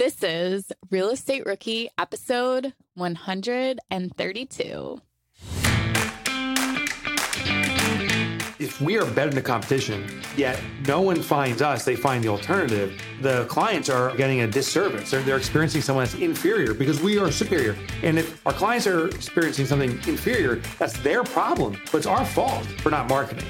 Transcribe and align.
This 0.00 0.22
is 0.22 0.72
Real 0.90 1.10
Estate 1.10 1.44
Rookie 1.44 1.90
episode 1.98 2.72
132. 2.94 5.02
if 8.58 8.80
we 8.80 8.98
are 8.98 9.04
better 9.04 9.28
than 9.28 9.34
the 9.34 9.42
competition, 9.42 10.22
yet 10.38 10.58
no 10.86 11.02
one 11.02 11.20
finds 11.20 11.60
us, 11.60 11.84
they 11.84 11.96
find 11.96 12.24
the 12.24 12.28
alternative, 12.28 12.98
the 13.20 13.44
clients 13.44 13.90
are 13.90 14.16
getting 14.16 14.40
a 14.40 14.46
disservice. 14.46 15.10
They're, 15.10 15.22
they're, 15.22 15.36
experiencing 15.36 15.82
someone 15.82 16.06
that's 16.06 16.14
inferior 16.14 16.72
because 16.72 17.02
we 17.02 17.18
are 17.18 17.30
superior. 17.30 17.76
And 18.02 18.18
if 18.18 18.46
our 18.46 18.54
clients 18.54 18.86
are 18.86 19.08
experiencing 19.08 19.66
something 19.66 19.90
inferior, 20.08 20.62
that's 20.78 20.98
their 21.00 21.24
problem, 21.24 21.78
but 21.92 21.98
it's 21.98 22.06
our 22.06 22.24
fault 22.24 22.64
for 22.80 22.90
not 22.90 23.06
marketing. 23.06 23.44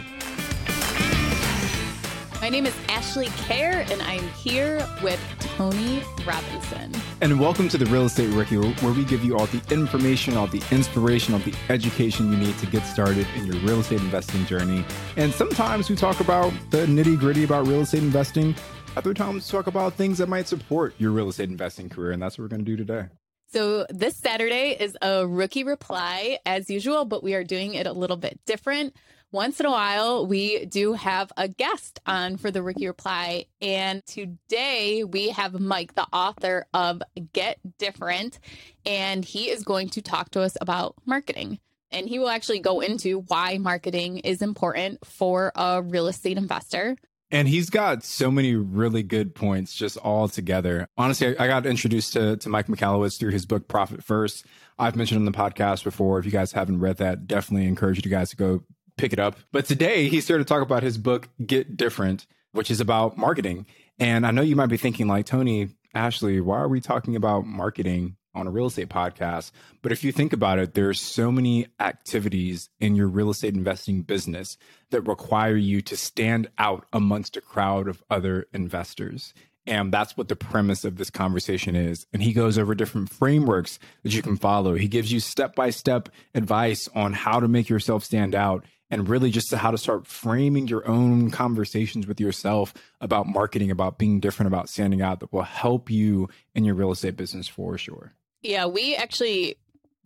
My 2.40 2.48
name 2.48 2.64
is 2.64 2.74
Ashley 2.88 3.26
Kehr, 3.26 3.86
and 3.92 4.00
I'm 4.00 4.26
here 4.28 4.82
with 5.02 5.20
Tony 5.58 6.02
Robinson. 6.26 6.90
And 7.20 7.38
welcome 7.38 7.68
to 7.68 7.76
the 7.76 7.84
Real 7.84 8.06
Estate 8.06 8.30
Rookie, 8.30 8.56
where 8.56 8.94
we 8.94 9.04
give 9.04 9.22
you 9.22 9.36
all 9.36 9.44
the 9.44 9.60
information, 9.70 10.38
all 10.38 10.46
the 10.46 10.62
inspiration, 10.70 11.34
all 11.34 11.40
the 11.40 11.52
education 11.68 12.32
you 12.32 12.38
need 12.38 12.56
to 12.56 12.66
get 12.66 12.80
started 12.84 13.26
in 13.36 13.44
your 13.44 13.56
real 13.56 13.80
estate 13.80 14.00
investing 14.00 14.46
journey. 14.46 14.86
And 15.18 15.34
sometimes 15.34 15.90
we 15.90 15.96
talk 15.96 16.20
about 16.20 16.50
the 16.70 16.86
nitty 16.86 17.18
gritty 17.18 17.44
about 17.44 17.66
real 17.66 17.82
estate 17.82 18.02
investing. 18.02 18.54
Other 18.96 19.12
times 19.12 19.46
talk 19.46 19.66
about 19.66 19.92
things 19.92 20.16
that 20.16 20.30
might 20.30 20.48
support 20.48 20.94
your 20.96 21.10
real 21.10 21.28
estate 21.28 21.50
investing 21.50 21.90
career. 21.90 22.12
And 22.12 22.22
that's 22.22 22.38
what 22.38 22.44
we're 22.44 22.48
going 22.48 22.64
to 22.64 22.70
do 22.70 22.76
today. 22.78 23.08
So, 23.52 23.84
this 23.90 24.16
Saturday 24.16 24.76
is 24.80 24.96
a 25.02 25.26
rookie 25.26 25.64
reply 25.64 26.38
as 26.46 26.70
usual, 26.70 27.04
but 27.04 27.22
we 27.22 27.34
are 27.34 27.44
doing 27.44 27.74
it 27.74 27.86
a 27.86 27.92
little 27.92 28.16
bit 28.16 28.40
different 28.46 28.94
once 29.32 29.60
in 29.60 29.66
a 29.66 29.70
while, 29.70 30.26
we 30.26 30.64
do 30.66 30.94
have 30.94 31.32
a 31.36 31.48
guest 31.48 32.00
on 32.06 32.36
for 32.36 32.50
the 32.50 32.62
Rookie 32.62 32.86
Reply. 32.86 33.46
And 33.60 34.04
today 34.06 35.04
we 35.04 35.28
have 35.30 35.58
Mike, 35.60 35.94
the 35.94 36.06
author 36.12 36.66
of 36.74 37.02
Get 37.32 37.58
Different, 37.78 38.40
and 38.84 39.24
he 39.24 39.50
is 39.50 39.62
going 39.62 39.88
to 39.90 40.02
talk 40.02 40.30
to 40.30 40.40
us 40.40 40.56
about 40.60 40.94
marketing. 41.06 41.60
And 41.92 42.08
he 42.08 42.18
will 42.18 42.28
actually 42.28 42.60
go 42.60 42.80
into 42.80 43.20
why 43.28 43.58
marketing 43.58 44.18
is 44.18 44.42
important 44.42 45.04
for 45.04 45.52
a 45.54 45.82
real 45.82 46.06
estate 46.06 46.36
investor. 46.36 46.96
And 47.32 47.46
he's 47.46 47.70
got 47.70 48.02
so 48.02 48.30
many 48.30 48.56
really 48.56 49.04
good 49.04 49.36
points 49.36 49.74
just 49.74 49.96
all 49.96 50.28
together. 50.28 50.88
Honestly, 50.96 51.38
I 51.38 51.46
got 51.46 51.66
introduced 51.66 52.12
to, 52.14 52.36
to 52.38 52.48
Mike 52.48 52.66
Michalowicz 52.66 53.18
through 53.18 53.30
his 53.30 53.46
book 53.46 53.68
Profit 53.68 54.02
First. 54.02 54.46
I've 54.78 54.96
mentioned 54.96 55.18
on 55.18 55.24
the 55.24 55.32
podcast 55.32 55.84
before. 55.84 56.18
If 56.18 56.24
you 56.24 56.32
guys 56.32 56.50
haven't 56.50 56.80
read 56.80 56.96
that, 56.96 57.28
definitely 57.28 57.68
encourage 57.68 58.04
you 58.04 58.10
guys 58.10 58.30
to 58.30 58.36
go 58.36 58.64
pick 59.00 59.12
it 59.14 59.18
up. 59.18 59.36
But 59.50 59.64
today 59.64 60.08
he's 60.08 60.28
here 60.28 60.38
to 60.38 60.44
talk 60.44 60.62
about 60.62 60.82
his 60.82 60.98
book, 60.98 61.28
Get 61.44 61.76
Different, 61.76 62.26
which 62.52 62.70
is 62.70 62.80
about 62.80 63.16
marketing. 63.16 63.66
And 63.98 64.26
I 64.26 64.30
know 64.30 64.42
you 64.42 64.56
might 64.56 64.66
be 64.66 64.76
thinking, 64.76 65.08
like, 65.08 65.26
Tony, 65.26 65.70
Ashley, 65.94 66.40
why 66.40 66.58
are 66.58 66.68
we 66.68 66.80
talking 66.80 67.16
about 67.16 67.46
marketing 67.46 68.16
on 68.34 68.46
a 68.46 68.50
real 68.50 68.66
estate 68.66 68.90
podcast? 68.90 69.52
But 69.82 69.92
if 69.92 70.04
you 70.04 70.12
think 70.12 70.32
about 70.32 70.58
it, 70.58 70.74
there's 70.74 71.00
so 71.00 71.32
many 71.32 71.66
activities 71.80 72.68
in 72.78 72.94
your 72.94 73.08
real 73.08 73.30
estate 73.30 73.54
investing 73.54 74.02
business 74.02 74.58
that 74.90 75.02
require 75.02 75.56
you 75.56 75.80
to 75.82 75.96
stand 75.96 76.48
out 76.58 76.86
amongst 76.92 77.36
a 77.36 77.40
crowd 77.40 77.88
of 77.88 78.02
other 78.10 78.46
investors. 78.52 79.32
And 79.66 79.92
that's 79.92 80.16
what 80.16 80.28
the 80.28 80.36
premise 80.36 80.84
of 80.84 80.96
this 80.96 81.10
conversation 81.10 81.76
is. 81.76 82.06
And 82.12 82.22
he 82.22 82.32
goes 82.32 82.58
over 82.58 82.74
different 82.74 83.10
frameworks 83.10 83.78
that 84.02 84.14
you 84.14 84.22
can 84.22 84.36
follow. 84.36 84.74
He 84.74 84.88
gives 84.88 85.12
you 85.12 85.20
step 85.20 85.54
by 85.54 85.70
step 85.70 86.08
advice 86.34 86.88
on 86.94 87.12
how 87.12 87.40
to 87.40 87.48
make 87.48 87.68
yourself 87.68 88.04
stand 88.04 88.34
out 88.34 88.64
and 88.90 89.08
really 89.08 89.30
just 89.30 89.52
how 89.54 89.70
to 89.70 89.78
start 89.78 90.06
framing 90.06 90.68
your 90.68 90.86
own 90.86 91.30
conversations 91.30 92.06
with 92.06 92.20
yourself 92.20 92.74
about 93.00 93.26
marketing, 93.26 93.70
about 93.70 93.98
being 93.98 94.20
different, 94.20 94.48
about 94.48 94.68
standing 94.68 95.00
out 95.00 95.20
that 95.20 95.32
will 95.32 95.42
help 95.42 95.90
you 95.90 96.28
in 96.54 96.64
your 96.64 96.74
real 96.74 96.90
estate 96.90 97.16
business 97.16 97.46
for 97.46 97.78
sure. 97.78 98.12
Yeah, 98.42 98.66
we 98.66 98.96
actually 98.96 99.56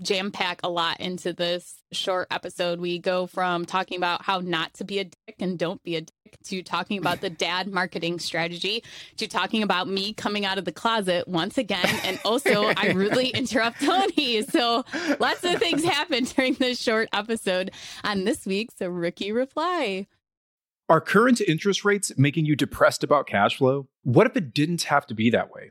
jam 0.02 0.30
pack 0.30 0.60
a 0.62 0.68
lot 0.68 1.00
into 1.00 1.32
this 1.32 1.76
short 1.92 2.28
episode. 2.30 2.80
We 2.80 2.98
go 2.98 3.26
from 3.26 3.64
talking 3.64 3.96
about 3.96 4.22
how 4.22 4.40
not 4.40 4.74
to 4.74 4.84
be 4.84 4.98
a 4.98 5.04
dick 5.04 5.36
and 5.38 5.58
don't 5.58 5.82
be 5.82 5.96
a 5.96 6.00
dick 6.02 6.12
to 6.44 6.62
talking 6.62 6.98
about 6.98 7.20
the 7.20 7.30
dad 7.30 7.68
marketing 7.68 8.18
strategy 8.18 8.82
to 9.16 9.28
talking 9.28 9.62
about 9.62 9.88
me 9.88 10.12
coming 10.12 10.44
out 10.44 10.58
of 10.58 10.64
the 10.64 10.72
closet 10.72 11.28
once 11.28 11.58
again. 11.58 11.86
And 12.04 12.18
also, 12.24 12.64
I 12.76 12.92
rudely 12.94 13.28
interrupt 13.34 13.80
Tony. 13.80 14.42
So 14.42 14.84
lots 15.20 15.44
of 15.44 15.58
things 15.58 15.84
happen 15.84 16.24
during 16.24 16.54
this 16.54 16.80
short 16.80 17.08
episode 17.12 17.70
on 18.02 18.24
this 18.24 18.46
week's 18.46 18.80
Rookie 18.80 19.32
Reply. 19.32 20.06
Are 20.88 21.00
current 21.00 21.40
interest 21.40 21.84
rates 21.84 22.12
making 22.18 22.44
you 22.44 22.56
depressed 22.56 23.02
about 23.02 23.26
cash 23.26 23.56
flow? 23.56 23.88
What 24.02 24.26
if 24.26 24.36
it 24.36 24.52
didn't 24.52 24.82
have 24.84 25.06
to 25.06 25.14
be 25.14 25.30
that 25.30 25.50
way? 25.50 25.70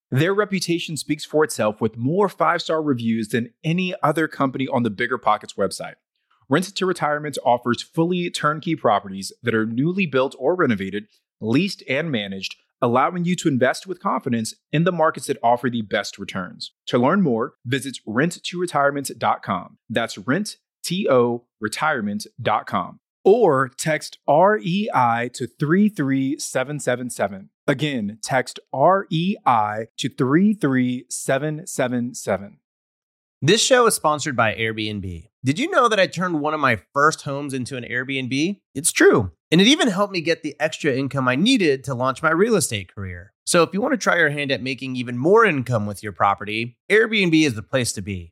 Their 0.13 0.33
reputation 0.33 0.97
speaks 0.97 1.23
for 1.23 1.45
itself 1.45 1.79
with 1.79 1.95
more 1.95 2.27
five 2.27 2.61
star 2.61 2.81
reviews 2.81 3.29
than 3.29 3.53
any 3.63 3.95
other 4.03 4.27
company 4.27 4.67
on 4.67 4.83
the 4.83 4.89
Bigger 4.89 5.17
Pockets 5.17 5.53
website. 5.53 5.93
Rent 6.49 6.75
to 6.75 6.85
Retirement 6.85 7.37
offers 7.45 7.81
fully 7.81 8.29
turnkey 8.29 8.75
properties 8.75 9.31
that 9.41 9.55
are 9.55 9.65
newly 9.65 10.05
built 10.05 10.35
or 10.37 10.53
renovated, 10.53 11.07
leased, 11.39 11.81
and 11.87 12.11
managed, 12.11 12.57
allowing 12.81 13.23
you 13.23 13.37
to 13.37 13.47
invest 13.47 13.87
with 13.87 14.01
confidence 14.01 14.53
in 14.73 14.83
the 14.83 14.91
markets 14.91 15.27
that 15.27 15.37
offer 15.41 15.69
the 15.69 15.81
best 15.81 16.19
returns. 16.19 16.73
To 16.87 16.97
learn 16.97 17.21
more, 17.21 17.53
visit 17.65 17.99
renttoretirement.com. 18.05 19.77
That's 19.89 20.17
rent 20.17 20.57
toretirement.com 20.83 22.99
or 23.23 23.69
text 23.69 24.19
REI 24.27 25.29
to 25.33 25.47
33777. 25.47 27.49
Again, 27.67 28.17
text 28.21 28.59
REI 28.73 29.87
to 29.97 30.09
33777. 30.09 32.57
This 33.43 33.63
show 33.63 33.87
is 33.87 33.95
sponsored 33.95 34.35
by 34.35 34.53
Airbnb. 34.53 35.27
Did 35.43 35.57
you 35.57 35.71
know 35.71 35.87
that 35.87 35.99
I 35.99 36.05
turned 36.05 36.41
one 36.41 36.53
of 36.53 36.59
my 36.59 36.79
first 36.93 37.23
homes 37.23 37.55
into 37.55 37.75
an 37.75 37.83
Airbnb? 37.83 38.59
It's 38.75 38.91
true. 38.91 39.31
And 39.51 39.59
it 39.59 39.65
even 39.65 39.87
helped 39.87 40.13
me 40.13 40.21
get 40.21 40.43
the 40.43 40.55
extra 40.59 40.93
income 40.93 41.27
I 41.27 41.35
needed 41.35 41.83
to 41.85 41.95
launch 41.95 42.21
my 42.21 42.29
real 42.29 42.55
estate 42.55 42.93
career. 42.93 43.33
So 43.47 43.63
if 43.63 43.73
you 43.73 43.81
want 43.81 43.93
to 43.93 43.97
try 43.97 44.17
your 44.17 44.29
hand 44.29 44.51
at 44.51 44.61
making 44.61 44.95
even 44.95 45.17
more 45.17 45.43
income 45.43 45.87
with 45.87 46.03
your 46.03 46.11
property, 46.11 46.77
Airbnb 46.91 47.43
is 47.43 47.55
the 47.55 47.63
place 47.63 47.91
to 47.93 48.03
be. 48.03 48.31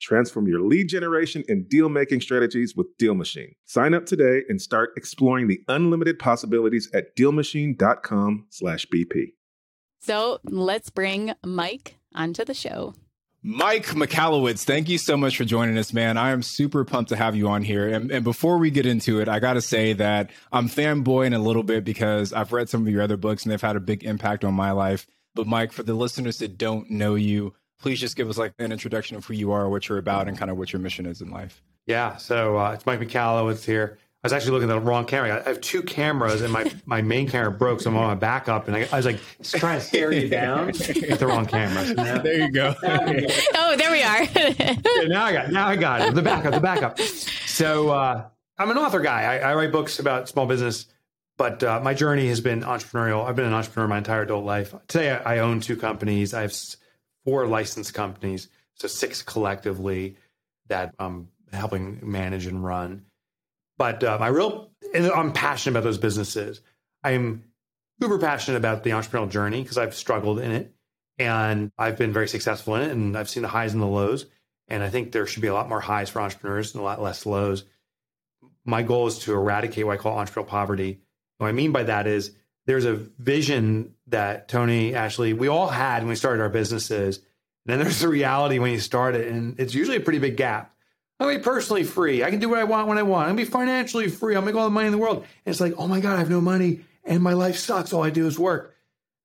Transform 0.00 0.46
your 0.46 0.60
lead 0.60 0.88
generation 0.88 1.42
and 1.48 1.68
deal 1.68 1.88
making 1.88 2.20
strategies 2.20 2.76
with 2.76 2.86
Deal 2.98 3.14
Machine. 3.14 3.54
Sign 3.64 3.94
up 3.94 4.06
today 4.06 4.42
and 4.48 4.60
start 4.60 4.90
exploring 4.96 5.48
the 5.48 5.60
unlimited 5.68 6.18
possibilities 6.18 6.90
at 6.92 7.16
dealmachine.com/bp. 7.16 9.32
So 10.00 10.40
let's 10.44 10.90
bring 10.90 11.32
Mike 11.44 11.96
onto 12.14 12.44
the 12.44 12.54
show. 12.54 12.94
Mike 13.48 13.86
Michalowicz, 13.86 14.64
thank 14.64 14.88
you 14.88 14.98
so 14.98 15.16
much 15.16 15.36
for 15.36 15.44
joining 15.44 15.78
us, 15.78 15.92
man. 15.92 16.16
I 16.16 16.30
am 16.30 16.42
super 16.42 16.84
pumped 16.84 17.10
to 17.10 17.16
have 17.16 17.36
you 17.36 17.48
on 17.48 17.62
here. 17.62 17.88
And, 17.88 18.10
and 18.10 18.24
before 18.24 18.58
we 18.58 18.72
get 18.72 18.86
into 18.86 19.20
it, 19.20 19.28
I 19.28 19.38
got 19.38 19.52
to 19.52 19.60
say 19.60 19.92
that 19.92 20.30
I'm 20.50 20.68
fanboying 20.68 21.32
a 21.32 21.38
little 21.38 21.62
bit 21.62 21.84
because 21.84 22.32
I've 22.32 22.52
read 22.52 22.68
some 22.68 22.82
of 22.82 22.92
your 22.92 23.02
other 23.02 23.16
books 23.16 23.44
and 23.44 23.52
they've 23.52 23.60
had 23.60 23.76
a 23.76 23.80
big 23.80 24.02
impact 24.02 24.44
on 24.44 24.54
my 24.54 24.72
life. 24.72 25.06
But 25.36 25.46
Mike, 25.46 25.70
for 25.70 25.84
the 25.84 25.94
listeners 25.94 26.38
that 26.38 26.58
don't 26.58 26.90
know 26.90 27.14
you, 27.14 27.54
please 27.78 28.00
just 28.00 28.16
give 28.16 28.28
us 28.28 28.38
like 28.38 28.52
an 28.58 28.72
introduction 28.72 29.16
of 29.16 29.24
who 29.24 29.34
you 29.34 29.52
are, 29.52 29.68
what 29.68 29.88
you're 29.88 29.98
about, 29.98 30.28
and 30.28 30.36
kind 30.38 30.50
of 30.50 30.56
what 30.58 30.72
your 30.72 30.80
mission 30.80 31.06
is 31.06 31.20
in 31.20 31.30
life. 31.30 31.62
Yeah. 31.86 32.16
So 32.16 32.56
uh, 32.58 32.72
it's 32.72 32.84
Mike 32.86 33.00
Michalowicz 33.00 33.64
here. 33.64 33.98
I 34.24 34.26
was 34.26 34.32
actually 34.32 34.52
looking 34.52 34.70
at 34.70 34.74
the 34.74 34.80
wrong 34.80 35.04
camera. 35.04 35.40
I 35.44 35.48
have 35.48 35.60
two 35.60 35.82
cameras, 35.82 36.40
and 36.40 36.52
my, 36.52 36.68
my 36.84 37.00
main 37.00 37.28
camera 37.28 37.52
broke, 37.52 37.80
so 37.80 37.90
I'm 37.90 37.96
on 37.96 38.08
my 38.08 38.14
backup, 38.16 38.66
and 38.66 38.74
I, 38.76 38.88
I 38.90 38.96
was 38.96 39.06
like 39.06 39.20
trying 39.44 39.78
to 39.78 39.84
stare 39.84 40.10
you 40.10 40.28
down 40.28 40.70
at 40.70 41.18
the 41.20 41.26
wrong 41.28 41.46
camera. 41.46 41.86
So 41.86 41.92
now, 41.94 42.18
There 42.22 42.34
you 42.40 42.50
go. 42.50 42.74
oh, 42.82 43.76
there 43.76 43.90
we 43.92 44.02
are. 44.02 44.24
Yeah, 44.24 45.06
now 45.06 45.24
I 45.26 45.32
got 45.32 45.52
now 45.52 45.68
I 45.68 45.76
got 45.76 46.00
it. 46.00 46.14
The 46.14 46.22
backup, 46.22 46.54
the 46.54 46.60
backup. 46.60 46.98
So 46.98 47.90
uh, 47.90 48.24
I'm 48.58 48.70
an 48.70 48.78
author 48.78 49.00
guy. 49.00 49.22
I, 49.36 49.50
I 49.50 49.54
write 49.54 49.70
books 49.70 50.00
about 50.00 50.28
small 50.28 50.46
business, 50.46 50.86
but 51.36 51.62
uh, 51.62 51.78
my 51.80 51.94
journey 51.94 52.26
has 52.28 52.40
been 52.40 52.62
entrepreneurial. 52.62 53.24
I've 53.28 53.36
been 53.36 53.44
an 53.46 53.52
entrepreneur 53.54 53.86
my 53.86 53.98
entire 53.98 54.22
adult 54.22 54.44
life. 54.44 54.74
Today 54.88 55.10
I, 55.12 55.36
I 55.36 55.38
own 55.38 55.60
two 55.60 55.76
companies. 55.76 56.34
I 56.34 56.40
have 56.40 56.50
s- 56.50 56.78
four 57.26 57.46
licensed 57.46 57.92
companies, 57.92 58.48
so 58.74 58.88
six 58.88 59.20
collectively 59.20 60.16
that 60.68 60.94
I'm 60.98 61.28
helping 61.52 62.00
manage 62.02 62.46
and 62.46 62.64
run. 62.64 63.04
But 63.76 64.02
uh, 64.02 64.16
my 64.18 64.28
real, 64.28 64.70
and 64.94 65.06
I'm 65.06 65.32
passionate 65.32 65.72
about 65.72 65.84
those 65.84 65.98
businesses. 65.98 66.62
I'm 67.04 67.44
uber 68.00 68.18
passionate 68.18 68.56
about 68.56 68.84
the 68.84 68.90
entrepreneurial 68.90 69.30
journey 69.30 69.62
because 69.62 69.76
I've 69.76 69.94
struggled 69.94 70.38
in 70.38 70.50
it 70.52 70.74
and 71.18 71.70
I've 71.76 71.98
been 71.98 72.12
very 72.12 72.28
successful 72.28 72.76
in 72.76 72.82
it 72.82 72.92
and 72.92 73.16
I've 73.16 73.28
seen 73.28 73.42
the 73.42 73.48
highs 73.48 73.72
and 73.72 73.82
the 73.82 73.86
lows. 73.86 74.26
And 74.68 74.82
I 74.82 74.88
think 74.88 75.12
there 75.12 75.26
should 75.26 75.42
be 75.42 75.48
a 75.48 75.54
lot 75.54 75.68
more 75.68 75.80
highs 75.80 76.08
for 76.10 76.20
entrepreneurs 76.20 76.74
and 76.74 76.80
a 76.80 76.84
lot 76.84 77.02
less 77.02 77.26
lows. 77.26 77.64
My 78.64 78.82
goal 78.82 79.06
is 79.06 79.18
to 79.20 79.32
eradicate 79.32 79.86
what 79.86 79.94
I 79.94 80.02
call 80.02 80.16
entrepreneurial 80.16 80.46
poverty. 80.46 81.00
What 81.38 81.48
I 81.48 81.52
mean 81.52 81.72
by 81.72 81.84
that 81.84 82.06
is 82.06 82.32
there's 82.66 82.84
a 82.84 82.94
vision 82.94 83.94
that 84.08 84.48
Tony, 84.48 84.94
Ashley, 84.94 85.32
we 85.32 85.48
all 85.48 85.68
had 85.68 86.02
when 86.02 86.10
we 86.10 86.16
started 86.16 86.42
our 86.42 86.48
businesses. 86.48 87.18
And 87.18 87.24
then 87.66 87.78
there's 87.80 88.00
the 88.00 88.08
reality 88.08 88.58
when 88.58 88.72
you 88.72 88.78
start 88.78 89.14
it. 89.14 89.28
And 89.28 89.58
it's 89.58 89.74
usually 89.74 89.96
a 89.96 90.00
pretty 90.00 90.18
big 90.18 90.36
gap. 90.36 90.72
I'm 91.18 91.28
gonna 91.28 91.38
be 91.38 91.44
personally 91.44 91.84
free. 91.84 92.22
I 92.22 92.30
can 92.30 92.40
do 92.40 92.48
what 92.48 92.58
I 92.58 92.64
want 92.64 92.88
when 92.88 92.98
I 92.98 93.02
want. 93.02 93.28
I'm 93.28 93.36
gonna 93.36 93.46
be 93.46 93.50
financially 93.50 94.08
free. 94.08 94.36
I'll 94.36 94.42
make 94.42 94.54
all 94.54 94.64
the 94.64 94.70
money 94.70 94.86
in 94.86 94.92
the 94.92 94.98
world. 94.98 95.18
And 95.18 95.26
it's 95.46 95.60
like, 95.60 95.74
oh 95.78 95.88
my 95.88 96.00
God, 96.00 96.16
I 96.16 96.18
have 96.18 96.30
no 96.30 96.40
money 96.40 96.80
and 97.04 97.22
my 97.22 97.32
life 97.32 97.56
sucks. 97.56 97.92
All 97.92 98.02
I 98.02 98.10
do 98.10 98.26
is 98.26 98.38
work. 98.38 98.74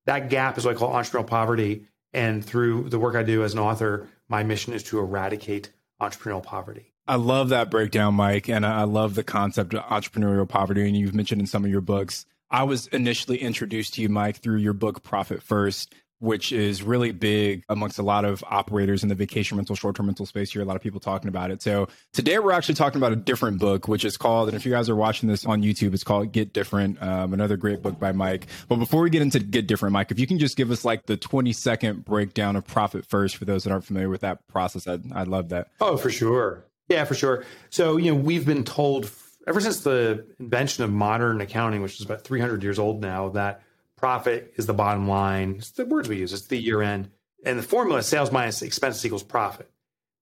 That 0.05 0.29
gap 0.29 0.57
is 0.57 0.65
what 0.65 0.75
I 0.75 0.79
call 0.79 0.93
entrepreneurial 0.93 1.27
poverty. 1.27 1.87
And 2.13 2.43
through 2.43 2.89
the 2.89 2.99
work 2.99 3.15
I 3.15 3.23
do 3.23 3.43
as 3.43 3.53
an 3.53 3.59
author, 3.59 4.07
my 4.29 4.43
mission 4.43 4.73
is 4.73 4.83
to 4.83 4.99
eradicate 4.99 5.71
entrepreneurial 6.01 6.43
poverty. 6.43 6.93
I 7.07 7.15
love 7.15 7.49
that 7.49 7.69
breakdown, 7.69 8.15
Mike. 8.15 8.49
And 8.49 8.65
I 8.65 8.83
love 8.83 9.15
the 9.15 9.23
concept 9.23 9.73
of 9.73 9.83
entrepreneurial 9.83 10.47
poverty. 10.47 10.87
And 10.87 10.95
you've 10.95 11.15
mentioned 11.15 11.41
in 11.41 11.47
some 11.47 11.65
of 11.65 11.71
your 11.71 11.81
books. 11.81 12.25
I 12.51 12.63
was 12.63 12.87
initially 12.87 13.37
introduced 13.37 13.93
to 13.95 14.01
you, 14.01 14.09
Mike, 14.09 14.37
through 14.37 14.57
your 14.57 14.73
book, 14.73 15.03
Profit 15.03 15.41
First, 15.41 15.95
which 16.19 16.51
is 16.51 16.83
really 16.83 17.11
big 17.11 17.63
amongst 17.69 17.97
a 17.97 18.03
lot 18.03 18.25
of 18.25 18.43
operators 18.47 19.03
in 19.03 19.09
the 19.09 19.15
vacation 19.15 19.57
rental, 19.57 19.75
short 19.75 19.95
term 19.95 20.07
rental 20.07 20.25
space. 20.25 20.53
You 20.53 20.59
hear 20.59 20.65
a 20.65 20.67
lot 20.67 20.75
of 20.75 20.83
people 20.83 20.99
talking 20.99 21.29
about 21.29 21.49
it. 21.49 21.61
So 21.61 21.87
today 22.11 22.37
we're 22.39 22.51
actually 22.51 22.75
talking 22.75 22.97
about 22.97 23.13
a 23.13 23.15
different 23.15 23.57
book, 23.57 23.87
which 23.87 24.03
is 24.03 24.17
called, 24.17 24.49
and 24.49 24.57
if 24.57 24.65
you 24.65 24.71
guys 24.71 24.89
are 24.89 24.95
watching 24.95 25.29
this 25.29 25.45
on 25.45 25.63
YouTube, 25.63 25.93
it's 25.93 26.03
called 26.03 26.33
Get 26.33 26.51
Different, 26.51 27.01
um, 27.01 27.33
another 27.33 27.55
great 27.55 27.81
book 27.81 27.99
by 27.99 28.11
Mike. 28.11 28.47
But 28.67 28.75
before 28.75 29.01
we 29.01 29.09
get 29.09 29.21
into 29.21 29.39
Get 29.39 29.65
Different, 29.65 29.93
Mike, 29.93 30.11
if 30.11 30.19
you 30.19 30.27
can 30.27 30.37
just 30.37 30.57
give 30.57 30.71
us 30.71 30.83
like 30.83 31.05
the 31.05 31.15
20 31.15 31.53
second 31.53 32.03
breakdown 32.03 32.57
of 32.57 32.67
Profit 32.67 33.05
First 33.05 33.37
for 33.37 33.45
those 33.45 33.63
that 33.63 33.71
aren't 33.71 33.85
familiar 33.85 34.09
with 34.09 34.21
that 34.21 34.45
process, 34.47 34.87
I'd, 34.87 35.09
I'd 35.13 35.29
love 35.29 35.49
that. 35.49 35.69
Oh, 35.79 35.95
for 35.95 36.11
sure. 36.11 36.65
Yeah, 36.89 37.05
for 37.05 37.15
sure. 37.15 37.45
So, 37.69 37.95
you 37.95 38.13
know, 38.13 38.19
we've 38.19 38.45
been 38.45 38.65
told 38.65 39.09
ever 39.47 39.59
since 39.61 39.81
the 39.81 40.25
invention 40.39 40.83
of 40.83 40.91
modern 40.91 41.41
accounting, 41.41 41.81
which 41.81 41.99
is 41.99 42.05
about 42.05 42.23
300 42.23 42.63
years 42.63 42.79
old 42.79 43.01
now, 43.01 43.29
that 43.29 43.63
profit 43.97 44.53
is 44.57 44.65
the 44.65 44.73
bottom 44.73 45.07
line. 45.07 45.55
It's 45.57 45.71
the 45.71 45.85
words 45.85 46.09
we 46.09 46.17
use, 46.17 46.33
it's 46.33 46.47
the 46.47 46.57
year 46.57 46.81
end. 46.81 47.09
And 47.45 47.57
the 47.57 47.63
formula 47.63 47.99
is 47.99 48.07
sales 48.07 48.31
minus 48.31 48.61
expenses 48.61 49.05
equals 49.05 49.23
profit. 49.23 49.69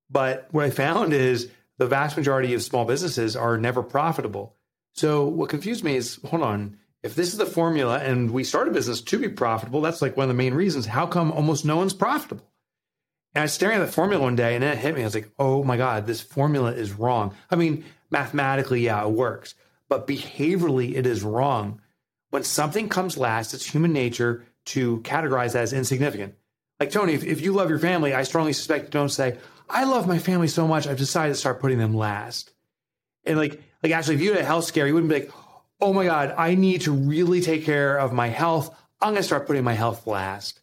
But 0.10 0.48
what 0.52 0.66
I 0.66 0.70
found 0.70 1.14
is 1.14 1.50
the 1.78 1.88
vast 1.88 2.18
majority 2.18 2.54
of 2.54 2.64
small 2.64 2.86
businesses 2.86 3.36
are 3.36 3.58
never 3.58 3.84
profitable. 3.84 4.56
So 4.94 5.26
what 5.26 5.50
confused 5.50 5.84
me 5.84 5.96
is 5.96 6.20
hold 6.26 6.42
on, 6.42 6.78
if 7.04 7.16
this 7.16 7.32
is 7.32 7.38
the 7.38 7.46
formula 7.46 8.00
and 8.00 8.32
we 8.32 8.44
start 8.44 8.68
a 8.68 8.72
business 8.72 9.02
to 9.02 9.18
be 9.18 9.30
profitable, 9.30 9.82
that's 9.82 10.02
like 10.02 10.18
one 10.18 10.26
of 10.26 10.28
the 10.30 10.34
main 10.34 10.54
reasons. 10.54 10.86
How 10.86 11.06
come 11.06 11.32
almost 11.32 11.66
no 11.66 11.78
one's 11.78 11.94
profitable? 11.94 12.49
And 13.34 13.42
I 13.42 13.46
was 13.46 13.54
staring 13.54 13.80
at 13.80 13.86
the 13.86 13.92
formula 13.92 14.24
one 14.24 14.36
day 14.36 14.56
and 14.56 14.64
then 14.64 14.74
it 14.74 14.80
hit 14.80 14.96
me. 14.96 15.02
I 15.02 15.06
was 15.06 15.14
like, 15.14 15.32
oh 15.38 15.64
my 15.64 15.78
God, 15.78 16.08
this 16.08 16.22
formula 16.22 16.72
is 16.72 16.94
wrong. 16.94 17.36
I 17.52 17.56
mean, 17.56 17.86
mathematically, 18.10 18.82
yeah, 18.82 19.04
it 19.04 19.12
works, 19.12 19.56
but 19.88 20.08
behaviorally, 20.08 20.96
it 20.96 21.06
is 21.06 21.24
wrong. 21.24 21.82
When 22.32 22.44
something 22.44 22.90
comes 22.90 23.18
last, 23.18 23.54
it's 23.54 23.66
human 23.66 23.94
nature 23.94 24.46
to 24.66 25.00
categorize 25.02 25.54
that 25.54 25.64
as 25.64 25.74
insignificant. 25.74 26.36
Like 26.80 26.92
Tony, 26.92 27.14
if, 27.14 27.24
if 27.24 27.42
you 27.42 27.54
love 27.54 27.70
your 27.70 27.80
family, 27.80 28.14
I 28.14 28.24
strongly 28.24 28.54
suspect 28.54 28.86
you 28.86 28.92
don't 28.92 29.10
say, 29.10 29.38
I 29.70 29.84
love 29.84 30.08
my 30.08 30.18
family 30.18 30.48
so 30.48 30.68
much, 30.68 30.88
I've 30.88 30.98
decided 30.98 31.34
to 31.34 31.40
start 31.40 31.60
putting 31.60 31.78
them 31.78 31.96
last. 31.96 32.52
And 33.26 33.38
like, 33.38 33.62
like 33.84 33.92
actually, 33.92 34.16
if 34.16 34.22
you 34.22 34.32
had 34.32 34.42
a 34.42 34.46
health 34.46 34.66
scare, 34.66 34.88
you 34.88 34.94
wouldn't 34.94 35.12
be 35.12 35.20
like, 35.20 35.32
oh 35.82 35.94
my 35.94 36.06
God, 36.06 36.34
I 36.38 36.56
need 36.56 36.82
to 36.82 36.92
really 36.92 37.42
take 37.42 37.64
care 37.64 37.98
of 37.98 38.14
my 38.14 38.28
health. 38.28 38.76
I'm 39.02 39.14
going 39.14 39.18
to 39.18 39.24
start 39.24 39.48
putting 39.48 39.64
my 39.64 39.74
health 39.74 40.08
last. 40.08 40.59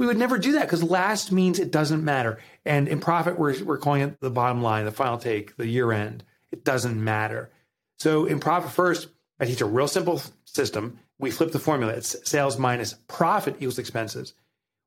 We 0.00 0.06
would 0.06 0.16
never 0.16 0.38
do 0.38 0.52
that 0.52 0.62
because 0.62 0.82
last 0.82 1.30
means 1.30 1.58
it 1.58 1.70
doesn't 1.70 2.02
matter. 2.02 2.38
And 2.64 2.88
in 2.88 3.00
profit, 3.00 3.38
we're, 3.38 3.62
we're 3.62 3.76
calling 3.76 4.00
it 4.00 4.18
the 4.18 4.30
bottom 4.30 4.62
line, 4.62 4.86
the 4.86 4.92
final 4.92 5.18
take, 5.18 5.58
the 5.58 5.68
year 5.68 5.92
end. 5.92 6.24
It 6.50 6.64
doesn't 6.64 7.04
matter. 7.04 7.50
So 7.98 8.24
in 8.24 8.40
profit 8.40 8.70
first, 8.70 9.08
I 9.38 9.44
teach 9.44 9.60
a 9.60 9.66
real 9.66 9.86
simple 9.86 10.22
system. 10.46 11.00
We 11.18 11.30
flip 11.30 11.52
the 11.52 11.58
formula. 11.58 11.92
It's 11.92 12.16
sales 12.26 12.56
minus 12.56 12.94
profit 13.08 13.56
equals 13.56 13.78
expenses. 13.78 14.32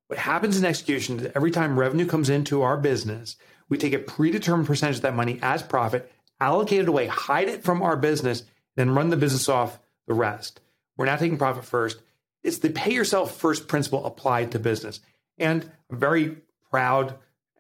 What 0.08 0.18
happens 0.18 0.58
in 0.58 0.66
execution 0.66 1.20
is 1.20 1.32
every 1.36 1.52
time 1.52 1.78
revenue 1.78 2.08
comes 2.08 2.32
into 2.32 2.64
our 2.64 2.76
business, 2.76 3.36
we 3.70 3.78
take 3.78 3.94
a 3.94 4.00
predetermined 4.00 4.66
percentage 4.66 4.96
of 4.96 5.04
that 5.04 5.16
money 5.16 5.38
as 5.44 5.62
profit, 5.62 6.12
allocate 6.40 6.82
it 6.82 6.90
away, 6.90 7.06
hide 7.06 7.50
it 7.50 7.64
from 7.64 7.84
our 7.84 7.96
business, 7.96 8.46
then 8.78 8.96
run 8.96 9.12
the 9.12 9.18
business 9.18 9.48
off 9.48 9.78
the 10.08 10.16
rest. 10.16 10.60
We're 10.98 11.06
not 11.06 11.20
taking 11.20 11.38
profit 11.38 11.66
first. 11.66 12.02
It's 12.44 12.60
the 12.60 12.70
pay 12.70 12.94
yourself 12.94 13.38
first 13.38 13.68
principle 13.68 14.06
applied 14.06 14.52
to 14.52 14.60
business. 14.60 15.00
And 15.38 15.70
I'm 15.90 15.98
very 16.00 16.38
proud 16.70 17.16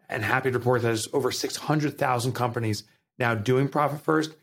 and 0.09 0.24
happy 0.24 0.51
to 0.51 0.57
report 0.57 0.81
that 0.81 0.89
there's 0.89 1.07
over 1.13 1.31
600,000 1.31 2.33
companies 2.33 2.83
now 3.18 3.35
doing 3.35 3.68
profit 3.68 4.02
first. 4.02 4.35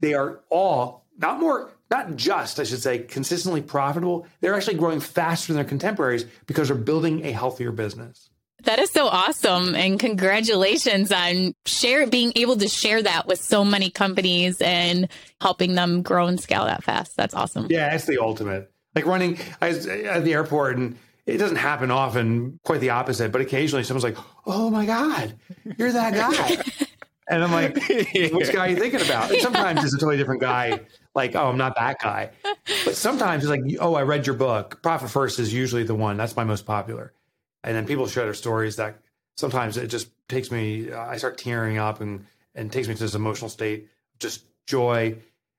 They 0.00 0.14
are 0.14 0.40
all 0.50 1.06
not 1.18 1.40
more, 1.40 1.70
not 1.90 2.16
just, 2.16 2.60
I 2.60 2.64
should 2.64 2.82
say, 2.82 2.98
consistently 2.98 3.62
profitable. 3.62 4.26
They're 4.40 4.54
actually 4.54 4.76
growing 4.76 5.00
faster 5.00 5.52
than 5.52 5.56
their 5.56 5.68
contemporaries 5.68 6.26
because 6.46 6.68
they're 6.68 6.76
building 6.76 7.24
a 7.24 7.32
healthier 7.32 7.72
business. 7.72 8.30
That 8.64 8.78
is 8.78 8.90
so 8.90 9.06
awesome. 9.06 9.74
And 9.74 10.00
congratulations 10.00 11.12
on 11.12 11.54
share 11.66 12.06
being 12.06 12.32
able 12.36 12.56
to 12.56 12.68
share 12.68 13.02
that 13.02 13.26
with 13.26 13.40
so 13.40 13.64
many 13.64 13.90
companies 13.90 14.60
and 14.60 15.08
helping 15.40 15.74
them 15.74 16.02
grow 16.02 16.26
and 16.26 16.40
scale 16.40 16.64
that 16.64 16.82
fast. 16.82 17.16
That's 17.16 17.34
awesome. 17.34 17.66
Yeah, 17.70 17.94
it's 17.94 18.06
the 18.06 18.20
ultimate. 18.20 18.72
Like 18.96 19.06
running 19.06 19.38
I 19.60 19.68
was 19.68 19.86
at 19.86 20.24
the 20.24 20.32
airport 20.32 20.76
and 20.78 20.98
it 21.26 21.36
doesn't 21.36 21.58
happen 21.58 21.90
often, 21.90 22.58
quite 22.64 22.80
the 22.80 22.90
opposite, 22.90 23.30
but 23.30 23.40
occasionally 23.42 23.84
someone's 23.84 24.04
like, 24.04 24.16
Oh 24.46 24.70
my 24.70 24.86
God, 24.86 25.34
you're 25.76 25.92
that 25.92 26.14
guy. 26.14 26.86
and 27.28 27.44
I'm 27.44 27.52
like, 27.52 27.76
which 27.88 28.52
guy 28.52 28.66
are 28.66 28.68
you 28.70 28.76
thinking 28.76 29.02
about? 29.02 29.30
And 29.30 29.40
sometimes 29.42 29.84
it's 29.84 29.92
a 29.92 29.98
totally 29.98 30.16
different 30.16 30.40
guy, 30.40 30.80
like, 31.14 31.34
oh, 31.34 31.48
I'm 31.48 31.58
not 31.58 31.74
that 31.76 32.00
guy. 32.00 32.30
But 32.84 32.94
sometimes 32.94 33.44
it's 33.44 33.50
like, 33.50 33.62
oh, 33.80 33.94
I 33.94 34.02
read 34.02 34.26
your 34.26 34.36
book. 34.36 34.80
Profit 34.82 35.10
First 35.10 35.38
is 35.38 35.52
usually 35.52 35.82
the 35.82 35.94
one. 35.94 36.16
That's 36.16 36.36
my 36.36 36.44
most 36.44 36.64
popular. 36.64 37.12
And 37.64 37.76
then 37.76 37.86
people 37.86 38.06
share 38.06 38.24
their 38.24 38.34
stories 38.34 38.76
that 38.76 39.00
sometimes 39.36 39.76
it 39.76 39.88
just 39.88 40.08
takes 40.28 40.50
me, 40.50 40.92
I 40.92 41.16
start 41.16 41.36
tearing 41.36 41.78
up 41.78 42.00
and, 42.00 42.24
and 42.54 42.70
takes 42.70 42.88
me 42.88 42.94
to 42.94 43.00
this 43.00 43.14
emotional 43.14 43.50
state, 43.50 43.88
just 44.20 44.44
joy 44.66 45.16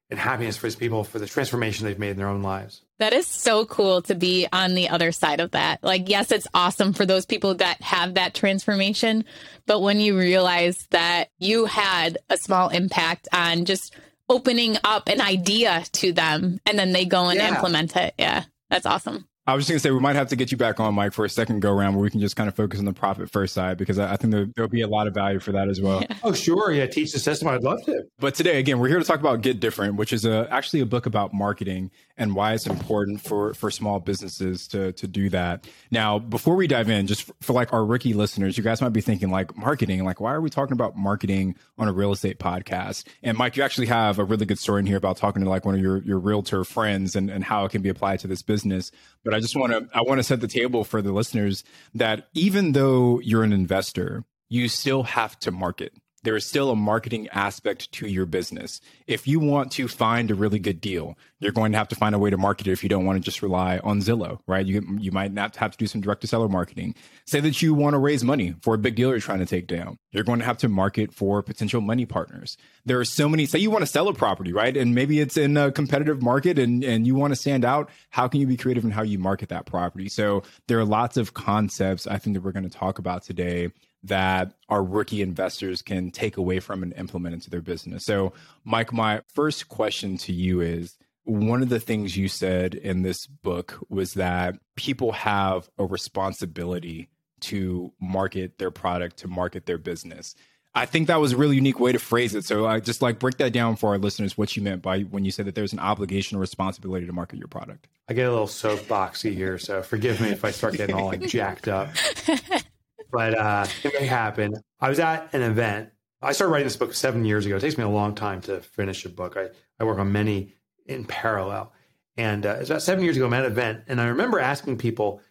and 0.09 0.19
happiness 0.19 0.55
for 0.55 0.67
these 0.67 0.75
people 0.75 1.03
for 1.03 1.19
the 1.19 1.25
transformation 1.25 1.85
they've 1.85 1.99
made 1.99 2.11
in 2.11 2.17
their 2.17 2.29
own 2.29 2.41
lives. 2.41 2.81
That 2.99 3.13
is 3.13 3.27
so 3.27 3.65
cool 3.65 4.01
to 4.03 4.15
be 4.15 4.47
on 4.51 4.73
the 4.73 4.89
other 4.89 5.11
side 5.11 5.39
of 5.39 5.51
that. 5.51 5.83
Like, 5.83 6.09
yes, 6.09 6.31
it's 6.31 6.47
awesome 6.53 6.93
for 6.93 7.05
those 7.05 7.25
people 7.27 7.53
that 7.55 7.79
have 7.81 8.15
that 8.15 8.33
transformation. 8.33 9.23
But 9.67 9.81
when 9.81 9.99
you 9.99 10.17
realize 10.17 10.87
that 10.89 11.29
you 11.37 11.65
had 11.65 12.17
a 12.29 12.37
small 12.37 12.69
impact 12.69 13.27
on 13.31 13.65
just 13.65 13.95
opening 14.29 14.77
up 14.83 15.07
an 15.09 15.21
idea 15.21 15.83
to 15.93 16.11
them 16.11 16.59
and 16.65 16.77
then 16.77 16.91
they 16.91 17.05
go 17.05 17.29
and 17.29 17.37
Yeah. 17.37 17.49
implement 17.49 17.95
it. 17.95 18.13
Yeah, 18.17 18.43
that's 18.69 18.85
awesome. 18.85 19.27
I 19.45 19.55
was 19.55 19.63
just 19.63 19.69
gonna 19.71 19.79
say 19.79 19.91
we 19.91 20.01
might 20.01 20.17
have 20.17 20.27
to 20.29 20.35
get 20.35 20.51
you 20.51 20.57
back 20.57 20.81
on, 20.81 20.93
Mike, 20.93 21.13
for 21.13 21.23
a 21.23 21.29
second 21.29 21.61
go 21.61 21.71
around 21.71 21.93
where 21.95 22.03
we 22.03 22.09
can 22.09 22.19
just 22.19 22.35
kind 22.35 22.49
of 22.49 22.55
focus 22.55 22.79
on 22.79 22.85
the 22.85 22.91
profit 22.91 23.29
first 23.31 23.53
side 23.53 23.77
because 23.77 23.97
I, 23.97 24.11
I 24.11 24.17
think 24.17 24.33
there, 24.33 24.47
will 24.57 24.67
be 24.67 24.81
a 24.81 24.87
lot 24.89 25.07
of 25.07 25.13
value 25.13 25.39
for 25.39 25.53
that 25.53 25.69
as 25.69 25.79
well. 25.79 26.01
Yeah. 26.01 26.17
Oh, 26.23 26.33
sure. 26.33 26.73
Yeah, 26.73 26.85
teach 26.87 27.13
the 27.13 27.19
system. 27.19 27.47
I'd 27.47 27.63
love 27.63 27.81
to. 27.85 28.03
But 28.19 28.35
today, 28.35 28.59
again, 28.59 28.77
we're 28.79 28.89
here 28.89 28.99
to 28.99 29.05
talk 29.05 29.21
about 29.21 29.41
Get 29.41 29.61
Different, 29.61 29.95
which 29.95 30.11
is 30.11 30.25
a, 30.25 30.49
actually 30.51 30.81
a 30.81 30.85
book 30.85 31.05
about 31.05 31.33
marketing 31.33 31.91
and 32.17 32.35
why 32.35 32.53
it's 32.53 32.65
important 32.65 33.21
for 33.21 33.53
for 33.53 33.69
small 33.69 33.99
businesses 33.99 34.67
to 34.69 34.91
to 34.93 35.07
do 35.07 35.29
that. 35.29 35.67
Now, 35.91 36.19
before 36.19 36.55
we 36.55 36.67
dive 36.67 36.89
in, 36.89 37.07
just 37.07 37.23
for, 37.23 37.33
for 37.41 37.53
like 37.53 37.73
our 37.73 37.85
rookie 37.85 38.13
listeners, 38.13 38.57
you 38.57 38.63
guys 38.63 38.81
might 38.81 38.93
be 38.93 39.01
thinking 39.01 39.29
like 39.29 39.55
marketing, 39.57 40.03
like 40.03 40.19
why 40.19 40.33
are 40.33 40.41
we 40.41 40.49
talking 40.49 40.73
about 40.73 40.97
marketing 40.97 41.55
on 41.77 41.87
a 41.87 41.93
real 41.93 42.11
estate 42.11 42.39
podcast? 42.39 43.05
And 43.23 43.37
Mike, 43.37 43.55
you 43.55 43.63
actually 43.63 43.87
have 43.87 44.19
a 44.19 44.23
really 44.23 44.45
good 44.45 44.59
story 44.59 44.79
in 44.79 44.85
here 44.85 44.97
about 44.97 45.17
talking 45.17 45.43
to 45.43 45.49
like 45.49 45.65
one 45.65 45.75
of 45.75 45.81
your 45.81 45.99
your 46.03 46.19
realtor 46.19 46.63
friends 46.63 47.15
and 47.15 47.29
and 47.29 47.43
how 47.43 47.65
it 47.65 47.71
can 47.71 47.81
be 47.81 47.89
applied 47.89 48.19
to 48.21 48.27
this 48.27 48.41
business. 48.41 48.91
But 49.23 49.33
I 49.33 49.39
just 49.39 49.55
want 49.55 49.73
to 49.73 49.87
I 49.93 50.01
want 50.01 50.19
to 50.19 50.23
set 50.23 50.41
the 50.41 50.47
table 50.47 50.83
for 50.83 51.01
the 51.01 51.11
listeners 51.11 51.63
that 51.93 52.27
even 52.33 52.71
though 52.71 53.19
you're 53.19 53.43
an 53.43 53.53
investor, 53.53 54.23
you 54.49 54.67
still 54.69 55.03
have 55.03 55.37
to 55.39 55.51
market 55.51 55.93
there 56.27 56.35
is 56.35 56.45
still 56.45 56.69
a 56.69 56.75
marketing 56.75 57.29
aspect 57.29 57.89
to 57.93 58.05
your 58.05 58.25
business. 58.25 58.81
If 59.07 59.29
you 59.29 59.39
want 59.39 59.71
to 59.71 59.87
find 59.87 60.29
a 60.29 60.35
really 60.35 60.59
good 60.59 60.81
deal, 60.81 61.17
you're 61.39 61.53
going 61.53 61.71
to 61.71 61.77
have 61.77 61.87
to 61.87 61.95
find 61.95 62.13
a 62.13 62.19
way 62.19 62.29
to 62.29 62.37
market 62.37 62.67
it 62.67 62.73
if 62.73 62.83
you 62.83 62.89
don't 62.89 63.05
want 63.05 63.15
to 63.15 63.23
just 63.23 63.41
rely 63.41 63.77
on 63.77 64.01
Zillow, 64.01 64.39
right? 64.45 64.65
You, 64.65 64.97
you 64.99 65.13
might 65.13 65.31
not 65.31 65.55
have 65.55 65.71
to 65.71 65.77
do 65.77 65.87
some 65.87 66.01
direct 66.01 66.19
to 66.21 66.27
seller 66.27 66.49
marketing. 66.49 66.95
Say 67.25 67.39
that 67.39 67.61
you 67.61 67.73
want 67.73 67.93
to 67.93 67.97
raise 67.97 68.25
money 68.25 68.55
for 68.59 68.73
a 68.73 68.77
big 68.77 68.95
deal 68.95 69.11
you're 69.11 69.21
trying 69.21 69.39
to 69.39 69.45
take 69.45 69.67
down. 69.67 69.99
You're 70.11 70.25
going 70.25 70.39
to 70.39 70.45
have 70.45 70.57
to 70.57 70.67
market 70.67 71.13
for 71.13 71.41
potential 71.41 71.79
money 71.79 72.05
partners. 72.05 72.57
There 72.85 72.99
are 72.99 73.05
so 73.05 73.29
many, 73.29 73.45
say 73.45 73.59
you 73.59 73.71
want 73.71 73.83
to 73.83 73.87
sell 73.87 74.09
a 74.09 74.13
property, 74.13 74.51
right? 74.51 74.75
And 74.75 74.93
maybe 74.93 75.21
it's 75.21 75.37
in 75.37 75.55
a 75.55 75.71
competitive 75.71 76.21
market 76.21 76.59
and, 76.59 76.83
and 76.83 77.07
you 77.07 77.15
want 77.15 77.31
to 77.31 77.39
stand 77.39 77.63
out. 77.63 77.89
How 78.09 78.27
can 78.27 78.41
you 78.41 78.47
be 78.47 78.57
creative 78.57 78.83
in 78.83 78.91
how 78.91 79.03
you 79.03 79.17
market 79.17 79.47
that 79.47 79.65
property? 79.65 80.09
So 80.09 80.43
there 80.67 80.77
are 80.77 80.85
lots 80.85 81.15
of 81.15 81.33
concepts 81.33 82.05
I 82.05 82.17
think 82.17 82.33
that 82.33 82.41
we're 82.43 82.51
going 82.51 82.69
to 82.69 82.77
talk 82.77 82.99
about 82.99 83.23
today 83.23 83.69
that 84.03 84.53
our 84.69 84.83
rookie 84.83 85.21
investors 85.21 85.81
can 85.81 86.11
take 86.11 86.37
away 86.37 86.59
from 86.59 86.83
and 86.83 86.93
implement 86.93 87.33
into 87.33 87.49
their 87.49 87.61
business. 87.61 88.05
So, 88.05 88.33
Mike, 88.63 88.93
my 88.93 89.21
first 89.33 89.69
question 89.69 90.17
to 90.19 90.33
you 90.33 90.61
is 90.61 90.97
one 91.23 91.61
of 91.61 91.69
the 91.69 91.79
things 91.79 92.15
you 92.15 92.29
said 92.29 92.73
in 92.73 93.01
this 93.01 93.27
book 93.27 93.77
was 93.89 94.13
that 94.13 94.55
people 94.75 95.11
have 95.11 95.69
a 95.77 95.85
responsibility 95.85 97.09
to 97.41 97.91
market 97.99 98.57
their 98.57 98.71
product, 98.71 99.17
to 99.17 99.27
market 99.27 99.65
their 99.65 99.77
business. 99.77 100.35
I 100.73 100.85
think 100.85 101.07
that 101.07 101.19
was 101.19 101.33
a 101.33 101.37
really 101.37 101.55
unique 101.55 101.79
way 101.79 101.91
to 101.91 101.99
phrase 101.99 102.35
it. 102.35 102.45
So 102.45 102.67
I 102.67 102.79
just 102.79 103.01
like 103.01 103.19
break 103.19 103.37
that 103.37 103.51
down 103.51 103.77
for 103.77 103.89
our 103.89 103.97
listeners 103.97 104.37
what 104.37 104.55
you 104.55 104.61
meant 104.61 104.83
by 104.83 105.01
when 105.01 105.25
you 105.25 105.31
said 105.31 105.47
that 105.47 105.55
there's 105.55 105.73
an 105.73 105.79
obligation 105.79 106.37
or 106.37 106.39
responsibility 106.39 107.05
to 107.07 107.13
market 107.13 107.39
your 107.39 107.47
product. 107.47 107.87
I 108.07 108.13
get 108.13 108.27
a 108.27 108.31
little 108.31 108.47
soapboxy 108.47 109.33
here, 109.33 109.57
so 109.57 109.81
forgive 109.81 110.21
me 110.21 110.29
if 110.29 110.45
I 110.45 110.51
start 110.51 110.75
getting 110.75 110.95
all 110.95 111.07
like 111.07 111.21
jacked 111.21 111.67
up. 111.67 111.89
but 113.11 113.37
uh, 113.37 113.65
it 113.83 113.93
may 113.99 114.05
happen. 114.05 114.55
I 114.79 114.89
was 114.89 114.99
at 114.99 115.33
an 115.33 115.41
event. 115.41 115.89
I 116.21 116.31
started 116.31 116.51
writing 116.51 116.65
this 116.65 116.75
book 116.75 116.93
seven 116.93 117.25
years 117.25 117.45
ago. 117.45 117.57
It 117.57 117.59
takes 117.59 117.77
me 117.77 117.83
a 117.83 117.89
long 117.89 118.15
time 118.15 118.41
to 118.41 118.59
finish 118.61 119.05
a 119.05 119.09
book. 119.09 119.37
I, 119.37 119.49
I 119.79 119.83
work 119.83 119.99
on 119.99 120.11
many 120.11 120.53
in 120.85 121.05
parallel. 121.05 121.73
And 122.17 122.45
uh, 122.45 122.57
it's 122.59 122.69
about 122.69 122.81
seven 122.81 123.03
years 123.03 123.15
ago, 123.15 123.27
I'm 123.27 123.33
at 123.33 123.45
an 123.45 123.51
event, 123.51 123.83
and 123.87 124.01
I 124.01 124.07
remember 124.07 124.39
asking 124.39 124.77
people, 124.77 125.21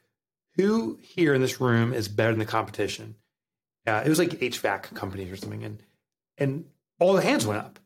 who 0.56 0.98
here 1.02 1.34
in 1.34 1.40
this 1.40 1.60
room 1.60 1.92
is 1.92 2.08
better 2.08 2.30
than 2.30 2.38
the 2.38 2.46
competition? 2.46 3.14
Uh, 3.86 4.02
it 4.04 4.08
was 4.08 4.18
like 4.18 4.30
HVAC 4.30 4.94
companies 4.94 5.30
or 5.30 5.36
something. 5.36 5.64
And, 5.64 5.82
and 6.38 6.64
all 6.98 7.12
the 7.12 7.22
hands 7.22 7.46
went 7.46 7.60
up. 7.60 7.78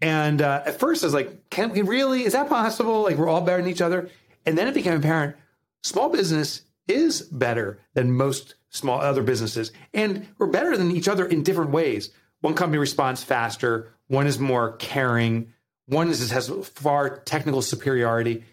And 0.00 0.42
uh, 0.42 0.62
at 0.66 0.80
first, 0.80 1.04
I 1.04 1.06
was 1.06 1.14
like, 1.14 1.48
can 1.50 1.70
we 1.70 1.82
really? 1.82 2.24
Is 2.24 2.32
that 2.32 2.48
possible? 2.48 3.02
Like, 3.02 3.16
we're 3.16 3.28
all 3.28 3.40
better 3.40 3.62
than 3.62 3.70
each 3.70 3.80
other? 3.80 4.10
And 4.44 4.58
then 4.58 4.66
it 4.66 4.74
became 4.74 4.98
apparent 4.98 5.36
small 5.84 6.08
business 6.08 6.62
is 6.88 7.22
better 7.22 7.80
than 7.94 8.12
most 8.12 8.54
small 8.70 9.00
other 9.00 9.22
businesses, 9.22 9.72
and 9.92 10.26
we're 10.38 10.46
better 10.46 10.76
than 10.76 10.90
each 10.90 11.08
other 11.08 11.26
in 11.26 11.42
different 11.42 11.70
ways. 11.70 12.10
One 12.40 12.54
company 12.54 12.78
responds 12.78 13.22
faster, 13.22 13.92
one 14.08 14.26
is 14.26 14.38
more 14.38 14.72
caring, 14.72 15.52
one 15.86 16.08
is, 16.08 16.30
has 16.30 16.48
far 16.74 17.18
technical 17.18 17.62
superiority, 17.62 18.44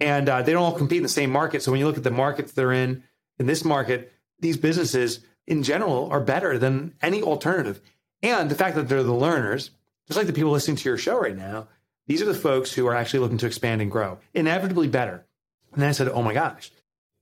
and 0.00 0.28
uh, 0.28 0.42
they 0.42 0.52
don't 0.52 0.62
all 0.62 0.72
compete 0.72 0.98
in 0.98 1.02
the 1.02 1.08
same 1.08 1.30
market. 1.30 1.62
So 1.62 1.70
when 1.70 1.80
you 1.80 1.86
look 1.86 1.98
at 1.98 2.04
the 2.04 2.10
markets 2.10 2.52
they're 2.52 2.72
in, 2.72 3.02
in 3.38 3.46
this 3.46 3.64
market, 3.64 4.12
these 4.40 4.56
businesses 4.56 5.20
in 5.46 5.62
general 5.62 6.08
are 6.10 6.20
better 6.20 6.58
than 6.58 6.94
any 7.02 7.22
alternative. 7.22 7.80
And 8.22 8.50
the 8.50 8.54
fact 8.54 8.76
that 8.76 8.88
they're 8.88 9.02
the 9.02 9.12
learners, 9.12 9.70
just 10.06 10.16
like 10.16 10.26
the 10.26 10.32
people 10.32 10.50
listening 10.50 10.76
to 10.76 10.88
your 10.88 10.98
show 10.98 11.20
right 11.20 11.36
now, 11.36 11.68
these 12.06 12.22
are 12.22 12.26
the 12.26 12.34
folks 12.34 12.72
who 12.72 12.86
are 12.86 12.94
actually 12.94 13.20
looking 13.20 13.38
to 13.38 13.46
expand 13.46 13.80
and 13.80 13.90
grow, 13.90 14.18
inevitably 14.34 14.88
better. 14.88 15.26
And 15.72 15.82
then 15.82 15.88
I 15.88 15.92
said, 15.92 16.08
oh 16.08 16.22
my 16.22 16.34
gosh, 16.34 16.70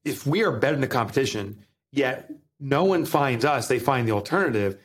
if 0.04 0.26
we 0.26 0.44
are 0.44 0.52
better 0.52 0.74
than 0.74 0.80
the 0.80 0.86
competition, 0.86 1.64
yet 1.92 2.30
no 2.60 2.84
one 2.84 3.04
finds 3.04 3.44
us, 3.44 3.68
they 3.68 3.78
find 3.78 4.06
the 4.06 4.12
alternative. 4.12 4.78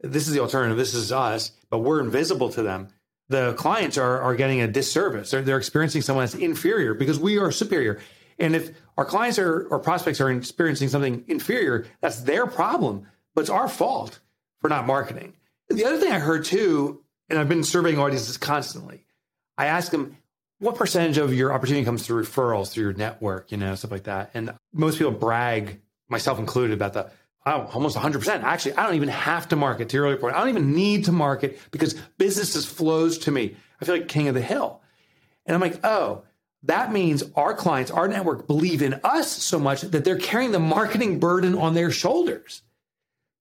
This 0.00 0.28
is 0.28 0.34
the 0.34 0.40
alternative, 0.40 0.76
this 0.76 0.94
is 0.94 1.12
us, 1.12 1.52
but 1.70 1.78
we're 1.78 2.00
invisible 2.00 2.50
to 2.50 2.62
them. 2.62 2.88
The 3.28 3.54
clients 3.54 3.98
are, 3.98 4.20
are 4.20 4.34
getting 4.34 4.60
a 4.60 4.68
disservice. 4.68 5.30
They're, 5.30 5.42
they're 5.42 5.58
experiencing 5.58 6.02
someone 6.02 6.24
that's 6.24 6.34
inferior 6.34 6.94
because 6.94 7.18
we 7.18 7.38
are 7.38 7.52
superior. 7.52 8.00
And 8.38 8.54
if 8.54 8.70
our 8.96 9.04
clients 9.04 9.38
are, 9.38 9.66
or 9.68 9.78
prospects 9.80 10.20
are 10.20 10.30
experiencing 10.30 10.88
something 10.88 11.24
inferior, 11.26 11.86
that's 12.00 12.20
their 12.20 12.46
problem, 12.46 13.06
but 13.34 13.42
it's 13.42 13.50
our 13.50 13.68
fault 13.68 14.20
for 14.60 14.68
not 14.68 14.86
marketing. 14.86 15.34
The 15.68 15.84
other 15.84 15.98
thing 15.98 16.12
I 16.12 16.18
heard 16.18 16.44
too, 16.44 17.02
and 17.28 17.38
I've 17.38 17.48
been 17.48 17.64
surveying 17.64 17.98
audiences 17.98 18.36
constantly, 18.36 19.04
I 19.58 19.66
ask 19.66 19.90
them, 19.90 20.16
what 20.58 20.76
percentage 20.76 21.18
of 21.18 21.32
your 21.32 21.52
opportunity 21.52 21.84
comes 21.84 22.06
through 22.06 22.22
referrals, 22.22 22.70
through 22.70 22.84
your 22.84 22.92
network, 22.92 23.52
you 23.52 23.58
know, 23.58 23.74
stuff 23.74 23.90
like 23.90 24.04
that? 24.04 24.30
And 24.34 24.54
most 24.72 24.98
people 24.98 25.12
brag 25.12 25.80
myself 26.08 26.38
included, 26.38 26.74
about 26.74 26.92
the 26.94 27.10
oh, 27.46 27.70
almost 27.72 27.96
100%. 27.96 28.42
Actually, 28.42 28.74
I 28.74 28.84
don't 28.84 28.96
even 28.96 29.08
have 29.08 29.48
to 29.48 29.56
market 29.56 29.88
to 29.90 29.96
your 29.96 30.04
earlier 30.04 30.18
point. 30.18 30.34
I 30.34 30.40
don't 30.40 30.50
even 30.50 30.74
need 30.74 31.06
to 31.06 31.12
market 31.12 31.58
because 31.70 31.94
business 32.16 32.54
just 32.54 32.68
flows 32.68 33.18
to 33.18 33.30
me. 33.30 33.56
I 33.80 33.84
feel 33.84 33.96
like 33.96 34.08
king 34.08 34.28
of 34.28 34.34
the 34.34 34.42
hill. 34.42 34.82
And 35.46 35.54
I'm 35.54 35.60
like, 35.60 35.80
oh, 35.84 36.24
that 36.64 36.92
means 36.92 37.22
our 37.36 37.54
clients, 37.54 37.90
our 37.90 38.08
network 38.08 38.46
believe 38.46 38.82
in 38.82 39.00
us 39.04 39.30
so 39.30 39.58
much 39.58 39.82
that 39.82 40.04
they're 40.04 40.18
carrying 40.18 40.52
the 40.52 40.58
marketing 40.58 41.20
burden 41.20 41.54
on 41.54 41.74
their 41.74 41.90
shoulders. 41.90 42.62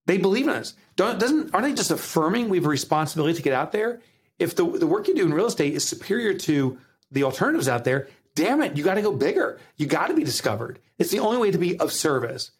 They 0.05 0.17
believe 0.17 0.47
in 0.47 0.53
us. 0.53 0.73
Don't, 0.95 1.19
doesn't, 1.19 1.53
aren't 1.53 1.67
they 1.67 1.73
just 1.73 1.91
affirming 1.91 2.47
we 2.47 2.57
have 2.57 2.65
a 2.65 2.69
responsibility 2.69 3.33
to 3.33 3.41
get 3.41 3.53
out 3.53 3.71
there? 3.71 4.01
If 4.39 4.55
the, 4.55 4.65
the 4.65 4.87
work 4.87 5.07
you 5.07 5.15
do 5.15 5.25
in 5.25 5.33
real 5.33 5.47
estate 5.47 5.73
is 5.73 5.83
superior 5.83 6.33
to 6.35 6.77
the 7.11 7.23
alternatives 7.23 7.67
out 7.67 7.83
there, 7.83 8.07
damn 8.35 8.61
it, 8.61 8.77
you 8.77 8.83
got 8.83 8.95
to 8.95 9.01
go 9.01 9.13
bigger. 9.13 9.59
You 9.77 9.87
got 9.87 10.07
to 10.07 10.13
be 10.13 10.23
discovered. 10.23 10.79
It's 10.97 11.11
the 11.11 11.19
only 11.19 11.37
way 11.37 11.51
to 11.51 11.57
be 11.57 11.79
of 11.79 11.91
service 11.91 12.51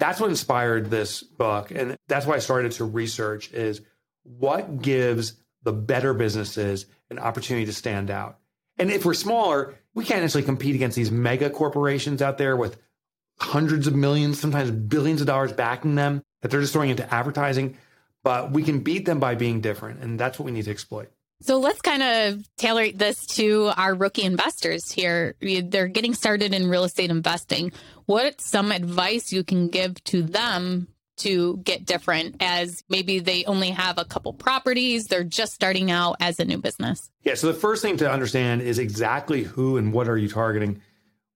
that's 0.00 0.18
what 0.18 0.30
inspired 0.30 0.90
this 0.90 1.22
book 1.22 1.70
and 1.70 1.96
that's 2.08 2.26
why 2.26 2.34
i 2.34 2.38
started 2.40 2.72
to 2.72 2.84
research 2.84 3.52
is 3.52 3.82
what 4.24 4.82
gives 4.82 5.34
the 5.62 5.72
better 5.72 6.12
businesses 6.14 6.86
an 7.10 7.18
opportunity 7.18 7.66
to 7.66 7.72
stand 7.72 8.10
out 8.10 8.38
and 8.78 8.90
if 8.90 9.04
we're 9.04 9.14
smaller 9.14 9.74
we 9.94 10.04
can't 10.04 10.24
actually 10.24 10.42
compete 10.42 10.74
against 10.74 10.96
these 10.96 11.10
mega 11.10 11.50
corporations 11.50 12.22
out 12.22 12.38
there 12.38 12.56
with 12.56 12.78
hundreds 13.38 13.86
of 13.86 13.94
millions 13.94 14.40
sometimes 14.40 14.70
billions 14.70 15.20
of 15.20 15.26
dollars 15.26 15.52
backing 15.52 15.94
them 15.94 16.22
that 16.40 16.50
they're 16.50 16.60
just 16.60 16.72
throwing 16.72 16.90
into 16.90 17.14
advertising 17.14 17.76
but 18.24 18.50
we 18.50 18.62
can 18.62 18.80
beat 18.80 19.04
them 19.04 19.20
by 19.20 19.34
being 19.34 19.60
different 19.60 20.00
and 20.00 20.18
that's 20.18 20.38
what 20.38 20.46
we 20.46 20.52
need 20.52 20.64
to 20.64 20.70
exploit 20.70 21.10
so 21.42 21.58
let's 21.58 21.80
kind 21.80 22.02
of 22.02 22.44
tailor 22.56 22.90
this 22.92 23.26
to 23.26 23.72
our 23.76 23.94
rookie 23.94 24.24
investors 24.24 24.90
here. 24.90 25.34
They're 25.40 25.88
getting 25.88 26.14
started 26.14 26.52
in 26.52 26.68
real 26.68 26.84
estate 26.84 27.10
investing. 27.10 27.72
What's 28.06 28.48
some 28.48 28.72
advice 28.72 29.32
you 29.32 29.44
can 29.44 29.68
give 29.68 30.02
to 30.04 30.22
them 30.22 30.88
to 31.18 31.58
get 31.58 31.84
different 31.84 32.36
as 32.40 32.82
maybe 32.88 33.18
they 33.18 33.44
only 33.44 33.70
have 33.70 33.98
a 33.98 34.04
couple 34.04 34.32
properties, 34.32 35.06
they're 35.06 35.24
just 35.24 35.52
starting 35.52 35.90
out 35.90 36.16
as 36.20 36.40
a 36.40 36.44
new 36.44 36.58
business? 36.58 37.10
Yeah, 37.22 37.34
so 37.34 37.46
the 37.46 37.54
first 37.54 37.82
thing 37.82 37.98
to 37.98 38.10
understand 38.10 38.62
is 38.62 38.78
exactly 38.78 39.42
who 39.42 39.76
and 39.76 39.92
what 39.92 40.08
are 40.08 40.16
you 40.16 40.28
targeting. 40.28 40.80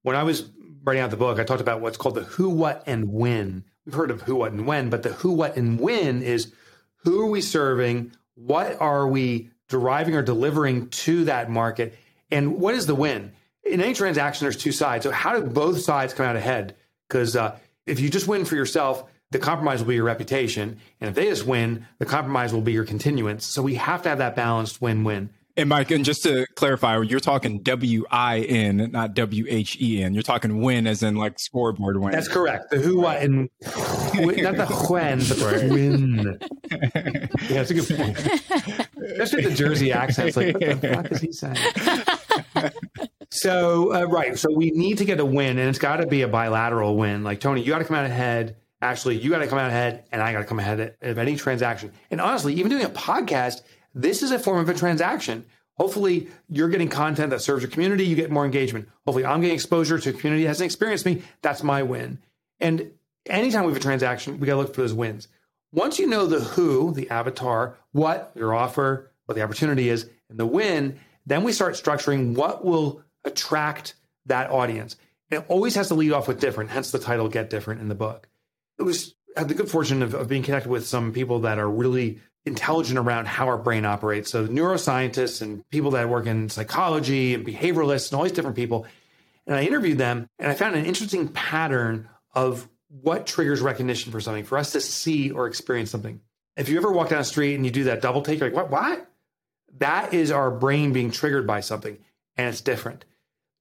When 0.02 0.16
I 0.16 0.22
was 0.22 0.50
writing 0.82 1.02
out 1.02 1.10
the 1.10 1.16
book, 1.16 1.38
I 1.38 1.44
talked 1.44 1.60
about 1.60 1.80
what's 1.80 1.96
called 1.96 2.14
the 2.14 2.22
who, 2.22 2.48
what, 2.50 2.82
and 2.86 3.12
when. 3.12 3.64
We've 3.84 3.94
heard 3.94 4.10
of 4.10 4.22
who, 4.22 4.36
what, 4.36 4.52
and 4.52 4.66
when, 4.66 4.90
but 4.90 5.02
the 5.02 5.10
who, 5.10 5.32
what, 5.32 5.56
and 5.56 5.78
when 5.78 6.22
is 6.22 6.52
who 7.04 7.20
are 7.20 7.26
we 7.26 7.42
serving? 7.42 8.12
What 8.34 8.80
are 8.80 9.06
we 9.06 9.50
deriving 9.68 10.14
or 10.14 10.22
delivering 10.22 10.88
to 10.88 11.24
that 11.24 11.50
market. 11.50 11.96
And 12.30 12.58
what 12.58 12.74
is 12.74 12.86
the 12.86 12.94
win? 12.94 13.32
In 13.64 13.80
any 13.80 13.94
transaction, 13.94 14.44
there's 14.44 14.56
two 14.56 14.72
sides. 14.72 15.04
So 15.04 15.10
how 15.10 15.38
do 15.38 15.46
both 15.46 15.80
sides 15.80 16.12
come 16.12 16.26
out 16.26 16.36
ahead? 16.36 16.76
Because 17.08 17.36
uh, 17.36 17.56
if 17.86 18.00
you 18.00 18.10
just 18.10 18.28
win 18.28 18.44
for 18.44 18.56
yourself, 18.56 19.04
the 19.30 19.38
compromise 19.38 19.80
will 19.80 19.88
be 19.88 19.94
your 19.96 20.04
reputation. 20.04 20.78
And 21.00 21.08
if 21.08 21.16
they 21.16 21.26
just 21.26 21.46
win, 21.46 21.86
the 21.98 22.06
compromise 22.06 22.52
will 22.52 22.60
be 22.60 22.72
your 22.72 22.84
continuance. 22.84 23.46
So 23.46 23.62
we 23.62 23.74
have 23.76 24.02
to 24.02 24.08
have 24.10 24.18
that 24.18 24.36
balanced 24.36 24.80
win 24.80 25.04
win. 25.04 25.30
And 25.56 25.68
Mike, 25.68 25.92
and 25.92 26.04
just 26.04 26.24
to 26.24 26.46
clarify, 26.56 27.00
you're 27.02 27.20
talking 27.20 27.60
W 27.60 28.04
I 28.10 28.40
N, 28.40 28.90
not 28.90 29.14
W 29.14 29.46
H 29.48 29.80
E 29.80 30.02
N. 30.02 30.12
You're 30.12 30.24
talking 30.24 30.60
win 30.62 30.88
as 30.88 31.04
in 31.04 31.14
like 31.14 31.38
scoreboard 31.38 32.00
win. 32.00 32.10
That's 32.10 32.26
correct. 32.26 32.70
The 32.70 32.78
who, 32.78 33.00
what, 33.00 33.22
and 33.22 33.48
not 33.62 34.56
the 34.56 34.86
when, 34.88 35.18
but 35.20 35.38
the 35.38 35.68
win. 35.70 36.38
yeah, 37.48 37.62
that's 37.62 37.70
a 37.70 37.74
good 37.74 37.96
point. 37.96 38.83
Especially 39.04 39.42
the 39.42 39.54
Jersey 39.54 39.92
accent. 39.92 40.28
It's 40.28 40.36
like, 40.36 40.54
what 40.54 40.80
the 40.80 40.88
fuck 40.94 41.12
is 41.12 41.20
he 41.20 41.32
saying? 41.32 41.56
So, 43.30 43.92
uh, 43.92 44.04
right. 44.04 44.38
So 44.38 44.52
we 44.52 44.70
need 44.70 44.98
to 44.98 45.04
get 45.04 45.18
a 45.18 45.24
win, 45.24 45.58
and 45.58 45.68
it's 45.68 45.78
got 45.78 45.96
to 45.96 46.06
be 46.06 46.22
a 46.22 46.28
bilateral 46.28 46.96
win. 46.96 47.24
Like, 47.24 47.40
Tony, 47.40 47.62
you 47.62 47.68
got 47.68 47.78
to 47.78 47.84
come 47.84 47.96
out 47.96 48.06
ahead. 48.06 48.56
Ashley, 48.80 49.18
you 49.18 49.30
got 49.30 49.38
to 49.38 49.46
come 49.48 49.58
out 49.58 49.70
ahead, 49.70 50.04
and 50.12 50.22
I 50.22 50.32
got 50.32 50.40
to 50.40 50.44
come 50.44 50.60
ahead 50.60 50.94
of 51.02 51.18
any 51.18 51.36
transaction. 51.36 51.92
And 52.10 52.20
honestly, 52.20 52.54
even 52.54 52.70
doing 52.70 52.84
a 52.84 52.90
podcast, 52.90 53.62
this 53.92 54.22
is 54.22 54.30
a 54.30 54.38
form 54.38 54.60
of 54.60 54.68
a 54.68 54.74
transaction. 54.74 55.44
Hopefully, 55.76 56.28
you're 56.48 56.68
getting 56.68 56.88
content 56.88 57.30
that 57.30 57.40
serves 57.40 57.62
your 57.62 57.70
community. 57.70 58.06
You 58.06 58.14
get 58.14 58.30
more 58.30 58.44
engagement. 58.44 58.88
Hopefully, 59.04 59.24
I'm 59.24 59.40
getting 59.40 59.54
exposure 59.54 59.98
to 59.98 60.10
a 60.10 60.12
community 60.12 60.44
that 60.44 60.50
hasn't 60.50 60.66
experienced 60.66 61.04
me. 61.04 61.22
That's 61.42 61.64
my 61.64 61.82
win. 61.82 62.18
And 62.60 62.92
anytime 63.26 63.64
we 63.64 63.72
have 63.72 63.80
a 63.80 63.82
transaction, 63.82 64.38
we 64.38 64.46
got 64.46 64.54
to 64.54 64.60
look 64.60 64.74
for 64.74 64.82
those 64.82 64.94
wins. 64.94 65.26
Once 65.74 65.98
you 65.98 66.06
know 66.06 66.26
the 66.26 66.38
who, 66.38 66.92
the 66.92 67.10
avatar, 67.10 67.76
what 67.90 68.30
your 68.36 68.54
offer, 68.54 69.10
what 69.26 69.34
the 69.34 69.42
opportunity 69.42 69.88
is, 69.88 70.08
and 70.30 70.38
the 70.38 70.46
win, 70.46 70.98
then 71.26 71.42
we 71.42 71.52
start 71.52 71.74
structuring 71.74 72.34
what 72.34 72.64
will 72.64 73.02
attract 73.24 73.94
that 74.26 74.50
audience. 74.50 74.96
And 75.30 75.42
it 75.42 75.46
always 75.48 75.74
has 75.74 75.88
to 75.88 75.94
lead 75.94 76.12
off 76.12 76.28
with 76.28 76.38
different, 76.38 76.70
hence 76.70 76.92
the 76.92 77.00
title 77.00 77.28
Get 77.28 77.50
Different 77.50 77.80
in 77.80 77.88
the 77.88 77.94
book. 77.96 78.28
It 78.78 78.84
was 78.84 79.14
I 79.36 79.40
had 79.40 79.48
the 79.48 79.54
good 79.54 79.68
fortune 79.68 80.02
of, 80.02 80.14
of 80.14 80.28
being 80.28 80.44
connected 80.44 80.70
with 80.70 80.86
some 80.86 81.12
people 81.12 81.40
that 81.40 81.58
are 81.58 81.68
really 81.68 82.20
intelligent 82.46 82.98
around 82.98 83.26
how 83.26 83.48
our 83.48 83.58
brain 83.58 83.84
operates. 83.84 84.30
So 84.30 84.46
neuroscientists 84.46 85.42
and 85.42 85.68
people 85.70 85.92
that 85.92 86.08
work 86.08 86.26
in 86.26 86.50
psychology 86.50 87.34
and 87.34 87.44
behavioralists 87.44 88.12
and 88.12 88.18
all 88.18 88.22
these 88.22 88.32
different 88.32 88.54
people. 88.54 88.86
And 89.46 89.56
I 89.56 89.64
interviewed 89.64 89.98
them 89.98 90.28
and 90.38 90.52
I 90.52 90.54
found 90.54 90.76
an 90.76 90.84
interesting 90.84 91.26
pattern 91.28 92.08
of 92.32 92.68
what 93.02 93.26
triggers 93.26 93.60
recognition 93.60 94.12
for 94.12 94.20
something, 94.20 94.44
for 94.44 94.58
us 94.58 94.72
to 94.72 94.80
see 94.80 95.30
or 95.30 95.46
experience 95.46 95.90
something. 95.90 96.20
If 96.56 96.68
you 96.68 96.76
ever 96.76 96.92
walk 96.92 97.08
down 97.08 97.18
the 97.18 97.24
street 97.24 97.56
and 97.56 97.64
you 97.64 97.72
do 97.72 97.84
that 97.84 98.00
double 98.00 98.22
take, 98.22 98.38
you're 98.38 98.50
like, 98.50 98.56
what, 98.56 98.70
what? 98.70 99.10
That 99.78 100.14
is 100.14 100.30
our 100.30 100.50
brain 100.50 100.92
being 100.92 101.10
triggered 101.10 101.46
by 101.46 101.60
something 101.60 101.98
and 102.36 102.48
it's 102.48 102.60
different. 102.60 103.04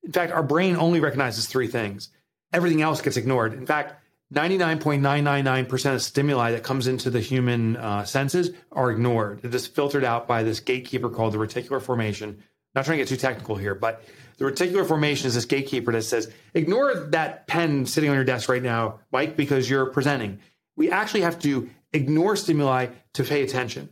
In 0.04 0.12
fact, 0.12 0.32
our 0.32 0.44
brain 0.44 0.76
only 0.76 1.00
recognizes 1.00 1.48
three 1.48 1.68
things. 1.68 2.10
Everything 2.52 2.82
else 2.82 3.02
gets 3.02 3.18
ignored. 3.18 3.54
In 3.54 3.66
fact, 3.66 3.96
99.999% 4.34 5.96
of 5.96 6.02
stimuli 6.02 6.52
that 6.52 6.64
comes 6.64 6.88
into 6.88 7.10
the 7.10 7.20
human 7.20 7.78
uh, 7.78 8.04
senses 8.04 8.52
are 8.72 8.92
ignored. 8.92 9.44
It 9.44 9.54
is 9.54 9.68
filtered 9.68 10.04
out 10.04 10.28
by 10.28 10.44
this 10.44 10.60
gatekeeper 10.60 11.10
called 11.10 11.34
the 11.34 11.38
reticular 11.38 11.82
formation. 11.82 12.44
Not 12.76 12.86
trying 12.86 12.98
to 12.98 13.04
get 13.04 13.10
too 13.10 13.18
technical 13.18 13.56
here, 13.56 13.76
but 13.76 14.04
the 14.44 14.52
reticular 14.52 14.86
formation 14.86 15.28
is 15.28 15.36
this 15.36 15.46
gatekeeper 15.46 15.94
that 15.94 16.02
says, 16.02 16.30
ignore 16.54 16.94
that 17.12 17.48
pen 17.48 17.86
sitting 17.86 18.10
on 18.10 18.16
your 18.18 18.26
desk 18.26 18.50
right 18.50 18.62
now, 18.62 19.00
Mike, 19.10 19.38
because 19.38 19.70
you're 19.70 19.86
presenting. 19.86 20.40
We 20.76 20.92
actually 20.92 21.22
have 21.22 21.40
to 21.40 21.70
ignore 21.94 22.36
stimuli 22.36 22.88
to 23.14 23.24
pay 23.24 23.44
attention. 23.44 23.90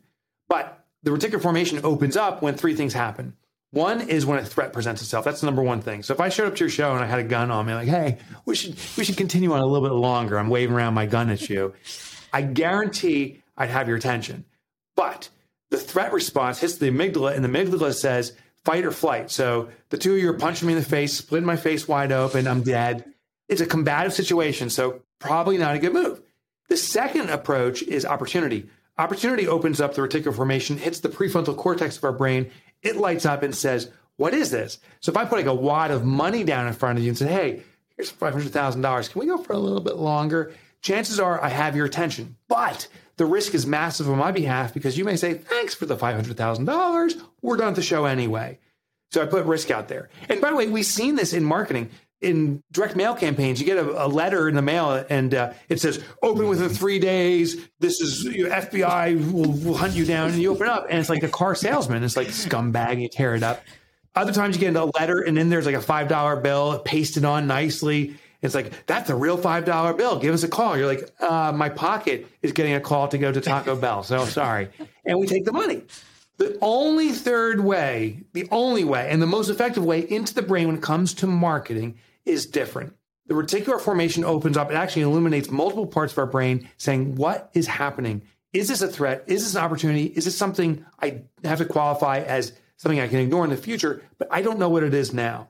But 0.50 0.86
the 1.04 1.12
reticular 1.12 1.42
formation 1.42 1.80
opens 1.86 2.18
up 2.18 2.42
when 2.42 2.56
three 2.56 2.76
things 2.76 2.94
happen. 2.94 3.38
One 3.70 4.02
is 4.02 4.26
when 4.26 4.40
a 4.40 4.46
threat 4.46 4.74
presents 4.74 5.02
itself. 5.02 5.24
That's 5.24 5.40
the 5.40 5.46
number 5.46 5.64
one 5.64 5.82
thing. 5.82 6.04
So 6.04 6.14
if 6.14 6.20
I 6.20 6.28
showed 6.28 6.48
up 6.48 6.56
to 6.58 6.66
your 6.66 6.70
show 6.70 6.92
and 6.92 7.02
I 7.02 7.08
had 7.08 7.20
a 7.20 7.24
gun 7.24 7.50
on 7.50 7.66
me, 7.66 7.74
like, 7.74 7.88
hey, 7.88 8.18
we 8.44 8.54
should 8.54 8.76
we 8.98 9.06
should 9.06 9.16
continue 9.16 9.54
on 9.54 9.62
a 9.62 9.66
little 9.66 9.88
bit 9.88 9.96
longer. 9.96 10.38
I'm 10.38 10.50
waving 10.50 10.76
around 10.76 10.96
my 10.96 11.06
gun 11.06 11.30
at 11.30 11.50
you. 11.50 11.74
I 12.34 12.42
guarantee 12.42 13.42
I'd 13.56 13.70
have 13.70 13.88
your 13.88 13.96
attention. 13.96 14.44
But 14.98 15.30
the 15.70 15.78
threat 15.78 16.12
response 16.12 16.60
hits 16.60 16.76
the 16.76 16.92
amygdala, 16.92 17.36
and 17.36 17.46
the 17.46 17.48
amygdala 17.48 17.94
says 17.94 18.34
fight 18.66 18.86
or 18.86 18.92
flight. 18.92 19.32
So 19.32 19.70
the 19.90 19.98
two 19.98 20.14
of 20.14 20.20
you 20.20 20.30
are 20.30 20.38
punching 20.38 20.68
me 20.68 20.74
in 20.74 20.80
the 20.80 20.86
face, 20.86 21.14
splitting 21.14 21.46
my 21.48 21.56
face 21.56 21.88
wide 21.88 22.12
open, 22.12 22.48
I'm 22.48 22.64
dead. 22.64 23.06
It's 23.48 23.62
a 23.62 23.66
combative 23.66 24.14
situation, 24.14 24.70
so 24.70 25.02
probably 25.20 25.58
not 25.58 25.76
a 25.76 25.80
good 25.80 25.94
move. 25.94 26.22
The 26.70 26.78
second 26.78 27.30
approach 27.30 27.84
is 27.84 28.06
opportunity. 28.06 28.70
Opportunity 28.98 29.48
opens 29.48 29.82
up 29.82 29.94
the 29.94 30.02
reticular 30.02 30.34
formation, 30.34 30.78
hits 30.78 31.00
the 31.00 31.10
prefrontal 31.10 31.58
cortex 31.58 31.98
of 31.98 32.04
our 32.04 32.12
brain, 32.12 32.52
it 32.82 32.98
lights 32.98 33.26
up 33.26 33.44
and 33.44 33.56
says, 33.56 33.92
What 34.18 34.34
is 34.34 34.52
this? 34.52 34.80
So 35.00 35.12
if 35.12 35.18
I 35.18 35.26
put 35.26 35.38
like 35.38 35.46
a 35.46 35.54
wad 35.54 35.92
of 35.92 36.06
money 36.06 36.44
down 36.44 36.68
in 36.68 36.74
front 36.74 36.98
of 36.98 37.04
you 37.04 37.10
and 37.10 37.18
say, 37.18 37.28
Hey, 37.28 37.64
here's 37.96 38.12
$500,000, 38.12 39.10
can 39.12 39.20
we 39.20 39.26
go 39.26 39.38
for 39.38 39.54
a 39.54 39.58
little 39.58 39.82
bit 39.82 39.98
longer? 39.98 40.54
Chances 40.82 41.20
are 41.20 41.44
I 41.44 41.50
have 41.50 41.76
your 41.76 41.86
attention. 41.86 42.38
But 42.48 42.88
the 43.22 43.28
risk 43.28 43.54
is 43.54 43.68
massive 43.68 44.10
on 44.10 44.18
my 44.18 44.32
behalf 44.32 44.74
because 44.74 44.98
you 44.98 45.06
may 45.06 45.16
say, 45.16 45.36
Thanks 45.36 45.76
for 45.76 45.86
the 45.86 45.96
$500,000. 45.96 47.22
We're 47.44 47.56
done 47.56 47.68
with 47.68 47.76
the 47.76 47.84
show 47.84 48.06
anyway. 48.06 48.58
So 49.12 49.22
I 49.22 49.28
put 49.28 49.46
risk 49.46 49.70
out 49.70 49.88
there. 49.90 50.10
And 50.28 50.42
by 50.42 50.50
the 50.50 50.56
way, 50.56 50.68
we've 50.68 50.84
seen 50.84 51.18
this 51.18 51.32
in 51.32 51.44
marketing 51.44 51.92
in 52.20 52.64
direct 52.72 52.96
mail 52.96 53.14
campaigns, 53.14 53.60
you 53.60 53.68
get 53.68 53.78
a, 53.78 54.06
a 54.06 54.08
letter 54.08 54.50
in 54.50 54.56
the 54.56 54.62
mail 54.64 55.06
and 55.08 55.36
uh, 55.36 55.54
it 55.70 55.80
says 55.80 56.04
open 56.24 56.48
within 56.48 56.70
three 56.70 56.98
days. 56.98 57.68
This 57.80 58.02
is 58.02 58.24
you 58.24 58.50
know, 58.50 58.56
FBI 58.56 59.32
will, 59.32 59.52
will, 59.52 59.78
hunt 59.78 59.94
you 59.94 60.06
down, 60.06 60.30
and 60.30 60.42
you 60.42 60.52
open 60.52 60.68
up, 60.68 60.88
and 60.90 61.00
it's 61.00 61.10
like 61.10 61.24
a 61.24 61.30
car 61.30 61.54
salesman. 61.54 62.04
It's 62.04 62.18
like 62.18 62.28
scumbag. 62.30 63.02
You 63.02 63.10
tear 63.10 63.36
it 63.36 63.44
up. 63.44 63.62
Other 64.16 64.34
times 64.34 64.56
you 64.56 64.62
get 64.62 64.76
a 64.76 64.86
letter, 64.86 65.22
and 65.22 65.38
then 65.38 65.50
there's 65.50 65.66
like 65.68 65.76
a 65.76 65.82
five 65.82 66.08
dollar 66.08 66.36
bill 66.36 66.80
pasted 66.80 67.26
on 67.26 67.46
nicely. 67.46 68.16
It's 68.42 68.56
like 68.56 68.86
that's 68.88 69.10
a 69.10 69.16
real 69.16 69.38
five 69.38 69.66
dollar 69.66 69.94
bill. 69.94 70.20
Give 70.20 70.34
us 70.34 70.44
a 70.44 70.48
call. 70.48 70.78
You're 70.78 70.88
like, 70.88 71.10
uh, 71.20 71.52
my 71.56 71.70
pocket 71.70 72.28
is 72.42 72.52
getting 72.52 72.74
a 72.74 72.82
call 72.82 73.08
to 73.10 73.18
go 73.18 73.32
to 73.32 73.42
Taco 73.42 73.76
Bell. 73.76 74.04
So 74.04 74.26
sorry, 74.26 74.70
and 75.06 75.20
we 75.20 75.28
take 75.28 75.46
the 75.46 75.54
money. 75.54 75.84
The 76.38 76.58
only 76.60 77.12
third 77.12 77.60
way, 77.60 78.24
the 78.34 78.48
only 78.50 78.84
way, 78.84 79.08
and 79.12 79.22
the 79.22 79.28
most 79.28 79.50
effective 79.50 79.86
way 79.86 80.00
into 80.00 80.34
the 80.34 80.42
brain 80.42 80.68
when 80.68 80.78
it 80.78 80.82
comes 80.82 81.14
to 81.16 81.28
marketing 81.28 82.00
is 82.26 82.48
different. 82.48 82.96
The 83.28 83.36
reticular 83.36 83.80
formation 83.80 84.24
opens 84.24 84.58
up. 84.58 84.72
It 84.72 84.76
actually 84.76 85.04
illuminates 85.04 85.52
multiple 85.52 85.86
parts 85.86 86.14
of 86.14 86.20
our 86.20 86.26
brain 86.26 86.68
saying, 86.78 87.16
what 87.16 87.52
is 87.54 87.68
happening? 87.68 88.24
Is 88.54 88.68
this 88.68 88.82
a 88.82 88.88
threat? 88.88 89.24
Is 89.28 89.44
this 89.44 89.56
an 89.56 89.62
opportunity? 89.62 90.06
Is 90.06 90.26
this 90.26 90.36
something 90.38 90.84
I 91.00 91.22
have 91.44 91.60
to 91.60 91.66
qualify 91.66 92.20
as 92.20 92.54
something 92.78 93.00
I 93.00 93.08
can 93.08 93.20
ignore 93.20 93.44
in 93.44 93.52
the 93.52 93.56
future, 93.56 94.02
but 94.18 94.28
I 94.32 94.42
don't 94.42 94.60
know 94.60 94.70
what 94.70 94.84
it 94.84 94.94
is 94.96 95.14
now? 95.14 95.48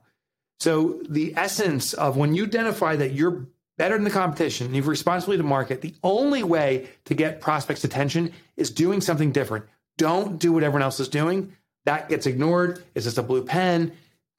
So 0.62 1.00
the 1.08 1.34
essence 1.36 1.92
of 1.92 2.16
when 2.16 2.36
you 2.36 2.44
identify 2.44 2.94
that 2.94 3.14
you're 3.14 3.48
better 3.78 3.96
than 3.96 4.04
the 4.04 4.10
competition, 4.10 4.68
and 4.68 4.76
you've 4.76 4.86
responsibility 4.86 5.42
to 5.42 5.48
market, 5.48 5.80
the 5.80 5.96
only 6.04 6.44
way 6.44 6.88
to 7.06 7.14
get 7.14 7.40
prospects' 7.40 7.82
attention 7.82 8.32
is 8.56 8.70
doing 8.70 9.00
something 9.00 9.32
different. 9.32 9.64
Don't 9.98 10.38
do 10.38 10.52
what 10.52 10.62
everyone 10.62 10.82
else 10.82 11.00
is 11.00 11.08
doing. 11.08 11.56
That 11.84 12.08
gets 12.08 12.26
ignored. 12.26 12.80
Is 12.94 13.06
this 13.06 13.18
a 13.18 13.24
blue 13.24 13.44
pen? 13.44 13.90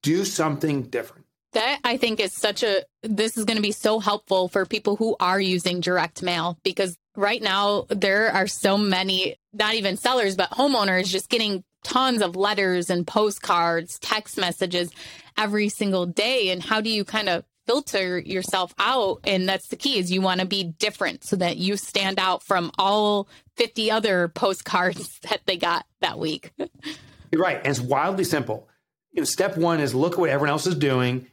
Do 0.01 0.23
something 0.23 0.83
different. 0.83 1.25
That 1.51 1.81
I 1.83 1.97
think 1.97 2.21
is 2.21 2.31
such 2.31 2.63
a, 2.63 2.86
this 3.01 3.38
is 3.38 3.43
going 3.43 3.57
to 3.57 3.62
be 3.62 3.73
so 3.73 3.99
helpful 3.99 4.47
for 4.47 4.65
people 4.65 4.95
who 4.95 5.17
are 5.19 5.41
using 5.41 5.81
direct 5.81 6.23
mail 6.23 6.57
because 6.63 6.97
right 7.17 7.41
now 7.41 7.86
there 7.89 8.31
are 8.31 8.47
so 8.47 8.77
many, 8.77 9.36
not 9.51 9.73
even 9.73 9.97
sellers, 9.97 10.38
but 10.38 10.51
homeowners 10.51 11.07
just 11.07 11.27
getting 11.27 11.65
tons 11.83 12.21
of 12.21 12.35
letters 12.35 12.89
and 12.89 13.05
postcards, 13.05 13.99
text 13.99 14.37
messages 14.37 14.91
every 15.37 15.69
single 15.69 16.05
day. 16.05 16.49
And 16.49 16.61
how 16.61 16.81
do 16.81 16.89
you 16.89 17.03
kind 17.03 17.29
of 17.29 17.43
filter 17.65 18.19
yourself 18.19 18.73
out? 18.79 19.19
And 19.23 19.47
that's 19.47 19.67
the 19.67 19.75
key 19.75 19.99
is 19.99 20.11
you 20.11 20.21
want 20.21 20.41
to 20.41 20.45
be 20.45 20.63
different 20.63 21.23
so 21.23 21.35
that 21.37 21.57
you 21.57 21.77
stand 21.77 22.19
out 22.19 22.43
from 22.43 22.71
all 22.77 23.27
50 23.57 23.91
other 23.91 24.27
postcards 24.27 25.19
that 25.29 25.41
they 25.45 25.57
got 25.57 25.85
that 26.01 26.19
week. 26.19 26.51
right. 27.33 27.57
And 27.57 27.67
it's 27.67 27.79
wildly 27.79 28.23
simple. 28.23 28.67
You 29.11 29.21
know, 29.21 29.25
step 29.25 29.57
one 29.57 29.79
is 29.79 29.93
look 29.93 30.13
at 30.13 30.19
what 30.19 30.29
everyone 30.29 30.49
else 30.49 30.65
is 30.65 30.75
doing 30.75 31.27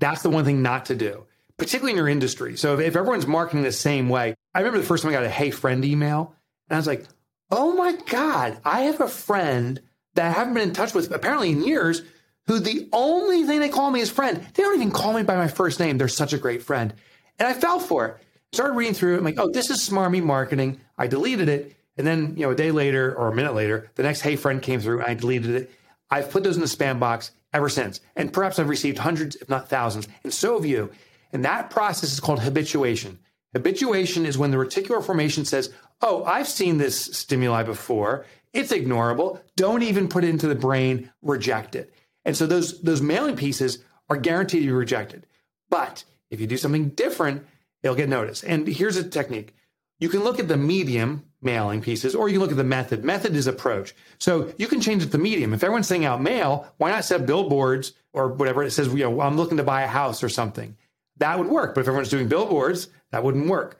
that's 0.00 0.22
the 0.22 0.30
one 0.30 0.44
thing 0.44 0.62
not 0.62 0.86
to 0.86 0.96
do, 0.96 1.26
particularly 1.56 1.92
in 1.92 1.96
your 1.96 2.08
industry. 2.08 2.56
So 2.56 2.74
if, 2.74 2.80
if 2.80 2.96
everyone's 2.96 3.26
marketing 3.26 3.62
the 3.62 3.70
same 3.70 4.08
way, 4.08 4.34
I 4.54 4.58
remember 4.58 4.78
the 4.78 4.86
first 4.86 5.02
time 5.02 5.10
I 5.10 5.14
got 5.14 5.24
a 5.24 5.30
Hey 5.30 5.50
Friend 5.50 5.84
email, 5.84 6.34
and 6.68 6.76
I 6.76 6.78
was 6.78 6.86
like, 6.86 7.04
oh 7.50 7.74
my 7.74 7.92
God, 8.06 8.60
I 8.64 8.82
have 8.82 9.00
a 9.00 9.08
friend 9.08 9.80
that 10.14 10.26
I 10.26 10.30
haven't 10.30 10.54
been 10.54 10.68
in 10.68 10.74
touch 10.74 10.94
with 10.94 11.10
apparently 11.12 11.50
in 11.50 11.64
years 11.64 12.02
who 12.46 12.58
the 12.58 12.88
only 12.92 13.44
thing 13.44 13.60
they 13.60 13.68
call 13.68 13.90
me 13.90 14.00
is 14.00 14.10
friend. 14.10 14.44
They 14.54 14.62
don't 14.62 14.74
even 14.74 14.90
call 14.90 15.12
me 15.12 15.22
by 15.22 15.36
my 15.36 15.48
first 15.48 15.78
name. 15.78 15.98
They're 15.98 16.08
such 16.08 16.32
a 16.32 16.38
great 16.38 16.62
friend. 16.62 16.92
And 17.38 17.46
I 17.46 17.52
fell 17.52 17.80
for 17.80 18.06
it. 18.06 18.16
Started 18.52 18.74
reading 18.74 18.94
through 18.94 19.14
it. 19.14 19.18
I'm 19.18 19.24
like, 19.24 19.38
oh, 19.38 19.50
this 19.50 19.70
is 19.70 19.88
smarmy 19.88 20.22
marketing. 20.22 20.80
I 20.98 21.06
deleted 21.06 21.48
it. 21.48 21.76
And 21.96 22.06
then, 22.06 22.34
you 22.36 22.44
know, 22.44 22.50
a 22.50 22.56
day 22.56 22.70
later 22.70 23.14
or 23.14 23.28
a 23.28 23.34
minute 23.34 23.54
later, 23.54 23.90
the 23.94 24.02
next 24.02 24.20
Hey 24.20 24.36
Friend 24.36 24.60
came 24.60 24.80
through. 24.80 25.00
and 25.00 25.08
I 25.08 25.14
deleted 25.14 25.50
it. 25.50 25.70
I've 26.10 26.30
put 26.30 26.42
those 26.42 26.56
in 26.56 26.62
the 26.62 26.66
spam 26.66 26.98
box 26.98 27.30
ever 27.52 27.68
since. 27.68 28.00
And 28.16 28.32
perhaps 28.32 28.58
I've 28.58 28.68
received 28.68 28.98
hundreds, 28.98 29.36
if 29.36 29.48
not 29.48 29.68
thousands, 29.68 30.08
and 30.24 30.32
so 30.32 30.54
have 30.54 30.66
you. 30.66 30.90
And 31.32 31.44
that 31.44 31.70
process 31.70 32.12
is 32.12 32.20
called 32.20 32.40
habituation. 32.40 33.18
Habituation 33.54 34.26
is 34.26 34.38
when 34.38 34.50
the 34.50 34.56
reticular 34.56 35.04
formation 35.04 35.44
says, 35.44 35.72
Oh, 36.02 36.24
I've 36.24 36.48
seen 36.48 36.78
this 36.78 36.98
stimuli 36.98 37.62
before. 37.62 38.24
It's 38.52 38.72
ignorable. 38.72 39.40
Don't 39.56 39.82
even 39.82 40.08
put 40.08 40.24
it 40.24 40.30
into 40.30 40.48
the 40.48 40.54
brain, 40.54 41.10
reject 41.22 41.74
it. 41.74 41.92
And 42.24 42.36
so 42.36 42.46
those, 42.46 42.80
those 42.80 43.02
mailing 43.02 43.36
pieces 43.36 43.78
are 44.08 44.16
guaranteed 44.16 44.62
to 44.62 44.66
be 44.66 44.72
rejected. 44.72 45.26
But 45.68 46.04
if 46.30 46.40
you 46.40 46.46
do 46.46 46.56
something 46.56 46.90
different, 46.90 47.46
it'll 47.82 47.96
get 47.96 48.08
noticed. 48.08 48.44
And 48.44 48.66
here's 48.66 48.96
a 48.96 49.08
technique 49.08 49.54
you 50.00 50.08
can 50.08 50.24
look 50.24 50.40
at 50.40 50.48
the 50.48 50.56
medium 50.56 51.26
mailing 51.42 51.82
pieces, 51.82 52.14
or 52.14 52.28
you 52.28 52.34
can 52.34 52.40
look 52.40 52.50
at 52.50 52.56
the 52.56 52.64
method. 52.64 53.04
Method 53.04 53.36
is 53.36 53.46
approach. 53.46 53.94
So 54.18 54.52
you 54.58 54.66
can 54.66 54.80
change 54.80 55.02
it 55.02 55.12
to 55.12 55.18
medium. 55.18 55.52
If 55.52 55.62
everyone's 55.62 55.86
sending 55.86 56.06
out 56.06 56.22
mail, 56.22 56.72
why 56.78 56.90
not 56.90 57.04
set 57.04 57.26
billboards 57.26 57.92
or 58.12 58.28
whatever 58.28 58.62
it 58.62 58.70
says, 58.70 58.88
you 58.88 59.04
know, 59.04 59.20
I'm 59.20 59.36
looking 59.36 59.58
to 59.58 59.62
buy 59.62 59.82
a 59.82 59.86
house 59.86 60.22
or 60.22 60.28
something. 60.28 60.76
That 61.20 61.38
would 61.38 61.48
work. 61.48 61.74
But 61.74 61.82
if 61.82 61.86
everyone's 61.86 62.08
doing 62.10 62.28
billboards, 62.28 62.88
that 63.12 63.22
wouldn't 63.22 63.48
work. 63.48 63.78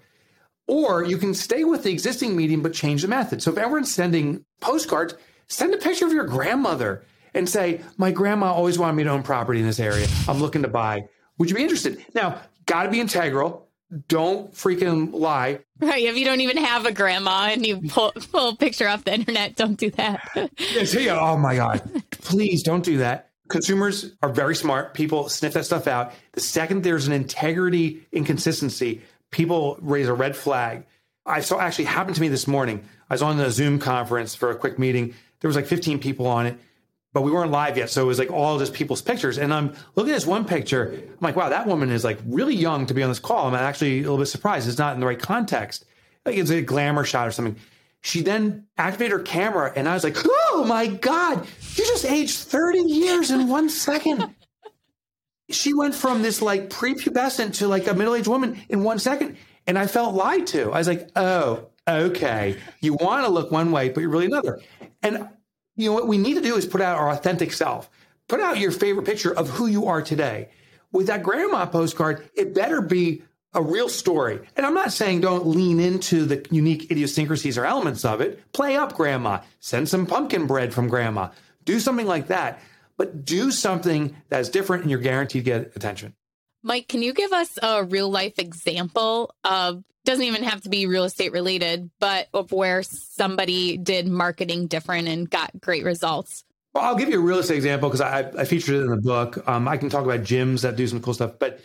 Or 0.68 1.02
you 1.02 1.18
can 1.18 1.34
stay 1.34 1.64
with 1.64 1.82
the 1.82 1.90
existing 1.90 2.36
medium, 2.36 2.62
but 2.62 2.72
change 2.72 3.02
the 3.02 3.08
method. 3.08 3.42
So 3.42 3.50
if 3.50 3.58
everyone's 3.58 3.92
sending 3.92 4.44
postcards, 4.60 5.14
send 5.48 5.74
a 5.74 5.78
picture 5.78 6.06
of 6.06 6.12
your 6.12 6.24
grandmother. 6.26 7.04
and 7.34 7.48
say, 7.48 7.80
My 7.96 8.10
grandma 8.12 8.52
always 8.52 8.78
wanted 8.78 8.94
me 8.94 9.04
to 9.04 9.10
own 9.10 9.22
property 9.22 9.60
in 9.60 9.66
this 9.66 9.80
area. 9.80 10.06
I'm 10.28 10.38
looking 10.40 10.62
to 10.62 10.68
buy. 10.68 11.02
Would 11.38 11.48
you 11.50 11.56
be 11.56 11.62
interested? 11.62 12.04
Now, 12.14 12.40
got 12.66 12.84
to 12.84 12.90
be 12.90 13.00
integral. 13.00 13.68
Don't 14.08 14.52
freaking 14.52 15.12
lie. 15.12 15.60
Right. 15.80 16.04
If 16.04 16.16
you 16.16 16.24
don't 16.24 16.40
even 16.42 16.58
have 16.58 16.86
a 16.86 16.92
grandma 16.92 17.48
and 17.50 17.66
you 17.66 17.80
pull, 17.88 18.12
pull 18.30 18.50
a 18.50 18.56
picture 18.56 18.86
off 18.86 19.04
the 19.04 19.14
internet, 19.14 19.56
don't 19.56 19.76
do 19.76 19.90
that. 19.92 20.20
yeah, 20.74 20.84
so 20.84 21.00
yeah, 21.00 21.18
oh 21.18 21.36
my 21.36 21.56
God. 21.56 21.82
Please 22.10 22.62
don't 22.62 22.84
do 22.84 22.98
that. 22.98 23.29
Consumers 23.50 24.12
are 24.22 24.30
very 24.30 24.54
smart. 24.54 24.94
People 24.94 25.28
sniff 25.28 25.52
that 25.52 25.66
stuff 25.66 25.86
out. 25.86 26.12
The 26.32 26.40
second 26.40 26.82
there's 26.82 27.06
an 27.06 27.12
integrity 27.12 28.06
inconsistency, 28.12 29.02
people 29.30 29.78
raise 29.82 30.08
a 30.08 30.14
red 30.14 30.34
flag. 30.34 30.86
I 31.26 31.40
saw 31.40 31.60
actually 31.60 31.84
happened 31.84 32.16
to 32.16 32.22
me 32.22 32.28
this 32.28 32.46
morning. 32.46 32.82
I 33.10 33.14
was 33.14 33.22
on 33.22 33.38
a 33.38 33.50
Zoom 33.50 33.78
conference 33.78 34.34
for 34.34 34.50
a 34.50 34.56
quick 34.56 34.78
meeting. 34.78 35.14
There 35.40 35.48
was 35.48 35.56
like 35.56 35.66
15 35.66 35.98
people 35.98 36.26
on 36.26 36.46
it 36.46 36.58
but 37.12 37.22
we 37.22 37.30
weren't 37.30 37.50
live 37.50 37.76
yet. 37.76 37.90
So 37.90 38.02
it 38.02 38.06
was 38.06 38.18
like 38.18 38.30
all 38.30 38.58
just 38.58 38.72
people's 38.72 39.02
pictures. 39.02 39.38
And 39.38 39.52
I'm 39.52 39.74
looking 39.96 40.12
at 40.12 40.16
this 40.16 40.26
one 40.26 40.44
picture. 40.44 40.92
I'm 40.92 41.18
like, 41.20 41.36
wow, 41.36 41.48
that 41.48 41.66
woman 41.66 41.90
is 41.90 42.04
like 42.04 42.18
really 42.24 42.54
young 42.54 42.86
to 42.86 42.94
be 42.94 43.02
on 43.02 43.08
this 43.08 43.18
call. 43.18 43.48
I'm 43.48 43.54
actually 43.54 43.98
a 43.98 44.02
little 44.02 44.18
bit 44.18 44.26
surprised. 44.26 44.68
It's 44.68 44.78
not 44.78 44.94
in 44.94 45.00
the 45.00 45.06
right 45.06 45.18
context. 45.18 45.84
Like 46.24 46.36
it's 46.36 46.50
a 46.50 46.62
glamour 46.62 47.04
shot 47.04 47.26
or 47.26 47.32
something. 47.32 47.56
She 48.02 48.22
then 48.22 48.66
activated 48.78 49.12
her 49.12 49.22
camera 49.22 49.72
and 49.76 49.88
I 49.88 49.94
was 49.94 50.04
like, 50.04 50.16
oh 50.24 50.64
my 50.66 50.86
God, 50.86 51.46
you 51.74 51.84
just 51.84 52.04
aged 52.04 52.38
30 52.38 52.80
years 52.80 53.30
in 53.30 53.48
one 53.48 53.68
second. 53.68 54.34
she 55.50 55.74
went 55.74 55.94
from 55.94 56.22
this 56.22 56.40
like 56.40 56.70
prepubescent 56.70 57.54
to 57.54 57.68
like 57.68 57.86
a 57.86 57.94
middle 57.94 58.14
aged 58.14 58.28
woman 58.28 58.60
in 58.68 58.82
one 58.82 58.98
second. 58.98 59.36
And 59.66 59.78
I 59.78 59.86
felt 59.86 60.14
lied 60.14 60.46
to. 60.48 60.72
I 60.72 60.78
was 60.78 60.88
like, 60.88 61.10
oh, 61.14 61.68
okay. 61.86 62.56
You 62.80 62.94
want 62.94 63.26
to 63.26 63.30
look 63.30 63.50
one 63.50 63.70
way, 63.70 63.90
but 63.90 64.00
you're 64.00 64.10
really 64.10 64.26
another. 64.26 64.60
And 65.02 65.28
you 65.76 65.90
know 65.90 65.94
what 65.94 66.08
we 66.08 66.18
need 66.18 66.34
to 66.34 66.40
do 66.40 66.56
is 66.56 66.66
put 66.66 66.80
out 66.80 66.98
our 66.98 67.10
authentic 67.10 67.52
self. 67.52 67.90
Put 68.28 68.40
out 68.40 68.58
your 68.58 68.70
favorite 68.70 69.06
picture 69.06 69.34
of 69.34 69.50
who 69.50 69.66
you 69.66 69.86
are 69.86 70.00
today. 70.00 70.48
With 70.92 71.06
that 71.08 71.22
grandma 71.22 71.66
postcard, 71.66 72.28
it 72.34 72.54
better 72.54 72.80
be 72.80 73.22
a 73.52 73.62
real 73.62 73.88
story. 73.88 74.40
And 74.56 74.64
I'm 74.64 74.74
not 74.74 74.92
saying 74.92 75.20
don't 75.20 75.46
lean 75.46 75.80
into 75.80 76.24
the 76.24 76.46
unique 76.50 76.90
idiosyncrasies 76.90 77.58
or 77.58 77.64
elements 77.64 78.04
of 78.04 78.20
it. 78.20 78.40
Play 78.52 78.76
up 78.76 78.94
grandma. 78.94 79.40
Send 79.58 79.88
some 79.88 80.06
pumpkin 80.06 80.46
bread 80.46 80.72
from 80.72 80.88
grandma. 80.88 81.30
Do 81.64 81.80
something 81.80 82.06
like 82.06 82.28
that. 82.28 82.60
But 82.96 83.24
do 83.24 83.50
something 83.50 84.16
that's 84.28 84.50
different 84.50 84.82
and 84.82 84.90
you're 84.90 85.00
guaranteed 85.00 85.44
to 85.44 85.50
get 85.50 85.76
attention. 85.76 86.14
Mike, 86.62 86.88
can 86.88 87.02
you 87.02 87.14
give 87.14 87.32
us 87.32 87.58
a 87.62 87.84
real 87.84 88.10
life 88.10 88.38
example 88.38 89.34
of 89.44 89.82
doesn't 90.04 90.24
even 90.24 90.42
have 90.42 90.62
to 90.62 90.68
be 90.68 90.86
real 90.86 91.04
estate 91.04 91.32
related, 91.32 91.90
but 91.98 92.28
of 92.34 92.52
where 92.52 92.82
somebody 92.82 93.76
did 93.76 94.06
marketing 94.06 94.66
different 94.66 95.08
and 95.08 95.28
got 95.28 95.50
great 95.60 95.84
results? 95.84 96.44
Well, 96.74 96.84
I'll 96.84 96.96
give 96.96 97.08
you 97.08 97.18
a 97.18 97.22
real 97.22 97.38
estate 97.38 97.56
example 97.56 97.88
because 97.88 98.00
I, 98.00 98.30
I, 98.38 98.44
featured 98.44 98.76
it 98.76 98.82
in 98.82 98.90
the 98.90 99.00
book. 99.00 99.46
Um, 99.48 99.66
I 99.66 99.76
can 99.76 99.88
talk 99.88 100.04
about 100.04 100.20
gyms 100.20 100.62
that 100.62 100.76
do 100.76 100.86
some 100.86 101.00
cool 101.00 101.14
stuff, 101.14 101.32
but 101.38 101.60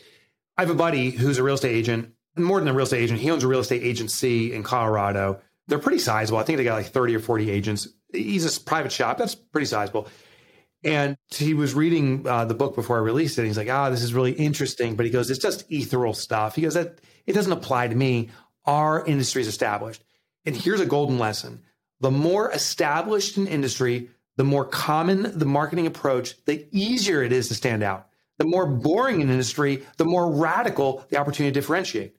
I 0.58 0.62
have 0.62 0.70
a 0.70 0.76
buddy 0.76 1.12
who's 1.12 1.38
a 1.38 1.44
real 1.44 1.56
estate 1.56 1.76
agent. 1.76 2.13
More 2.38 2.60
than 2.60 2.68
a 2.68 2.74
real 2.74 2.84
estate 2.84 3.02
agent, 3.02 3.20
he 3.20 3.32
owns 3.32 3.44
a 3.44 3.48
real 3.48 3.60
estate 3.60 3.84
agency 3.84 4.54
in 4.54 4.63
Colorado. 4.63 5.39
They're 5.68 5.80
pretty 5.80 6.00
sizable. 6.00 6.38
I 6.38 6.44
think 6.44 6.58
they 6.58 6.63
got 6.63 6.76
like 6.76 6.88
30 6.88 7.15
or 7.15 7.20
40 7.20 7.50
agents. 7.50 7.88
He's 8.12 8.58
a 8.58 8.62
private 8.62 8.91
shop. 8.91 9.18
That's 9.18 9.36
pretty 9.36 9.65
sizable. 9.65 10.08
And 10.84 11.18
he 11.30 11.54
was 11.54 11.74
reading 11.74 12.28
uh, 12.28 12.46
the 12.46 12.54
book 12.54 12.76
before 12.76 12.98
I 12.98 13.02
released 13.02 13.39
it. 13.39 13.46
he's 13.46 13.58
like, 13.58 13.70
ah, 13.72 13.88
oh, 13.88 13.91
this 13.91 14.04
is 14.04 14.13
really 14.13 14.34
interesting. 14.34 14.96
But 14.96 15.06
he 15.06 15.12
goes, 15.12 15.32
it's 15.32 15.39
just 15.39 15.70
ethereal 15.72 16.13
stuff. 16.13 16.56
He 16.56 16.62
goes, 16.62 16.76
that 16.76 17.00
it 17.26 17.34
doesn't 17.34 17.52
apply 17.52 17.88
to 17.88 17.96
me. 17.96 18.30
Our 18.65 19.04
industry 19.06 19.41
is 19.41 19.48
established. 19.48 20.04
And 20.46 20.56
here's 20.56 20.82
a 20.82 20.86
golden 20.86 21.18
lesson. 21.18 21.63
The 22.02 22.12
more 22.12 22.52
established 22.52 23.38
an 23.38 23.48
industry, 23.48 24.10
the 24.38 24.44
more 24.44 24.65
common 24.65 25.38
the 25.38 25.46
marketing 25.46 25.88
approach, 25.88 26.36
the 26.46 26.68
easier 26.72 27.24
it 27.24 27.32
is 27.32 27.48
to 27.48 27.56
stand 27.56 27.82
out. 27.82 28.08
The 28.38 28.45
more 28.45 28.65
boring 28.65 29.21
an 29.21 29.30
industry, 29.30 29.84
the 29.98 30.06
more 30.06 30.32
radical 30.32 31.06
the 31.10 31.17
opportunity 31.17 31.54
to 31.54 31.60
differentiate. 31.60 32.15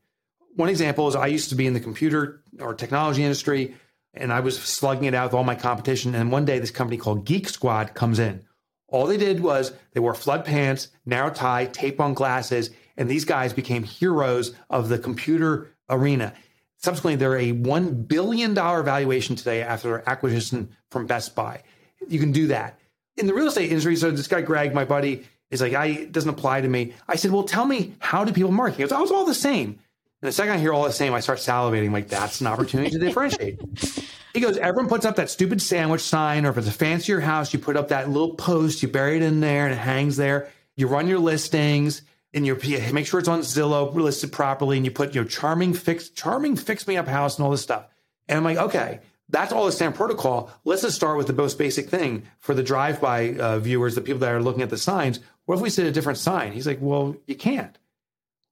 One 0.55 0.69
example 0.69 1.09
is 1.09 1.15
I 1.15 1.27
used 1.27 1.51
to 1.51 1.55
be 1.55 1.67
in 1.67 1.75
the 1.75 1.81
computer 1.81 2.43
or 2.59 2.75
technology 2.75 3.23
industry 3.23 3.75
and 4.15 4.33
I 4.33 4.41
was 4.41 4.59
slugging 4.59 5.05
it 5.05 5.15
out 5.15 5.27
with 5.27 5.35
all 5.35 5.45
my 5.45 5.55
competition. 5.55 6.15
And 6.15 6.33
one 6.33 6.47
day 6.47 6.59
this 6.59 6.71
company 6.71 6.97
called 6.97 7.27
Geek 7.27 7.51
Squad 7.51 7.93
comes 7.93 8.19
in 8.19 8.47
all 8.89 9.07
they 9.07 9.17
did 9.17 9.41
was 9.41 9.73
they 9.93 10.01
wore 10.01 10.15
flood 10.15 10.45
pants, 10.45 10.89
narrow 11.05 11.31
tie, 11.31 11.67
tape 11.67 12.01
on 12.01 12.15
glasses, 12.15 12.71
and 12.97 13.09
these 13.09 13.25
guys 13.25 13.53
became 13.53 13.83
heroes 13.83 14.55
of 14.71 14.89
the 14.89 14.99
computer 14.99 15.73
arena. 15.91 16.33
Subsequently, 16.79 17.17
they're 17.17 17.37
a 17.37 17.53
$1 17.53 18.07
billion 18.07 18.55
valuation 18.55 19.35
today 19.35 19.63
after 19.63 19.89
their 19.89 20.09
acquisition 20.09 20.71
from 20.91 21.07
Best 21.07 21.35
Buy. 21.35 21.63
You 22.09 22.21
can 22.21 22.33
do 22.33 22.47
that. 22.49 22.79
In 23.17 23.27
the 23.27 23.35
real 23.35 23.49
estate 23.49 23.71
industry, 23.71 23.97
so 23.97 24.11
this 24.11 24.29
guy, 24.29 24.43
Greg, 24.43 24.75
my 24.75 24.85
buddy, 24.85 25.25
is 25.51 25.61
like, 25.61 25.75
I, 25.75 25.87
it 25.87 26.13
doesn't 26.13 26.31
apply 26.31 26.61
to 26.61 26.69
me. 26.69 26.95
I 27.09 27.17
said, 27.17 27.31
well, 27.31 27.45
tell 27.45 27.67
me, 27.67 27.95
how 27.99 28.25
do 28.25 28.33
people 28.33 28.53
market? 28.53 28.77
He 28.77 28.83
goes, 28.83 28.93
oh, 28.93 29.03
it's 29.03 29.13
all 29.13 29.25
the 29.25 29.35
same. 29.35 29.79
And 30.23 30.29
the 30.29 30.33
second 30.33 30.55
I 30.55 30.59
hear 30.59 30.73
all 30.73 30.85
the 30.85 30.93
same, 30.93 31.15
I 31.15 31.21
start 31.21 31.39
salivating. 31.39 31.93
Like, 31.93 32.09
that's 32.09 32.41
an 32.41 32.47
opportunity 32.47 32.91
to 32.91 32.99
differentiate. 32.99 33.61
He 34.37 34.43
goes, 34.43 34.59
everyone 34.59 34.91
puts 34.91 35.07
up 35.07 35.17
that 35.17 35.31
stupid 35.31 35.63
sandwich 35.63 36.03
sign, 36.03 36.45
or 36.45 36.51
if 36.51 36.59
it's 36.59 36.69
a 36.69 36.73
fancier 36.73 37.21
house, 37.21 37.55
you 37.55 37.59
put 37.59 37.75
up 37.75 37.89
that 37.89 38.11
little 38.11 38.35
post, 38.35 38.83
you 38.83 38.89
bury 38.89 39.17
it 39.17 39.23
in 39.23 39.41
there 39.41 39.65
and 39.65 39.73
it 39.73 39.79
hangs 39.79 40.19
there. 40.19 40.51
You 40.77 40.89
run 40.89 41.09
your 41.09 41.19
listings 41.19 42.03
and 42.35 42.47
you 42.47 42.55
make 42.93 43.07
sure 43.07 43.19
it's 43.19 43.31
on 43.31 43.41
Zillow 43.41 43.95
listed 43.95 44.31
properly, 44.31 44.77
and 44.77 44.85
you 44.85 44.93
put, 44.93 45.15
your 45.15 45.25
know, 45.25 45.31
charming 45.31 45.73
fix, 45.73 46.11
charming 46.11 46.55
fix 46.55 46.87
me 46.87 46.99
up 46.99 47.09
house 47.09 47.39
and 47.39 47.47
all 47.47 47.51
this 47.51 47.63
stuff. 47.63 47.87
And 48.29 48.37
I'm 48.37 48.45
like, 48.45 48.59
okay, 48.59 49.01
that's 49.31 49.53
all 49.53 49.65
the 49.65 49.73
same 49.73 49.95
protocol. 49.95 50.51
Let's 50.65 50.83
just 50.83 50.97
start 50.97 51.17
with 51.17 51.29
the 51.29 51.33
most 51.33 51.57
basic 51.57 51.89
thing 51.89 52.25
for 52.39 52.53
the 52.55 52.63
drive-by 52.63 53.37
uh, 53.37 53.59
viewers, 53.61 53.95
the 53.95 54.03
people 54.03 54.21
that 54.21 54.33
are 54.33 54.43
looking 54.43 54.61
at 54.61 54.69
the 54.69 54.77
signs. 54.77 55.21
What 55.47 55.57
if 55.57 55.61
we 55.61 55.71
set 55.71 55.87
a 55.87 55.93
different 55.93 56.19
sign? 56.19 56.53
He's 56.53 56.67
like, 56.67 56.79
well, 56.81 57.17
you 57.27 57.37
can't. 57.37 57.77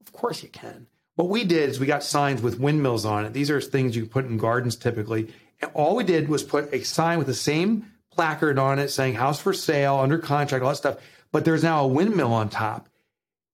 Of 0.01 0.13
course 0.13 0.43
you 0.43 0.49
can. 0.49 0.87
What 1.17 1.29
we 1.29 1.45
did 1.45 1.71
is 1.71 1.79
we 1.79 1.87
got 1.87 2.03
signs 2.03 2.43
with 2.43 2.59
windmills 2.59 3.05
on 3.05 3.25
it. 3.25 3.33
These 3.33 3.51
are 3.51 3.61
things 3.61 3.95
you 3.95 4.07
put 4.07 4.25
in 4.25 4.37
gardens 4.37 4.77
typically. 4.77 5.33
And 5.61 5.71
all 5.75 5.97
we 5.97 6.05
did 6.05 6.29
was 6.29 6.43
put 6.43 6.73
a 6.73 6.83
sign 6.83 7.19
with 7.19 7.27
the 7.27 7.35
same 7.35 7.87
placard 8.11 8.59
on 8.59 8.79
it 8.79 8.89
saying 8.89 9.15
house 9.15 9.41
for 9.41 9.53
sale, 9.53 9.97
under 9.97 10.19
contract, 10.19 10.65
all 10.65 10.71
that 10.71 10.77
stuff. 10.77 10.99
But 11.33 11.45
there's 11.45 11.63
now 11.63 11.85
a 11.85 11.89
windmill 11.89 12.33
on 12.33 12.49
top. 12.49 12.89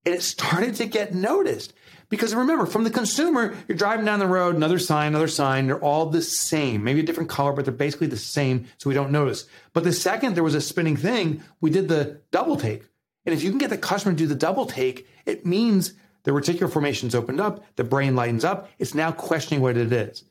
And 0.05 0.15
it 0.15 0.23
started 0.23 0.77
to 0.77 0.87
get 0.87 1.15
noticed. 1.15 1.75
Because 2.09 2.35
remember, 2.35 2.67
from 2.67 2.85
the 2.85 2.91
consumer, 2.91 3.55
you're 3.69 3.79
driving 3.79 4.05
down 4.05 4.19
the 4.19 4.27
road, 4.27 4.57
another 4.57 4.81
sign, 4.81 5.09
another 5.09 5.29
sign, 5.29 5.67
they're 5.67 5.79
all 5.79 6.07
the 6.07 6.23
same, 6.23 6.83
maybe 6.83 7.01
a 7.01 7.05
different 7.05 7.31
color, 7.31 7.53
but 7.53 7.65
they're 7.65 7.73
basically 7.73 8.09
the 8.09 8.17
same, 8.17 8.67
so 8.79 8.91
we 8.91 8.95
don't 8.95 9.13
notice. 9.13 9.47
But 9.73 9.85
the 9.85 9.93
second 9.93 10.35
there 10.35 10.43
was 10.43 10.57
a 10.57 10.61
spinning 10.61 10.97
thing, 10.97 11.45
we 11.61 11.71
did 11.71 11.89
the 11.89 12.21
double 12.33 12.57
take. 12.57 12.83
And 13.31 13.39
if 13.39 13.45
you 13.45 13.51
can 13.51 13.59
get 13.59 13.71
the 13.71 13.79
customer 13.79 14.13
to 14.13 14.19
do 14.19 14.27
the 14.27 14.35
double 14.35 14.67
take, 14.67 15.07
it 15.25 15.47
means 15.47 15.95
the 16.25 16.33
reticular 16.33 16.69
formation's 16.69 17.15
opened 17.15 17.41
up, 17.41 17.65
the 17.77 17.85
brain 17.85 18.17
lightens 18.17 18.45
up, 18.45 18.69
it's 18.81 18.93
now 18.93 19.13
questioning 19.13 19.63
what 19.63 19.77
it 19.77 19.93
is. 19.93 20.25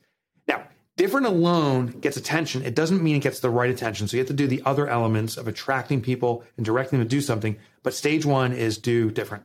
Now, 0.46 0.64
different 0.98 1.24
alone 1.24 1.86
gets 1.86 2.18
attention. 2.18 2.62
It 2.62 2.74
doesn't 2.74 3.02
mean 3.02 3.16
it 3.16 3.20
gets 3.20 3.40
the 3.40 3.48
right 3.48 3.70
attention. 3.70 4.06
So 4.06 4.18
you 4.18 4.20
have 4.20 4.28
to 4.28 4.34
do 4.34 4.46
the 4.46 4.60
other 4.66 4.86
elements 4.86 5.38
of 5.38 5.48
attracting 5.48 6.02
people 6.02 6.44
and 6.58 6.66
directing 6.66 6.98
them 6.98 7.08
to 7.08 7.16
do 7.16 7.22
something. 7.22 7.56
But 7.82 7.94
stage 7.94 8.26
one 8.26 8.52
is 8.52 8.76
do 8.76 9.10
different. 9.10 9.44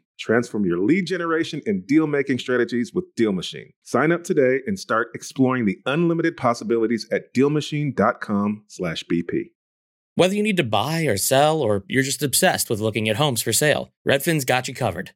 Transform 0.21 0.65
your 0.65 0.77
lead 0.77 1.07
generation 1.07 1.63
and 1.65 1.87
deal 1.87 2.05
making 2.05 2.37
strategies 2.37 2.93
with 2.93 3.05
Deal 3.15 3.31
Machine. 3.31 3.73
Sign 3.81 4.11
up 4.11 4.23
today 4.23 4.59
and 4.67 4.77
start 4.77 5.07
exploring 5.15 5.65
the 5.65 5.79
unlimited 5.87 6.37
possibilities 6.37 7.07
at 7.11 7.33
DealMachine.com/bp. 7.33 9.45
Whether 10.13 10.35
you 10.35 10.43
need 10.43 10.57
to 10.57 10.63
buy 10.63 11.05
or 11.05 11.17
sell, 11.17 11.61
or 11.61 11.85
you're 11.87 12.03
just 12.03 12.21
obsessed 12.21 12.69
with 12.69 12.79
looking 12.79 13.09
at 13.09 13.15
homes 13.15 13.41
for 13.41 13.51
sale, 13.51 13.91
Redfin's 14.07 14.45
got 14.45 14.67
you 14.67 14.75
covered. 14.75 15.15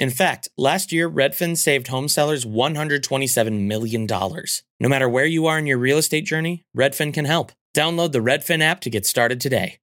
In 0.00 0.08
fact, 0.08 0.48
last 0.56 0.92
year, 0.92 1.10
Redfin 1.10 1.58
saved 1.58 1.88
home 1.88 2.08
sellers 2.08 2.46
$127 2.46 3.66
million. 3.66 4.06
No 4.06 4.88
matter 4.88 5.06
where 5.06 5.26
you 5.26 5.46
are 5.46 5.58
in 5.58 5.66
your 5.66 5.76
real 5.76 5.98
estate 5.98 6.24
journey, 6.24 6.64
Redfin 6.74 7.12
can 7.12 7.26
help. 7.26 7.52
Download 7.74 8.10
the 8.10 8.20
Redfin 8.20 8.62
app 8.62 8.80
to 8.80 8.90
get 8.90 9.04
started 9.04 9.42
today. 9.42 9.76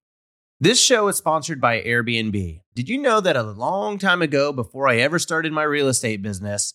This 0.58 0.80
show 0.80 1.06
is 1.06 1.16
sponsored 1.16 1.60
by 1.60 1.80
Airbnb. 1.82 2.62
Did 2.74 2.88
you 2.88 2.98
know 2.98 3.20
that 3.20 3.36
a 3.36 3.44
long 3.44 3.96
time 3.96 4.20
ago, 4.20 4.52
before 4.52 4.88
I 4.88 4.96
ever 4.96 5.20
started 5.20 5.52
my 5.52 5.62
real 5.62 5.86
estate 5.86 6.20
business, 6.20 6.74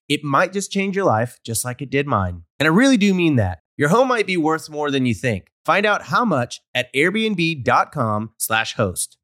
It 0.11 0.25
might 0.25 0.51
just 0.51 0.73
change 0.73 0.97
your 0.97 1.05
life, 1.05 1.39
just 1.41 1.63
like 1.63 1.81
it 1.81 1.89
did 1.89 2.05
mine. 2.05 2.43
And 2.59 2.67
I 2.67 2.69
really 2.69 2.97
do 2.97 3.13
mean 3.13 3.37
that. 3.37 3.59
Your 3.77 3.87
home 3.87 4.09
might 4.09 4.27
be 4.27 4.35
worth 4.35 4.69
more 4.69 4.91
than 4.91 5.05
you 5.05 5.13
think. 5.13 5.53
Find 5.63 5.85
out 5.85 6.07
how 6.07 6.25
much 6.25 6.59
at 6.75 6.93
airbnb.com/slash 6.93 8.73
host. 8.73 9.17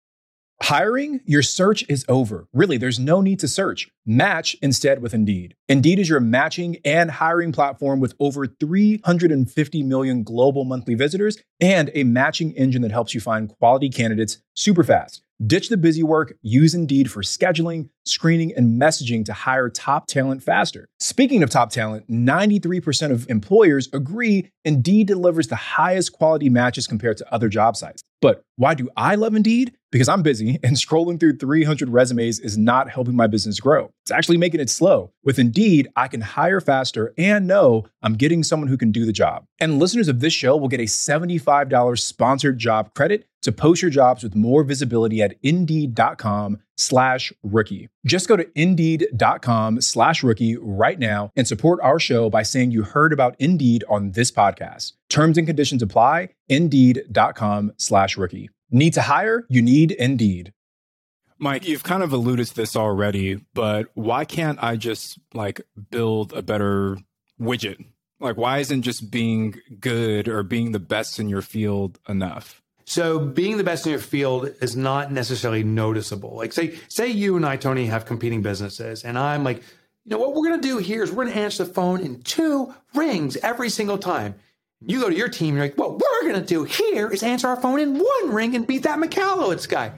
Hiring? 0.61 1.19
Your 1.25 1.41
search 1.41 1.83
is 1.89 2.05
over. 2.07 2.47
Really, 2.53 2.77
there's 2.77 2.99
no 2.99 3.19
need 3.19 3.39
to 3.39 3.49
search. 3.49 3.89
Match 4.05 4.55
instead 4.61 5.01
with 5.01 5.13
Indeed. 5.13 5.55
Indeed 5.67 5.99
is 5.99 6.07
your 6.07 6.21
matching 6.21 6.77
and 6.85 7.11
hiring 7.11 7.51
platform 7.51 7.99
with 7.99 8.15
over 8.21 8.47
350 8.47 9.83
million 9.83 10.23
global 10.23 10.63
monthly 10.63 10.95
visitors 10.95 11.37
and 11.59 11.91
a 11.95 12.05
matching 12.05 12.53
engine 12.53 12.81
that 12.83 12.93
helps 12.93 13.13
you 13.13 13.19
find 13.19 13.49
quality 13.49 13.89
candidates 13.89 14.37
super 14.55 14.85
fast. 14.85 15.21
Ditch 15.45 15.67
the 15.67 15.77
busy 15.77 16.01
work, 16.01 16.33
use 16.41 16.73
Indeed 16.73 17.11
for 17.11 17.21
scheduling, 17.21 17.89
screening, 18.07 18.53
and 18.55 18.79
messaging 18.79 19.25
to 19.25 19.33
hire 19.33 19.69
top 19.69 20.07
talent 20.07 20.43
faster. 20.43 20.87
Speaking 20.99 21.43
of 21.43 21.49
top 21.49 21.71
talent, 21.71 22.09
93% 22.09 23.11
of 23.11 23.29
employers 23.29 23.89
agree 23.93 24.51
Indeed 24.65 25.07
delivers 25.07 25.47
the 25.47 25.55
highest 25.55 26.13
quality 26.13 26.49
matches 26.49 26.87
compared 26.87 27.17
to 27.17 27.33
other 27.33 27.49
job 27.49 27.77
sites. 27.77 28.03
But 28.21 28.43
why 28.55 28.73
do 28.73 28.89
I 28.97 29.15
love 29.15 29.35
Indeed? 29.35 29.75
Because 29.91 30.09
I'm 30.09 30.23
busy 30.23 30.59
and 30.63 30.75
scrolling 30.75 31.19
through 31.19 31.37
300 31.37 31.89
resumes 31.89 32.39
is 32.39 32.57
not 32.57 32.89
helping 32.89 33.15
my 33.15 33.27
business 33.27 33.59
grow. 33.59 33.91
It's 34.03 34.11
actually 34.11 34.37
making 34.37 34.59
it 34.59 34.69
slow. 34.69 35.11
With 35.23 35.39
Indeed, 35.39 35.87
I 35.95 36.07
can 36.07 36.21
hire 36.21 36.59
faster 36.59 37.13
and 37.17 37.47
know 37.47 37.85
I'm 38.01 38.15
getting 38.15 38.43
someone 38.43 38.67
who 38.67 38.77
can 38.77 38.91
do 38.91 39.05
the 39.05 39.13
job. 39.13 39.45
And 39.59 39.79
listeners 39.79 40.07
of 40.07 40.19
this 40.19 40.33
show 40.33 40.57
will 40.57 40.67
get 40.67 40.79
a 40.79 40.83
$75 40.83 41.99
sponsored 41.99 42.57
job 42.57 42.93
credit 42.95 43.27
to 43.43 43.51
post 43.51 43.81
your 43.81 43.91
jobs 43.91 44.23
with 44.23 44.35
more 44.35 44.63
visibility 44.63 45.21
at 45.21 45.35
indeed.com 45.43 46.59
slash 46.77 47.33
rookie. 47.43 47.89
Just 48.05 48.27
go 48.27 48.37
to 48.37 48.47
indeed.com 48.55 49.81
slash 49.81 50.23
rookie 50.23 50.57
right 50.57 50.99
now 50.99 51.31
and 51.35 51.47
support 51.47 51.79
our 51.81 51.99
show 51.99 52.29
by 52.29 52.43
saying 52.43 52.71
you 52.71 52.83
heard 52.83 53.11
about 53.11 53.35
Indeed 53.39 53.83
on 53.89 54.11
this 54.11 54.31
podcast. 54.31 54.93
Terms 55.09 55.37
and 55.37 55.47
conditions 55.47 55.81
apply. 55.81 56.29
Indeed.com 56.47 57.73
slash 57.77 58.17
rookie. 58.17 58.49
Need 58.71 58.93
to 58.93 59.01
hire? 59.01 59.45
You 59.49 59.61
need 59.61 59.91
Indeed. 59.91 60.53
Mike, 61.39 61.67
you've 61.67 61.83
kind 61.83 62.01
of 62.01 62.11
alluded 62.13 62.47
to 62.47 62.55
this 62.55 62.75
already, 62.75 63.39
but 63.53 63.87
why 63.93 64.25
can't 64.25 64.57
I 64.61 64.75
just 64.75 65.19
like 65.33 65.61
build 65.91 66.33
a 66.33 66.41
better 66.41 66.97
widget? 67.39 67.85
Like, 68.19 68.37
why 68.37 68.57
isn't 68.57 68.81
just 68.81 69.11
being 69.11 69.55
good 69.79 70.27
or 70.27 70.41
being 70.41 70.71
the 70.71 70.79
best 70.79 71.19
in 71.19 71.29
your 71.29 71.43
field 71.43 71.99
enough? 72.09 72.63
So 72.89 73.19
being 73.19 73.57
the 73.57 73.65
best 73.65 73.85
in 73.85 73.91
your 73.91 73.99
field 73.99 74.49
is 74.61 74.77
not 74.77 75.11
necessarily 75.11 75.61
noticeable. 75.61 76.37
Like 76.37 76.53
say 76.53 76.79
say 76.87 77.09
you 77.09 77.35
and 77.35 77.45
I, 77.45 77.57
Tony, 77.57 77.85
have 77.87 78.05
competing 78.05 78.41
businesses, 78.41 79.03
and 79.03 79.19
I'm 79.19 79.43
like, 79.43 79.57
you 79.57 80.11
know 80.11 80.17
what 80.19 80.33
we're 80.33 80.49
gonna 80.49 80.61
do 80.61 80.77
here 80.77 81.03
is 81.03 81.11
we're 81.11 81.25
gonna 81.25 81.35
answer 81.35 81.65
the 81.65 81.73
phone 81.73 81.99
in 81.99 82.21
two 82.21 82.73
rings 82.95 83.35
every 83.37 83.69
single 83.69 83.97
time. 83.97 84.35
You 84.79 85.01
go 85.01 85.09
to 85.09 85.15
your 85.15 85.27
team, 85.27 85.55
you're 85.55 85.65
like, 85.65 85.77
what 85.77 85.99
we're 85.99 86.31
gonna 86.31 86.45
do 86.45 86.63
here 86.63 87.09
is 87.11 87.23
answer 87.23 87.49
our 87.49 87.59
phone 87.59 87.81
in 87.81 87.99
one 87.99 88.33
ring 88.33 88.55
and 88.55 88.65
beat 88.65 88.83
that 88.83 88.99
Michalowicz 88.99 89.67
guy. 89.67 89.91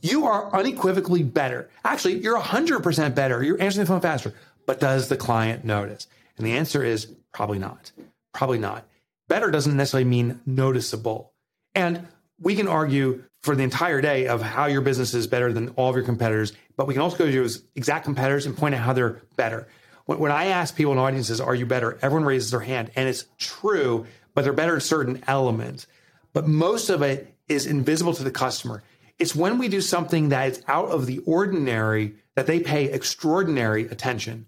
You 0.00 0.24
are 0.24 0.50
unequivocally 0.54 1.22
better. 1.22 1.68
Actually, 1.84 2.20
you're 2.20 2.40
100% 2.40 3.14
better. 3.14 3.42
You're 3.42 3.60
answering 3.60 3.84
the 3.84 3.92
phone 3.92 4.00
faster. 4.00 4.32
But 4.64 4.80
does 4.80 5.08
the 5.08 5.16
client 5.18 5.64
notice? 5.64 6.06
And 6.38 6.46
the 6.46 6.52
answer 6.52 6.82
is 6.82 7.06
probably 7.32 7.58
not. 7.58 7.92
Probably 8.32 8.58
not. 8.58 8.86
Better 9.28 9.50
doesn't 9.50 9.76
necessarily 9.76 10.08
mean 10.08 10.40
noticeable. 10.46 11.32
And 11.74 12.06
we 12.40 12.56
can 12.56 12.68
argue 12.68 13.24
for 13.42 13.54
the 13.54 13.62
entire 13.62 14.00
day 14.00 14.26
of 14.26 14.42
how 14.42 14.66
your 14.66 14.80
business 14.80 15.14
is 15.14 15.26
better 15.26 15.52
than 15.52 15.68
all 15.70 15.90
of 15.90 15.96
your 15.96 16.04
competitors, 16.04 16.52
but 16.76 16.86
we 16.86 16.94
can 16.94 17.02
also 17.02 17.16
go 17.16 17.26
to 17.26 17.32
your 17.32 17.46
exact 17.74 18.04
competitors 18.04 18.46
and 18.46 18.56
point 18.56 18.74
out 18.74 18.80
how 18.80 18.92
they're 18.92 19.22
better. 19.36 19.68
When, 20.06 20.18
when 20.18 20.32
I 20.32 20.46
ask 20.46 20.74
people 20.74 20.92
in 20.92 20.98
audiences, 20.98 21.40
are 21.40 21.54
you 21.54 21.66
better? 21.66 21.98
Everyone 22.02 22.24
raises 22.24 22.50
their 22.50 22.60
hand 22.60 22.90
and 22.96 23.08
it's 23.08 23.26
true, 23.38 24.06
but 24.34 24.44
they're 24.44 24.52
better 24.52 24.74
in 24.74 24.80
certain 24.80 25.22
elements. 25.26 25.86
But 26.32 26.48
most 26.48 26.90
of 26.90 27.02
it 27.02 27.36
is 27.48 27.66
invisible 27.66 28.14
to 28.14 28.24
the 28.24 28.30
customer. 28.30 28.82
It's 29.18 29.36
when 29.36 29.58
we 29.58 29.68
do 29.68 29.80
something 29.80 30.30
that 30.30 30.50
is 30.50 30.62
out 30.66 30.88
of 30.88 31.06
the 31.06 31.18
ordinary 31.18 32.16
that 32.34 32.46
they 32.46 32.60
pay 32.60 32.86
extraordinary 32.86 33.84
attention. 33.86 34.46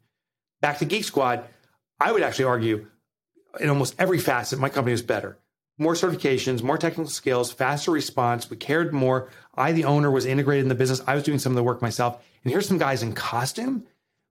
Back 0.60 0.78
to 0.78 0.84
Geek 0.84 1.04
Squad, 1.04 1.44
I 2.00 2.12
would 2.12 2.22
actually 2.22 2.46
argue 2.46 2.86
in 3.60 3.68
almost 3.68 3.94
every 3.98 4.18
facet, 4.18 4.58
my 4.58 4.68
company 4.68 4.92
is 4.92 5.02
better. 5.02 5.38
More 5.78 5.94
certifications, 5.94 6.62
more 6.62 6.78
technical 6.78 7.10
skills, 7.10 7.52
faster 7.52 7.90
response. 7.90 8.48
We 8.48 8.56
cared 8.56 8.92
more. 8.92 9.30
I, 9.54 9.72
the 9.72 9.84
owner, 9.84 10.10
was 10.10 10.24
integrated 10.24 10.64
in 10.64 10.68
the 10.68 10.74
business. 10.74 11.02
I 11.06 11.14
was 11.14 11.24
doing 11.24 11.38
some 11.38 11.52
of 11.52 11.56
the 11.56 11.62
work 11.62 11.82
myself. 11.82 12.24
And 12.42 12.50
here's 12.50 12.66
some 12.66 12.78
guys 12.78 13.02
in 13.02 13.12
costume. 13.12 13.84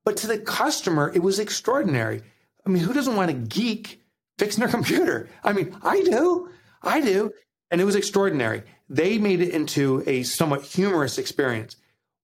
But 0.04 0.18
to 0.18 0.28
the 0.28 0.40
customer, 0.40 1.12
it 1.14 1.22
was 1.22 1.40
extraordinary. 1.40 2.22
I 2.66 2.70
mean, 2.70 2.84
who 2.84 2.94
doesn't 2.94 3.16
want 3.16 3.30
a 3.30 3.34
geek 3.34 4.02
fixing 4.40 4.62
their 4.62 4.70
computer? 4.72 5.30
I 5.44 5.54
mean, 5.54 5.76
I 5.84 6.02
do. 6.02 6.50
I 6.82 7.02
do. 7.02 7.32
And 7.70 7.80
it 7.80 7.86
was 7.86 7.96
extraordinary 7.96 8.64
they 8.90 9.18
made 9.18 9.42
it 9.42 9.50
into 9.50 10.04
a 10.06 10.24
somewhat 10.24 10.64
humorous 10.64 11.18
experience. 11.18 11.76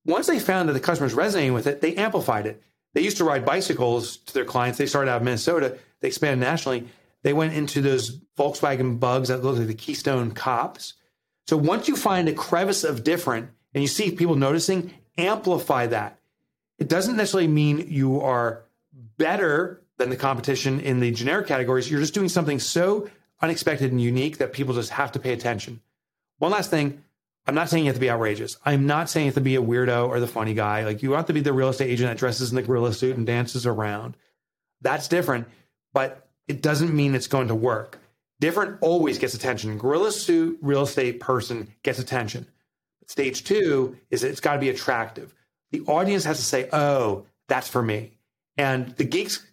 Once 0.06 0.28
they 0.28 0.40
found 0.40 0.70
that 0.70 0.74
the 0.74 0.80
customers 0.80 1.14
resonating 1.14 1.54
with 1.54 1.68
it, 1.68 1.82
they 1.82 1.96
amplified 1.96 2.46
it. 2.46 2.62
They 2.94 3.02
used 3.02 3.18
to 3.18 3.24
ride 3.24 3.46
bicycles 3.46 4.18
to 4.18 4.34
their 4.34 4.46
clients. 4.46 4.78
They 4.78 4.86
started 4.86 5.12
out 5.12 5.18
of 5.18 5.24
Minnesota. 5.24 5.78
They 6.02 6.10
expanded 6.10 6.40
nationally. 6.40 6.88
They 7.24 7.34
went 7.34 7.54
into 7.54 7.82
those 7.82 8.20
Volkswagen 8.38 9.00
bugs 9.00 9.30
that 9.30 9.44
look 9.44 9.58
like 9.58 9.68
the 9.68 9.74
Keystone 9.74 10.32
cops. 10.32 10.94
So 11.48 11.58
once 11.58 11.88
you 11.88 11.96
find 11.96 12.28
a 12.28 12.34
crevice 12.34 12.84
of 12.84 13.04
different 13.04 13.50
and 13.74 13.82
you 13.82 13.88
see 13.88 14.12
people 14.12 14.36
noticing, 14.36 14.94
amplify 15.18 15.88
that. 15.88 16.20
It 16.80 16.88
doesn't 16.88 17.16
necessarily 17.16 17.48
mean 17.48 17.86
you 17.90 18.22
are 18.22 18.64
better 19.18 19.84
than 19.98 20.10
the 20.10 20.16
competition 20.16 20.80
in 20.80 21.00
the 21.00 21.12
generic 21.12 21.48
categories. 21.48 21.90
You're 21.90 22.00
just 22.00 22.14
doing 22.14 22.30
something 22.30 22.60
so 22.60 23.10
unexpected 23.42 23.92
and 23.92 24.02
unique 24.02 24.40
that 24.40 24.54
people 24.54 24.74
just 24.74 24.92
have 24.92 25.12
to 25.12 25.20
pay 25.20 25.34
attention. 25.34 25.82
One 26.40 26.52
last 26.52 26.72
thing 26.72 27.04
I'm 27.48 27.56
not 27.56 27.70
saying 27.70 27.86
you 27.86 27.90
have 27.90 27.96
to 27.96 28.02
be 28.02 28.10
outrageous. 28.10 28.58
I'm 28.66 28.86
not 28.86 29.10
saying 29.10 29.26
you 29.26 29.30
have 29.30 29.36
to 29.36 29.42
be 29.42 29.56
a 29.56 29.62
weirdo 29.62 30.08
or 30.08 30.20
the 30.20 30.28
funny 30.28 30.54
guy. 30.54 30.84
Like 30.84 31.02
you 31.02 31.14
have 31.14 31.26
to 31.26 31.34
be 31.34 31.42
the 31.42 31.54
real 31.54 31.70
estate 31.70 31.90
agent 31.90 32.10
that 32.10 32.18
dresses 32.18 32.52
in 32.52 32.56
the 32.56 32.62
gorilla 32.62 32.94
suit 32.94 33.18
and 33.18 33.26
dances 33.26 33.66
around. 33.66 34.16
That's 34.82 35.08
different, 35.08 35.48
but 35.94 36.28
it 36.52 36.62
doesn't 36.62 36.94
mean 36.94 37.16
it's 37.16 37.28
going 37.28 37.48
to 37.48 37.56
work. 37.56 37.98
Different 38.42 38.78
always 38.82 39.18
gets 39.18 39.34
attention. 39.34 39.78
Gorilla 39.78 40.12
suit 40.12 40.60
real 40.62 40.84
estate 40.84 41.22
person 41.22 41.74
gets 41.82 41.98
attention. 41.98 42.46
Stage 43.08 43.46
two 43.46 43.98
is 44.10 44.26
it's 44.26 44.42
got 44.42 44.56
to 44.56 44.60
be 44.60 44.68
attractive. 44.68 45.34
The 45.72 45.80
audience 45.82 46.26
has 46.26 46.40
to 46.40 46.44
say, 46.44 46.68
oh, 46.74 47.26
that's 47.48 47.70
for 47.70 47.82
me. 47.82 48.18
And 48.58 48.90
the 48.98 49.06
geeks, 49.06 49.46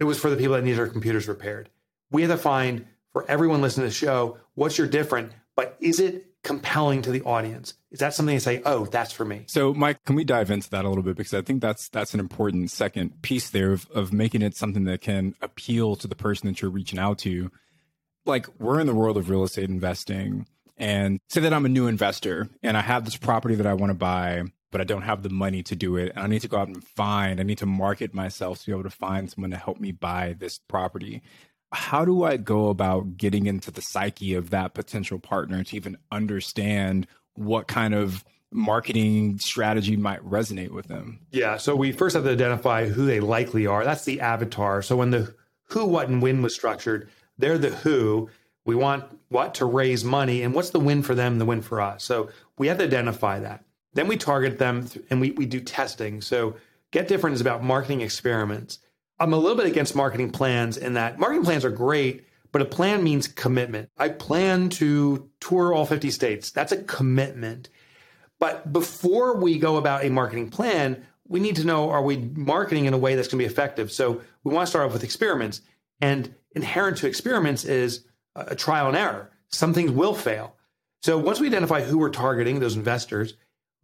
it 0.00 0.04
was 0.04 0.18
for 0.18 0.30
the 0.30 0.36
people 0.36 0.54
that 0.54 0.64
need 0.64 0.72
their 0.72 0.88
computers 0.88 1.28
repaired. 1.28 1.70
We 2.10 2.22
have 2.22 2.30
to 2.32 2.36
find 2.36 2.86
for 3.12 3.24
everyone 3.30 3.62
listening 3.62 3.84
to 3.84 3.90
the 3.90 3.94
show, 3.94 4.38
what's 4.54 4.78
your 4.78 4.88
different, 4.88 5.30
but 5.54 5.76
is 5.78 6.00
it 6.00 6.26
compelling 6.42 7.02
to 7.02 7.10
the 7.10 7.22
audience? 7.22 7.74
Is 7.90 8.00
that 8.00 8.14
something 8.14 8.36
to 8.36 8.40
say, 8.40 8.62
oh, 8.64 8.86
that's 8.86 9.12
for 9.12 9.24
me? 9.24 9.44
So, 9.46 9.74
Mike, 9.74 10.04
can 10.04 10.16
we 10.16 10.24
dive 10.24 10.50
into 10.50 10.70
that 10.70 10.84
a 10.84 10.88
little 10.88 11.04
bit? 11.04 11.16
Because 11.16 11.34
I 11.34 11.42
think 11.42 11.60
that's 11.60 11.88
that's 11.88 12.14
an 12.14 12.20
important 12.20 12.70
second 12.70 13.22
piece 13.22 13.50
there 13.50 13.72
of, 13.72 13.88
of 13.90 14.12
making 14.12 14.42
it 14.42 14.56
something 14.56 14.84
that 14.84 15.00
can 15.00 15.34
appeal 15.40 15.96
to 15.96 16.08
the 16.08 16.16
person 16.16 16.48
that 16.48 16.62
you're 16.62 16.70
reaching 16.70 16.98
out 16.98 17.18
to. 17.18 17.50
Like 18.24 18.48
we're 18.60 18.80
in 18.80 18.86
the 18.86 18.94
world 18.94 19.16
of 19.16 19.30
real 19.30 19.44
estate 19.44 19.68
investing, 19.68 20.46
and 20.82 21.20
say 21.28 21.40
that 21.40 21.52
I'm 21.52 21.64
a 21.64 21.70
new 21.70 21.86
investor 21.86 22.48
and 22.62 22.76
I 22.76 22.80
have 22.80 23.04
this 23.04 23.16
property 23.16 23.54
that 23.56 23.66
I 23.66 23.74
want 23.74 23.90
to 23.90 23.94
buy, 23.94 24.42
but 24.70 24.80
I 24.80 24.84
don't 24.84 25.02
have 25.02 25.22
the 25.22 25.28
money 25.30 25.62
to 25.64 25.76
do 25.76 25.96
it. 25.96 26.12
And 26.14 26.24
I 26.24 26.26
need 26.26 26.42
to 26.42 26.48
go 26.48 26.58
out 26.58 26.68
and 26.68 26.82
find, 26.82 27.38
I 27.38 27.44
need 27.44 27.58
to 27.58 27.66
market 27.66 28.14
myself 28.14 28.60
to 28.60 28.66
be 28.66 28.72
able 28.72 28.82
to 28.82 28.90
find 28.90 29.30
someone 29.30 29.50
to 29.50 29.56
help 29.56 29.78
me 29.78 29.92
buy 29.92 30.34
this 30.38 30.58
property 30.58 31.22
how 31.72 32.04
do 32.04 32.24
I 32.24 32.36
go 32.36 32.68
about 32.68 33.16
getting 33.16 33.46
into 33.46 33.70
the 33.70 33.82
psyche 33.82 34.34
of 34.34 34.50
that 34.50 34.74
potential 34.74 35.18
partner 35.18 35.64
to 35.64 35.76
even 35.76 35.96
understand 36.10 37.06
what 37.34 37.66
kind 37.66 37.94
of 37.94 38.24
marketing 38.50 39.38
strategy 39.38 39.96
might 39.96 40.20
resonate 40.20 40.70
with 40.70 40.88
them? 40.88 41.20
Yeah. 41.30 41.56
So 41.56 41.74
we 41.74 41.92
first 41.92 42.14
have 42.14 42.24
to 42.24 42.30
identify 42.30 42.88
who 42.88 43.06
they 43.06 43.20
likely 43.20 43.66
are. 43.66 43.84
That's 43.84 44.04
the 44.04 44.20
avatar. 44.20 44.82
So 44.82 44.96
when 44.96 45.10
the 45.10 45.34
who, 45.68 45.86
what, 45.86 46.08
and 46.08 46.20
when 46.20 46.42
was 46.42 46.54
structured, 46.54 47.08
they're 47.38 47.58
the 47.58 47.70
who. 47.70 48.28
We 48.64 48.74
want 48.74 49.04
what 49.28 49.54
to 49.54 49.64
raise 49.64 50.04
money 50.04 50.42
and 50.42 50.54
what's 50.54 50.70
the 50.70 50.78
win 50.78 51.02
for 51.02 51.14
them, 51.14 51.38
the 51.38 51.44
win 51.44 51.62
for 51.62 51.80
us. 51.80 52.04
So 52.04 52.28
we 52.58 52.68
have 52.68 52.78
to 52.78 52.84
identify 52.84 53.40
that. 53.40 53.64
Then 53.94 54.06
we 54.08 54.16
target 54.16 54.58
them 54.58 54.86
and 55.10 55.20
we, 55.20 55.32
we 55.32 55.46
do 55.46 55.60
testing. 55.60 56.20
So 56.20 56.56
Get 56.92 57.08
Different 57.08 57.34
is 57.34 57.40
about 57.40 57.64
marketing 57.64 58.02
experiments. 58.02 58.78
I'm 59.22 59.32
a 59.32 59.38
little 59.38 59.56
bit 59.56 59.66
against 59.66 59.94
marketing 59.94 60.30
plans 60.30 60.76
in 60.76 60.94
that 60.94 61.16
marketing 61.16 61.44
plans 61.44 61.64
are 61.64 61.70
great, 61.70 62.26
but 62.50 62.60
a 62.60 62.64
plan 62.64 63.04
means 63.04 63.28
commitment. 63.28 63.88
I 63.96 64.08
plan 64.08 64.68
to 64.70 65.30
tour 65.38 65.72
all 65.72 65.86
50 65.86 66.10
states. 66.10 66.50
That's 66.50 66.72
a 66.72 66.82
commitment. 66.82 67.68
But 68.40 68.72
before 68.72 69.36
we 69.36 69.60
go 69.60 69.76
about 69.76 70.04
a 70.04 70.10
marketing 70.10 70.50
plan, 70.50 71.06
we 71.28 71.38
need 71.38 71.54
to 71.56 71.64
know 71.64 71.90
are 71.90 72.02
we 72.02 72.16
marketing 72.16 72.86
in 72.86 72.94
a 72.94 72.98
way 72.98 73.14
that's 73.14 73.28
going 73.28 73.38
to 73.38 73.48
be 73.48 73.50
effective? 73.50 73.92
So 73.92 74.20
we 74.42 74.52
want 74.52 74.66
to 74.66 74.70
start 74.70 74.86
off 74.86 74.92
with 74.92 75.04
experiments. 75.04 75.60
And 76.00 76.34
inherent 76.56 76.96
to 76.98 77.06
experiments 77.06 77.64
is 77.64 78.04
a 78.34 78.56
trial 78.56 78.88
and 78.88 78.96
error. 78.96 79.30
Some 79.50 79.72
things 79.72 79.92
will 79.92 80.14
fail. 80.14 80.56
So 81.02 81.16
once 81.16 81.38
we 81.38 81.46
identify 81.46 81.82
who 81.82 81.98
we're 81.98 82.10
targeting, 82.10 82.58
those 82.58 82.74
investors, 82.74 83.34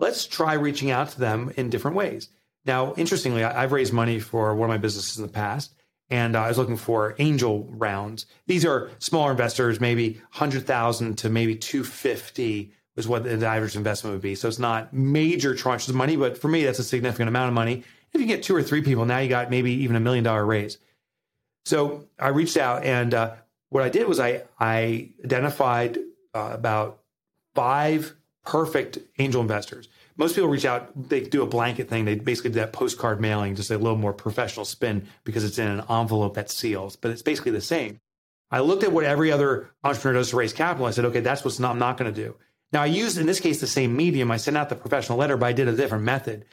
let's 0.01 0.27
try 0.27 0.55
reaching 0.55 0.91
out 0.91 1.11
to 1.11 1.21
them 1.21 1.53
in 1.57 1.71
different 1.71 1.97
ways. 1.97 2.29
Now, 2.69 2.93
interestingly, 2.97 3.43
I've 3.43 3.73
raised 3.73 3.95
money 3.95 4.21
for 4.21 4.55
one 4.55 4.69
of 4.69 4.75
my 4.75 4.77
businesses 4.77 5.17
in 5.17 5.23
the 5.23 5.33
past, 5.33 5.73
and 6.11 6.37
I 6.37 6.49
was 6.49 6.59
looking 6.59 6.77
for 6.77 7.15
angel 7.19 7.67
rounds. 7.71 8.27
These 8.47 8.67
are 8.67 8.91
smaller 8.99 9.31
investors, 9.31 9.81
maybe 9.81 10.21
100,000 10.33 11.17
to 11.17 11.31
maybe 11.31 11.57
250 11.57 12.71
is 12.97 13.09
what 13.09 13.25
the 13.25 13.47
average 13.47 13.75
investment 13.75 14.13
would 14.13 14.21
be. 14.21 14.35
So 14.35 14.49
it's 14.49 14.59
not 14.59 14.93
major 14.93 15.55
tranches 15.55 15.89
of 15.89 15.95
money, 15.95 16.15
but 16.17 16.37
for 16.37 16.49
me, 16.49 16.63
that's 16.63 16.79
a 16.79 16.85
significant 16.85 17.29
amount 17.29 17.49
of 17.49 17.55
money. 17.55 17.85
If 18.13 18.21
you 18.21 18.27
get 18.27 18.43
two 18.43 18.55
or 18.55 18.63
three 18.63 18.83
people, 18.83 19.07
now 19.07 19.19
you 19.19 19.31
got 19.31 19.49
maybe 19.49 19.73
even 19.73 19.97
a 19.97 20.01
million 20.01 20.25
dollar 20.25 20.45
raise. 20.45 20.77
So 21.65 22.05
I 22.19 22.29
reached 22.29 22.59
out, 22.59 22.85
and 22.85 23.15
uh, 23.15 23.37
what 23.71 23.83
I 23.83 23.89
did 23.89 24.07
was 24.07 24.21
I 24.21 24.43
I 24.61 25.09
identified 25.25 25.97
uh, 26.35 26.51
about 26.53 27.01
five 27.55 28.15
perfect 28.45 28.99
angel 29.19 29.41
investors 29.41 29.89
most 30.19 30.35
people 30.35 30.51
reach 30.51 30.65
out, 30.65 30.91
they 31.09 31.21
do 31.21 31.43
a 31.43 31.47
blanket 31.47 31.89
thing. 31.89 32.05
They 32.05 32.17
basically 32.17 32.51
do 32.51 32.59
that 32.59 32.73
postcard 32.73 33.21
mailing, 33.21 33.55
just 33.55 33.71
a 33.71 33.79
little 33.79 33.97
more 33.97 34.13
professional 34.13 34.65
spin 34.65 35.07
because 35.25 35.45
it's 35.45 35.59
in 35.59 35.69
an 35.69 35.85
envelope 35.89 36.35
that 36.35 36.51
seals, 36.51 36.97
but 36.97 37.13
it's 37.13 37.23
basically 37.23 37.53
the 37.53 37.61
same. 37.61 38.01
I 38.51 38.61
looked 38.61 38.83
at 38.83 38.93
what 38.93 39.05
every 39.05 39.31
other 39.31 39.71
entrepreneur 39.85 40.19
does 40.19 40.31
to 40.31 40.37
raise 40.37 40.53
capital. 40.53 40.87
I 40.87 40.91
said, 40.91 41.05
okay, 41.07 41.21
that's 41.21 41.45
what 41.45 41.59
I'm 41.61 41.79
not 41.79 41.97
going 41.97 42.13
to 42.13 42.23
do. 42.23 42.35
Now, 42.73 42.83
I 42.83 42.87
used 42.87 43.17
in 43.17 43.27
this 43.27 43.41
case 43.41 43.61
the 43.61 43.67
same 43.67 43.97
medium. 43.97 44.31
I 44.31 44.39
sent 44.39 44.57
out 44.57 44.69
the 44.69 44.75
professional 44.75 45.19
letter, 45.19 45.37
but 45.37 45.47
I 45.47 45.53
did 45.53 45.69
a 45.69 45.77
different 45.77 46.05
method. 46.05 46.45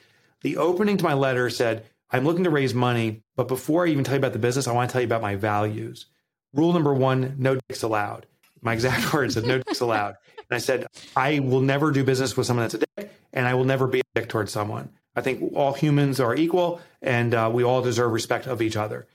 The 0.42 0.58
opening 0.58 0.98
to 0.98 1.04
my 1.04 1.14
letter 1.14 1.50
said, 1.50 1.86
I'm 2.12 2.24
looking 2.24 2.44
to 2.44 2.50
raise 2.50 2.74
money, 2.74 3.24
but 3.36 3.48
before 3.48 3.86
I 3.86 3.90
even 3.90 4.04
tell 4.04 4.14
you 4.14 4.20
about 4.20 4.34
the 4.34 4.40
business, 4.40 4.68
I 4.68 4.74
want 4.74 4.90
to 4.90 4.94
tell 4.94 5.02
you 5.02 5.08
about 5.08 5.22
my 5.22 5.36
values. 5.36 6.06
Rule 6.54 6.72
number 6.72 6.94
one 6.94 7.36
no 7.40 7.56
dicks 7.68 7.84
allowed. 7.84 8.28
My 8.66 8.74
exact 8.74 9.14
words 9.14 9.36
said, 9.36 9.46
no 9.46 9.60
dicks 9.60 9.80
allowed. 9.80 10.16
And 10.38 10.56
I 10.56 10.58
said, 10.58 10.88
I 11.16 11.40
will 11.40 11.62
never 11.62 11.92
do 11.92 12.04
business 12.04 12.36
with 12.36 12.48
someone 12.48 12.64
that's 12.66 12.74
a 12.74 12.86
dick, 12.98 13.14
and 13.32 13.48
I 13.48 13.54
will 13.54 13.64
never 13.64 13.88
be 13.88 14.00
a 14.00 14.04
dick 14.16 14.28
towards 14.28 14.52
someone. 14.52 14.90
I 15.16 15.22
think 15.22 15.54
all 15.56 15.74
humans 15.74 16.20
are 16.20 16.36
equal, 16.36 16.82
and 17.02 17.34
uh, 17.34 17.50
we 17.54 17.64
all 17.64 17.82
deserve 17.82 18.12
respect 18.12 18.48
of 18.48 18.62
each 18.62 18.76
other. 18.76 19.08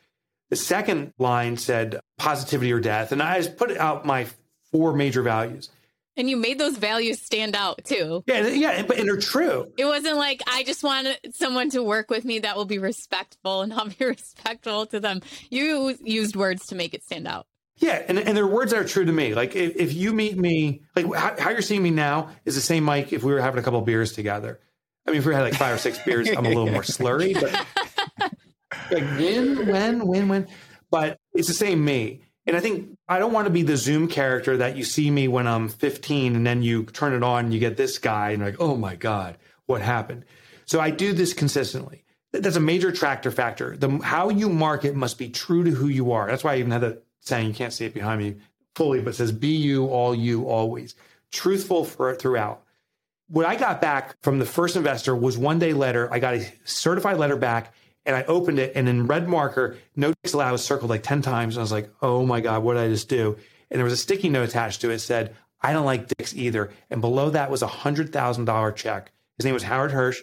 The 0.49 0.57
second 0.57 1.13
line 1.19 1.57
said 1.57 2.01
positivity 2.19 2.73
or 2.73 2.81
death. 2.81 3.13
And 3.13 3.23
I 3.23 3.39
just 3.39 3.57
put 3.57 3.77
out 3.77 4.07
my 4.07 4.27
four 4.73 4.93
major 4.95 5.23
values. 5.23 5.69
And 6.17 6.29
you 6.29 6.37
made 6.37 6.59
those 6.59 6.77
values 6.77 7.21
stand 7.21 7.55
out 7.55 7.85
too. 7.85 8.25
Yeah, 8.27 8.47
yeah, 8.49 8.83
but 8.83 8.99
and 8.99 9.09
they're 9.09 9.17
true. 9.17 9.73
It 9.79 9.85
wasn't 9.85 10.17
like 10.17 10.43
I 10.47 10.65
just 10.65 10.83
want 10.83 11.09
someone 11.33 11.71
to 11.71 11.83
work 11.83 12.11
with 12.11 12.25
me 12.25 12.41
that 12.41 12.57
will 12.57 12.65
be 12.65 12.79
respectful 12.79 13.63
and 13.63 13.73
I'll 13.73 13.89
be 13.89 14.05
respectful 14.05 14.87
to 14.87 15.01
them. 15.01 15.23
You 15.51 15.97
used 16.03 16.35
words 16.35 16.67
to 16.67 16.75
make 16.75 16.95
it 16.95 17.05
stand 17.05 17.29
out. 17.29 17.47
Yeah, 17.81 18.03
and, 18.09 18.19
and 18.19 18.37
there 18.37 18.45
are 18.45 18.49
words 18.49 18.73
that 18.73 18.79
are 18.79 18.85
true 18.85 19.07
to 19.07 19.13
me. 19.13 19.35
Like 19.35 19.57
if, 19.57 19.75
if 19.77 19.95
you 19.95 20.13
meet 20.13 20.39
me, 20.39 20.83
like 20.95 21.07
how, 21.15 21.35
how, 21.39 21.51
you're 21.51 21.63
seeing 21.63 21.83
me 21.83 21.91
now 21.91 22.29
is 22.45 22.55
the 22.55 22.61
same 22.61 22.85
Mike 22.85 23.13
if 23.15 23.25
we 23.25 23.33
were 23.33 23.41
having 23.41 23.59
a 23.59 23.63
couple 23.63 23.79
of 23.79 23.87
beers 23.87 24.13
together. 24.13 24.61
I 25.07 25.11
mean, 25.11 25.19
if 25.19 25.27
we 25.27 25.35
had 25.35 25.41
like 25.41 25.55
five 25.55 25.75
or 25.75 25.79
six 25.79 25.99
beers, 25.99 26.29
I'm 26.29 26.45
a 26.45 26.49
little 26.49 26.69
more 26.69 26.83
slurry, 26.83 27.33
but 27.33 27.53
like 28.91 29.19
when, 29.19 29.67
when, 29.67 30.07
when, 30.07 30.29
when. 30.29 30.49
But 30.91 31.19
it's 31.33 31.49
the 31.49 31.55
same 31.55 31.83
me. 31.83 32.23
And 32.47 32.55
I 32.55 32.61
think 32.61 32.99
I 33.09 33.19
don't 33.19 33.33
want 33.33 33.47
to 33.47 33.53
be 33.53 33.63
the 33.63 33.77
Zoom 33.79 34.09
character 34.09 34.59
that 34.59 34.77
you 34.77 34.85
see 34.85 35.11
me 35.11 35.27
when 35.27 35.47
I'm 35.47 35.69
15 35.69 36.37
and 36.37 36.47
then 36.47 36.63
you 36.63 36.85
turn 36.85 37.15
it 37.15 37.23
on 37.23 37.47
and 37.47 37.55
you 37.55 37.61
get 37.61 37.79
this 37.79 37.99
guy 37.99 38.31
and 38.31 38.43
like, 38.43 38.57
oh 38.61 38.77
my 38.77 38.95
God, 38.95 39.39
what 39.67 39.81
happened? 39.81 40.25
So 40.67 40.81
I 40.81 40.91
do 40.91 41.15
this 41.15 41.33
consistently. 41.33 42.05
That's 42.33 42.57
a 42.57 42.61
major 42.61 42.89
attractor 42.89 43.31
factor. 43.31 43.77
The 43.77 43.99
how 44.03 44.29
you 44.29 44.51
market 44.51 44.95
must 44.95 45.19
be 45.19 45.31
true 45.31 45.65
to 45.65 45.71
who 45.71 45.89
you 45.89 46.13
are. 46.13 46.29
That's 46.29 46.45
why 46.45 46.55
I 46.55 46.59
even 46.59 46.71
had 46.71 46.83
the 46.83 47.03
saying 47.21 47.47
you 47.47 47.55
can't 47.55 47.73
see 47.73 47.85
it 47.85 47.95
behind 47.95 48.21
me 48.21 48.37
fully, 48.75 49.01
but 49.01 49.15
says 49.15 49.33
be 49.33 49.49
you, 49.49 49.87
all 49.87 50.15
you, 50.15 50.45
always. 50.45 50.95
Truthful 51.33 51.85
for 51.85 52.15
throughout. 52.15 52.63
What 53.29 53.47
I 53.47 53.57
got 53.57 53.81
back 53.81 54.17
from 54.23 54.39
the 54.39 54.47
first 54.47 54.77
investor 54.77 55.15
was 55.15 55.39
one 55.39 55.59
day 55.59 55.73
letter. 55.73 56.13
I 56.13 56.19
got 56.19 56.35
a 56.35 56.53
certified 56.65 57.19
letter 57.19 57.37
back 57.37 57.73
and 58.05 58.17
I 58.17 58.25
opened 58.25 58.59
it 58.59 58.73
and 58.75 58.89
in 58.89 59.07
red 59.07 59.29
marker, 59.29 59.77
no 59.95 60.09
dicks 60.09 60.33
allowed 60.33 60.53
was 60.53 60.65
circled 60.65 60.91
like 60.91 61.03
10 61.03 61.23
times. 61.23 61.57
I 61.57 61.61
was 61.61 61.73
like, 61.73 61.91
oh 62.03 62.27
my 62.27 62.41
God, 62.41 62.63
what 62.63 62.75
did 62.75 62.83
I 62.83 62.89
just 62.89 63.09
do? 63.09 63.37
And 63.71 63.79
there 63.79 63.85
was 63.85 63.93
a 63.93 63.97
sticky 63.97 64.29
note 64.29 64.49
attached 64.49 64.81
to 64.81 64.91
it 64.91 64.99
said, 64.99 65.37
I 65.61 65.73
don't 65.73 65.85
like 65.85 66.09
dicks 66.09 66.35
either. 66.35 66.73
And 66.91 67.01
below 67.01 67.31
that 67.31 67.51
was 67.51 67.63
a 67.63 67.69
hundred 67.69 68.13
thousand 68.13 68.47
dollar 68.47 68.73
check. 68.73 69.13
His 69.37 69.45
name 69.45 69.55
was 69.55 69.63
Howard 69.63 69.93
Hirsch, 69.93 70.21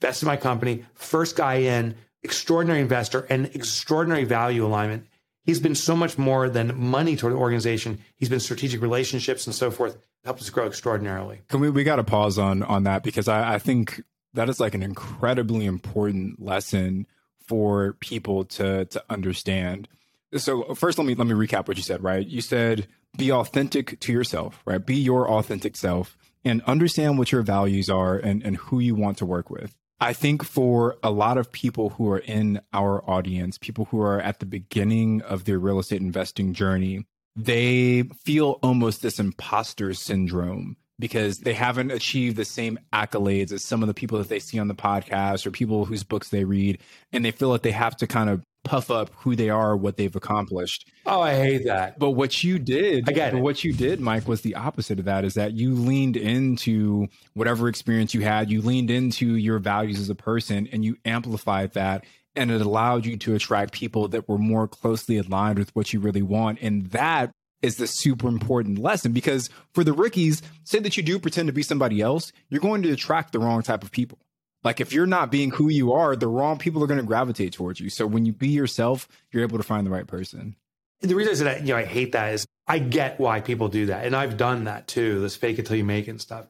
invested 0.00 0.24
in 0.24 0.28
my 0.28 0.36
company, 0.36 0.84
first 0.94 1.36
guy 1.36 1.56
in, 1.56 1.96
extraordinary 2.22 2.80
investor 2.80 3.26
and 3.28 3.46
extraordinary 3.54 4.24
value 4.24 4.64
alignment. 4.66 5.06
He's 5.48 5.60
been 5.60 5.74
so 5.74 5.96
much 5.96 6.18
more 6.18 6.50
than 6.50 6.78
money 6.78 7.16
toward 7.16 7.32
the 7.32 7.38
organization. 7.38 8.00
He's 8.16 8.28
been 8.28 8.38
strategic 8.38 8.82
relationships 8.82 9.46
and 9.46 9.54
so 9.54 9.70
forth. 9.70 9.96
Helped 10.22 10.42
us 10.42 10.50
grow 10.50 10.66
extraordinarily. 10.66 11.40
Can 11.48 11.60
we 11.60 11.70
we 11.70 11.84
got 11.84 11.96
to 11.96 12.04
pause 12.04 12.38
on 12.38 12.62
on 12.62 12.82
that 12.82 13.02
because 13.02 13.28
I, 13.28 13.54
I 13.54 13.58
think 13.58 14.02
that 14.34 14.50
is 14.50 14.60
like 14.60 14.74
an 14.74 14.82
incredibly 14.82 15.64
important 15.64 16.44
lesson 16.44 17.06
for 17.46 17.94
people 17.94 18.44
to 18.44 18.84
to 18.84 19.02
understand. 19.08 19.88
So 20.36 20.74
first 20.74 20.98
let 20.98 21.06
me 21.06 21.14
let 21.14 21.26
me 21.26 21.32
recap 21.32 21.66
what 21.66 21.78
you 21.78 21.82
said, 21.82 22.02
right? 22.02 22.26
You 22.26 22.42
said 22.42 22.86
be 23.16 23.32
authentic 23.32 23.98
to 24.00 24.12
yourself, 24.12 24.60
right? 24.66 24.84
Be 24.84 24.96
your 24.96 25.30
authentic 25.30 25.78
self 25.78 26.18
and 26.44 26.60
understand 26.64 27.16
what 27.16 27.32
your 27.32 27.40
values 27.40 27.88
are 27.88 28.18
and, 28.18 28.42
and 28.42 28.58
who 28.58 28.80
you 28.80 28.94
want 28.94 29.16
to 29.16 29.24
work 29.24 29.48
with. 29.48 29.74
I 30.00 30.12
think 30.12 30.44
for 30.44 30.96
a 31.02 31.10
lot 31.10 31.38
of 31.38 31.50
people 31.50 31.90
who 31.90 32.10
are 32.10 32.18
in 32.18 32.60
our 32.72 33.08
audience, 33.08 33.58
people 33.58 33.86
who 33.86 34.00
are 34.00 34.20
at 34.20 34.38
the 34.38 34.46
beginning 34.46 35.22
of 35.22 35.44
their 35.44 35.58
real 35.58 35.80
estate 35.80 36.00
investing 36.00 36.54
journey, 36.54 37.04
they 37.34 38.04
feel 38.24 38.58
almost 38.62 39.02
this 39.02 39.18
imposter 39.18 39.94
syndrome 39.94 40.76
because 41.00 41.38
they 41.38 41.54
haven't 41.54 41.90
achieved 41.90 42.36
the 42.36 42.44
same 42.44 42.78
accolades 42.92 43.52
as 43.52 43.64
some 43.64 43.82
of 43.82 43.86
the 43.86 43.94
people 43.94 44.18
that 44.18 44.28
they 44.28 44.40
see 44.40 44.58
on 44.58 44.68
the 44.68 44.74
podcast 44.74 45.46
or 45.46 45.50
people 45.50 45.84
whose 45.84 46.02
books 46.02 46.28
they 46.28 46.44
read. 46.44 46.78
And 47.12 47.24
they 47.24 47.30
feel 47.30 47.48
like 47.48 47.62
they 47.62 47.70
have 47.70 47.96
to 47.98 48.06
kind 48.06 48.30
of 48.30 48.42
puff 48.68 48.90
up 48.90 49.10
who 49.16 49.34
they 49.34 49.48
are, 49.48 49.74
what 49.74 49.96
they've 49.96 50.14
accomplished. 50.14 50.90
Oh, 51.06 51.22
I 51.22 51.34
hate 51.34 51.64
that. 51.64 51.98
But 51.98 52.10
what 52.10 52.44
you 52.44 52.58
did, 52.58 53.08
I 53.08 53.12
get 53.12 53.32
but 53.32 53.38
it. 53.38 53.40
what 53.40 53.64
you 53.64 53.72
did, 53.72 53.98
Mike, 53.98 54.28
was 54.28 54.42
the 54.42 54.56
opposite 54.56 54.98
of 54.98 55.06
that. 55.06 55.24
Is 55.24 55.34
that 55.34 55.54
you 55.54 55.74
leaned 55.74 56.18
into 56.18 57.08
whatever 57.32 57.68
experience 57.68 58.12
you 58.12 58.20
had, 58.20 58.50
you 58.50 58.60
leaned 58.60 58.90
into 58.90 59.36
your 59.36 59.58
values 59.58 59.98
as 59.98 60.10
a 60.10 60.14
person, 60.14 60.68
and 60.70 60.84
you 60.84 60.96
amplified 61.06 61.72
that, 61.72 62.04
and 62.36 62.50
it 62.50 62.60
allowed 62.60 63.06
you 63.06 63.16
to 63.16 63.34
attract 63.34 63.72
people 63.72 64.08
that 64.08 64.28
were 64.28 64.38
more 64.38 64.68
closely 64.68 65.16
aligned 65.16 65.58
with 65.58 65.74
what 65.74 65.92
you 65.94 66.00
really 66.00 66.22
want, 66.22 66.58
and 66.60 66.90
that 66.90 67.32
is 67.62 67.76
the 67.76 67.86
super 67.86 68.28
important 68.28 68.78
lesson 68.78 69.12
because 69.12 69.50
for 69.72 69.82
the 69.82 69.92
rookies, 69.92 70.42
say 70.62 70.78
that 70.78 70.96
you 70.96 71.02
do 71.02 71.18
pretend 71.18 71.48
to 71.48 71.52
be 71.52 71.62
somebody 71.62 72.00
else, 72.00 72.32
you're 72.50 72.60
going 72.60 72.82
to 72.82 72.92
attract 72.92 73.32
the 73.32 73.38
wrong 73.38 73.62
type 73.62 73.82
of 73.82 73.90
people. 73.90 74.18
Like 74.64 74.80
if 74.80 74.92
you're 74.92 75.06
not 75.06 75.30
being 75.30 75.50
who 75.50 75.68
you 75.68 75.92
are, 75.92 76.16
the 76.16 76.28
wrong 76.28 76.58
people 76.58 76.82
are 76.82 76.86
going 76.86 77.00
to 77.00 77.06
gravitate 77.06 77.52
towards 77.52 77.80
you. 77.80 77.90
So 77.90 78.06
when 78.06 78.26
you 78.26 78.32
be 78.32 78.48
yourself, 78.48 79.08
you're 79.30 79.42
able 79.42 79.58
to 79.58 79.64
find 79.64 79.86
the 79.86 79.90
right 79.90 80.06
person. 80.06 80.56
The 81.00 81.14
reason 81.14 81.32
I 81.32 81.36
said 81.36 81.46
that, 81.46 81.60
you 81.60 81.68
know, 81.68 81.76
I 81.76 81.84
hate 81.84 82.12
that 82.12 82.34
is 82.34 82.46
I 82.66 82.80
get 82.80 83.20
why 83.20 83.40
people 83.40 83.68
do 83.68 83.86
that. 83.86 84.04
And 84.04 84.16
I've 84.16 84.36
done 84.36 84.64
that 84.64 84.88
too, 84.88 85.20
this 85.20 85.36
fake 85.36 85.58
it 85.58 85.66
till 85.66 85.76
you 85.76 85.84
make 85.84 86.08
it 86.08 86.10
and 86.10 86.20
stuff. 86.20 86.46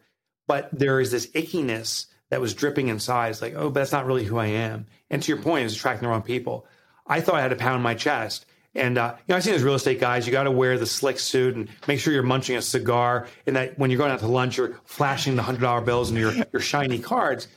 But 0.46 0.70
there 0.72 1.00
is 1.00 1.10
this 1.10 1.26
ickiness 1.32 2.06
that 2.30 2.40
was 2.40 2.54
dripping 2.54 2.88
inside. 2.88 3.28
It's 3.28 3.42
like, 3.42 3.54
oh, 3.54 3.68
but 3.68 3.80
that's 3.80 3.92
not 3.92 4.06
really 4.06 4.24
who 4.24 4.38
I 4.38 4.46
am. 4.46 4.86
And 5.10 5.22
to 5.22 5.32
your 5.32 5.42
point, 5.42 5.66
it's 5.66 5.74
attracting 5.74 6.06
the 6.06 6.10
wrong 6.10 6.22
people. 6.22 6.66
I 7.06 7.20
thought 7.20 7.36
I 7.36 7.42
had 7.42 7.50
to 7.50 7.56
pound 7.56 7.82
my 7.82 7.94
chest. 7.94 8.46
And 8.74 8.98
uh, 8.98 9.14
you 9.18 9.32
know, 9.32 9.36
I've 9.36 9.44
seen 9.44 9.54
those 9.54 9.62
real 9.62 9.74
estate 9.74 9.98
guys. 10.00 10.26
You 10.26 10.32
got 10.32 10.44
to 10.44 10.50
wear 10.50 10.78
the 10.78 10.86
slick 10.86 11.18
suit 11.18 11.56
and 11.56 11.68
make 11.86 12.00
sure 12.00 12.12
you're 12.12 12.22
munching 12.22 12.56
a 12.56 12.62
cigar, 12.62 13.26
and 13.46 13.56
that 13.56 13.78
when 13.78 13.90
you're 13.90 13.98
going 13.98 14.12
out 14.12 14.20
to 14.20 14.28
lunch, 14.28 14.58
you're 14.58 14.78
flashing 14.84 15.36
the 15.36 15.42
hundred 15.42 15.62
dollar 15.62 15.80
bills 15.80 16.10
and 16.10 16.18
your 16.18 16.32
your 16.52 16.60
shiny 16.60 16.98
cards. 16.98 17.48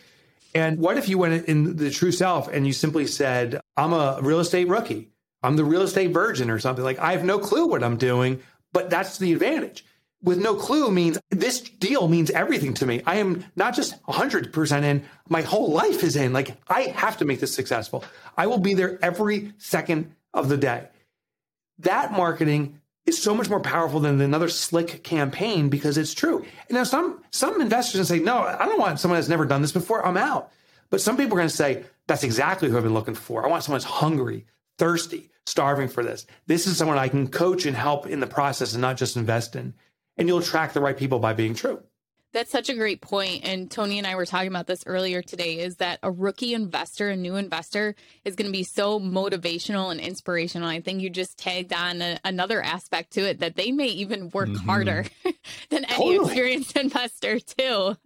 And 0.54 0.80
what 0.80 0.98
if 0.98 1.08
you 1.08 1.18
went 1.18 1.46
in 1.46 1.78
the 1.78 1.90
true 1.90 2.12
self 2.12 2.48
and 2.48 2.68
you 2.68 2.74
simply 2.74 3.08
said, 3.08 3.60
"I'm 3.78 3.94
a 3.94 4.20
real 4.22 4.40
estate 4.40 4.68
rookie. 4.68 5.10
I'm 5.44 5.56
the 5.56 5.64
real 5.66 5.82
estate 5.82 6.12
virgin," 6.12 6.50
or 6.50 6.60
something 6.60 6.84
like, 6.84 7.00
"I 7.00 7.14
have 7.14 7.24
no 7.24 7.40
clue 7.40 7.68
what 7.68 7.84
I'm 7.84 7.98
doing," 7.98 8.42
but 8.74 8.90
that's 8.90 9.18
the 9.18 9.34
advantage. 9.34 9.86
With 10.24 10.40
no 10.40 10.54
clue 10.54 10.92
means 10.92 11.18
this 11.32 11.62
deal 11.62 12.08
means 12.08 12.30
everything 12.30 12.76
to 12.76 12.86
me. 12.86 13.02
I 13.08 13.16
am 13.16 13.46
not 13.56 13.76
just 13.76 13.96
100% 14.08 14.86
in, 14.86 15.04
my 15.30 15.42
whole 15.42 15.72
life 15.72 16.04
is 16.04 16.16
in. 16.16 16.32
Like, 16.32 16.58
I 16.68 16.84
have 16.84 17.18
to 17.18 17.26
make 17.26 17.40
this 17.40 17.56
successful. 17.56 18.04
I 18.38 18.46
will 18.46 18.60
be 18.60 18.76
there 18.76 19.00
every 19.02 19.54
second 19.58 20.12
of 20.34 20.48
the 20.48 20.58
day 20.58 20.90
that 21.80 22.12
marketing 22.12 22.81
is 23.06 23.22
so 23.22 23.34
much 23.34 23.50
more 23.50 23.60
powerful 23.60 24.00
than 24.00 24.22
another 24.22 24.50
slick 24.50 25.04
campaign 25.04 25.70
because 25.70 25.98
it's 25.98 26.14
true. 26.14 26.46
And 26.70 26.76
now 26.76 26.84
some 26.84 27.24
some 27.32 27.60
investors 27.62 28.00
can 28.00 28.06
say, 28.06 28.20
no, 28.20 28.40
I 28.40 28.66
don't 28.66 28.80
want 28.80 29.00
someone 29.00 29.18
that's 29.18 29.30
never 29.30 29.46
done 29.46 29.62
this 29.62 29.72
before. 29.72 30.06
I'm 30.06 30.18
out. 30.18 30.52
But 30.90 31.02
some 31.02 31.18
people 31.18 31.34
are 31.36 31.40
going 31.40 31.50
to 31.50 31.56
say, 31.56 31.86
that's 32.08 32.24
exactly 32.24 32.70
who 32.70 32.78
I've 32.78 32.84
been 32.84 32.94
looking 32.94 33.16
for. 33.16 33.46
I 33.46 33.50
want 33.50 33.64
someone 33.64 33.80
that's 33.80 33.92
hungry, 33.92 34.46
thirsty, 34.78 35.32
starving 35.46 35.88
for 35.88 36.04
this. 36.04 36.28
This 36.48 36.68
is 36.68 36.78
someone 36.78 36.98
I 36.98 37.08
can 37.08 37.28
coach 37.28 37.66
and 37.66 37.76
help 37.76 38.08
in 38.08 38.20
the 38.20 38.28
process 38.28 38.74
and 38.74 38.82
not 38.82 38.98
just 38.98 39.16
invest 39.16 39.56
in. 39.56 39.74
And 40.18 40.28
you'll 40.28 40.40
attract 40.40 40.74
the 40.74 40.82
right 40.82 40.98
people 40.98 41.20
by 41.20 41.34
being 41.34 41.56
true. 41.56 41.82
That's 42.34 42.50
such 42.52 42.70
a 42.70 42.74
great 42.74 43.02
point. 43.02 43.44
And 43.44 43.70
Tony 43.70 43.98
and 43.98 44.08
I 44.08 44.16
were 44.16 44.26
talking 44.26 44.48
about 44.48 44.68
this 44.68 44.84
earlier 44.86 45.22
today 45.22 45.60
is 45.60 45.76
that 45.78 46.00
a 46.02 46.10
rookie 46.10 46.54
investor, 46.54 47.10
a 47.10 47.16
new 47.16 47.36
investor, 47.36 47.96
is 48.24 48.36
going 48.36 48.46
to 48.50 48.58
be 48.58 48.64
so 48.64 49.00
motivational 49.00 49.92
and 49.92 50.00
inspirational. 50.00 50.68
I 50.70 50.80
think 50.82 51.02
you 51.02 51.10
just 51.10 51.38
tagged 51.38 51.74
on 51.74 52.02
a, 52.02 52.20
another 52.24 52.62
aspect 52.62 53.12
to 53.14 53.22
it 53.28 53.40
that 53.40 53.56
they 53.56 53.72
may 53.72 53.88
even 53.88 54.30
work 54.30 54.50
Mhm. 54.50 54.58
harder 54.66 55.06
than 55.70 55.84
any 55.86 55.96
Totally. 56.18 56.26
experienced 56.26 56.78
investor, 56.78 57.40
too. 57.40 57.98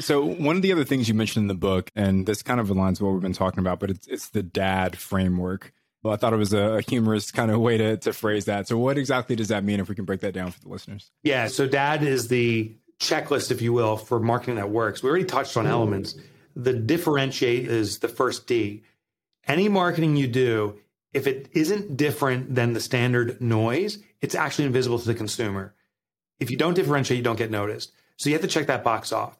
So 0.00 0.24
one 0.24 0.56
of 0.56 0.62
the 0.62 0.72
other 0.72 0.84
things 0.84 1.08
you 1.08 1.14
mentioned 1.14 1.44
in 1.44 1.48
the 1.48 1.54
book, 1.54 1.90
and 1.94 2.26
this 2.26 2.42
kind 2.42 2.60
of 2.60 2.68
aligns 2.68 2.92
with 2.92 3.02
what 3.02 3.12
we've 3.12 3.22
been 3.22 3.32
talking 3.32 3.60
about, 3.60 3.78
but 3.80 3.90
it's 3.90 4.06
it's 4.06 4.28
the 4.28 4.42
dad 4.42 4.98
framework. 4.98 5.72
Well, 6.02 6.12
I 6.12 6.16
thought 6.16 6.32
it 6.32 6.36
was 6.36 6.52
a, 6.52 6.58
a 6.78 6.80
humorous 6.82 7.30
kind 7.30 7.50
of 7.52 7.60
way 7.60 7.78
to, 7.78 7.96
to 7.98 8.12
phrase 8.12 8.46
that. 8.46 8.66
So 8.66 8.76
what 8.76 8.98
exactly 8.98 9.36
does 9.36 9.48
that 9.48 9.62
mean 9.62 9.78
if 9.78 9.88
we 9.88 9.94
can 9.94 10.04
break 10.04 10.20
that 10.22 10.34
down 10.34 10.50
for 10.50 10.58
the 10.60 10.68
listeners? 10.68 11.12
Yeah. 11.22 11.46
So 11.46 11.68
DAD 11.68 12.02
is 12.02 12.26
the 12.26 12.74
checklist, 13.02 13.50
if 13.50 13.60
you 13.60 13.72
will, 13.72 13.96
for 13.96 14.20
marketing 14.20 14.56
that 14.56 14.70
works. 14.70 15.02
We 15.02 15.10
already 15.10 15.24
touched 15.24 15.56
on 15.56 15.66
elements. 15.66 16.14
The 16.54 16.72
differentiate 16.72 17.66
is 17.66 17.98
the 17.98 18.08
first 18.08 18.46
D. 18.46 18.84
Any 19.46 19.68
marketing 19.68 20.16
you 20.16 20.28
do, 20.28 20.78
if 21.12 21.26
it 21.26 21.48
isn't 21.52 21.96
different 21.96 22.54
than 22.54 22.72
the 22.72 22.80
standard 22.80 23.40
noise, 23.40 23.98
it's 24.20 24.34
actually 24.34 24.66
invisible 24.66 24.98
to 24.98 25.06
the 25.06 25.14
consumer. 25.14 25.74
If 26.38 26.50
you 26.50 26.56
don't 26.56 26.74
differentiate, 26.74 27.18
you 27.18 27.24
don't 27.24 27.38
get 27.38 27.50
noticed. 27.50 27.92
So 28.16 28.30
you 28.30 28.34
have 28.34 28.42
to 28.42 28.48
check 28.48 28.68
that 28.68 28.84
box 28.84 29.12
off. 29.12 29.36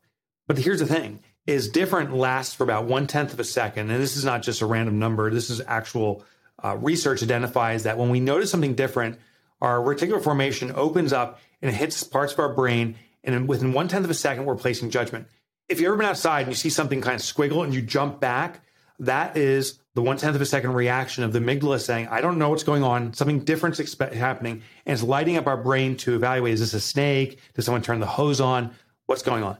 But 0.46 0.58
here's 0.58 0.80
the 0.80 0.86
thing 0.86 1.20
is 1.46 1.68
different 1.68 2.14
lasts 2.14 2.54
for 2.54 2.62
about 2.64 2.84
one 2.84 3.06
tenth 3.06 3.32
of 3.32 3.40
a 3.40 3.44
second. 3.44 3.90
And 3.90 4.00
this 4.00 4.16
is 4.16 4.24
not 4.24 4.42
just 4.42 4.60
a 4.60 4.66
random 4.66 4.98
number. 4.98 5.30
This 5.30 5.50
is 5.50 5.60
actual 5.66 6.24
uh, 6.62 6.76
research 6.76 7.22
identifies 7.22 7.82
that 7.82 7.98
when 7.98 8.10
we 8.10 8.20
notice 8.20 8.50
something 8.50 8.74
different, 8.74 9.18
our 9.60 9.78
reticular 9.78 10.22
formation 10.22 10.72
opens 10.74 11.12
up 11.12 11.40
and 11.60 11.74
hits 11.74 12.02
parts 12.02 12.32
of 12.32 12.38
our 12.40 12.52
brain. 12.52 12.96
And 13.24 13.48
within 13.48 13.72
one 13.72 13.88
tenth 13.88 14.04
of 14.04 14.10
a 14.10 14.14
second, 14.14 14.44
we're 14.44 14.56
placing 14.56 14.90
judgment. 14.90 15.28
If 15.68 15.80
you've 15.80 15.88
ever 15.88 15.96
been 15.96 16.06
outside 16.06 16.40
and 16.40 16.48
you 16.48 16.56
see 16.56 16.70
something 16.70 17.00
kind 17.00 17.14
of 17.14 17.22
squiggle 17.22 17.64
and 17.64 17.74
you 17.74 17.82
jump 17.82 18.20
back, 18.20 18.62
that 18.98 19.36
is 19.36 19.78
the 19.94 20.02
one 20.02 20.16
tenth 20.16 20.34
of 20.34 20.40
a 20.40 20.46
second 20.46 20.72
reaction 20.72 21.24
of 21.24 21.32
the 21.32 21.38
amygdala 21.38 21.80
saying, 21.80 22.08
I 22.08 22.20
don't 22.20 22.38
know 22.38 22.48
what's 22.48 22.62
going 22.62 22.82
on. 22.82 23.12
Something 23.12 23.40
different's 23.40 23.80
expe- 23.80 24.12
happening. 24.12 24.62
And 24.86 24.94
it's 24.94 25.02
lighting 25.02 25.36
up 25.36 25.46
our 25.46 25.56
brain 25.56 25.96
to 25.98 26.14
evaluate 26.14 26.54
is 26.54 26.60
this 26.60 26.74
a 26.74 26.80
snake? 26.80 27.38
Did 27.54 27.62
someone 27.62 27.82
turn 27.82 28.00
the 28.00 28.06
hose 28.06 28.40
on? 28.40 28.74
What's 29.06 29.22
going 29.22 29.44
on? 29.44 29.58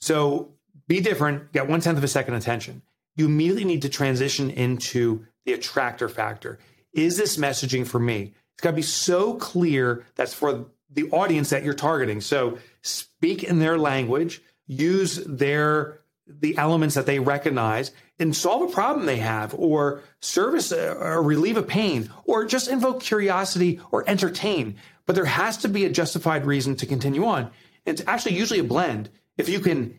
So 0.00 0.52
be 0.88 1.00
different, 1.00 1.52
get 1.52 1.68
one 1.68 1.80
tenth 1.80 1.98
of 1.98 2.04
a 2.04 2.08
second 2.08 2.34
attention. 2.34 2.82
You 3.16 3.26
immediately 3.26 3.64
need 3.64 3.82
to 3.82 3.88
transition 3.88 4.50
into 4.50 5.26
the 5.44 5.52
attractor 5.52 6.08
factor. 6.08 6.58
Is 6.92 7.16
this 7.16 7.36
messaging 7.36 7.86
for 7.86 7.98
me? 7.98 8.34
It's 8.54 8.62
got 8.62 8.70
to 8.70 8.76
be 8.76 8.82
so 8.82 9.34
clear 9.34 10.04
that's 10.14 10.34
for 10.34 10.66
the 10.90 11.10
audience 11.10 11.50
that 11.50 11.62
you're 11.62 11.74
targeting. 11.74 12.20
So 12.20 12.58
speak 12.82 13.42
in 13.44 13.58
their 13.58 13.78
language, 13.78 14.42
use 14.66 15.16
their 15.24 16.00
the 16.26 16.56
elements 16.56 16.94
that 16.94 17.06
they 17.06 17.18
recognize 17.18 17.90
and 18.18 18.34
solve 18.34 18.70
a 18.70 18.72
problem 18.72 19.06
they 19.06 19.18
have 19.18 19.54
or 19.54 20.02
service 20.20 20.72
or 20.72 21.22
relieve 21.22 21.56
a 21.56 21.62
pain 21.62 22.10
or 22.24 22.44
just 22.44 22.68
invoke 22.68 23.00
curiosity 23.00 23.80
or 23.90 24.08
entertain. 24.08 24.76
But 25.06 25.16
there 25.16 25.24
has 25.24 25.58
to 25.58 25.68
be 25.68 25.84
a 25.84 25.90
justified 25.90 26.46
reason 26.46 26.76
to 26.76 26.86
continue 26.86 27.24
on. 27.24 27.50
It's 27.84 28.02
actually 28.06 28.36
usually 28.36 28.60
a 28.60 28.64
blend. 28.64 29.10
If 29.36 29.48
you 29.48 29.58
can 29.60 29.98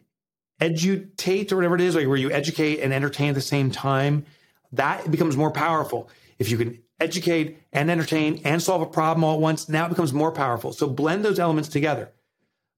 educate 0.62 1.52
or 1.52 1.58
whatever 1.58 1.76
it 1.76 1.82
is, 1.82 1.96
like 1.96 2.08
where 2.08 2.18
you 2.18 2.32
educate 2.32 2.80
and 2.80 2.94
entertain 2.94 3.30
at 3.30 3.36
the 3.36 3.42
same 3.42 3.70
time, 3.70 4.26
that 4.72 5.12
becomes 5.12 5.36
more 5.36 5.52
powerful. 5.52 6.10
If 6.40 6.50
you 6.50 6.58
can 6.58 6.80
educate 7.00 7.60
and 7.74 7.92
entertain 7.92 8.42
and 8.46 8.62
solve 8.62 8.82
a 8.82 8.86
problem 8.86 9.24
all 9.24 9.36
at 9.36 9.42
once, 9.42 9.68
now 9.68 9.86
it 9.86 9.90
becomes 9.90 10.14
more 10.14 10.32
powerful. 10.32 10.72
So 10.72 10.88
blend 10.88 11.26
those 11.26 11.40
elements 11.40 11.70
together. 11.70 12.12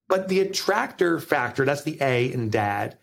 But 0.07 0.27
the 0.27 0.41
attractor 0.41 1.19
factor, 1.19 1.65
that's 1.65 1.83
the 1.83 1.97
A 2.01 2.31
in 2.31 2.49
dad, 2.49 2.97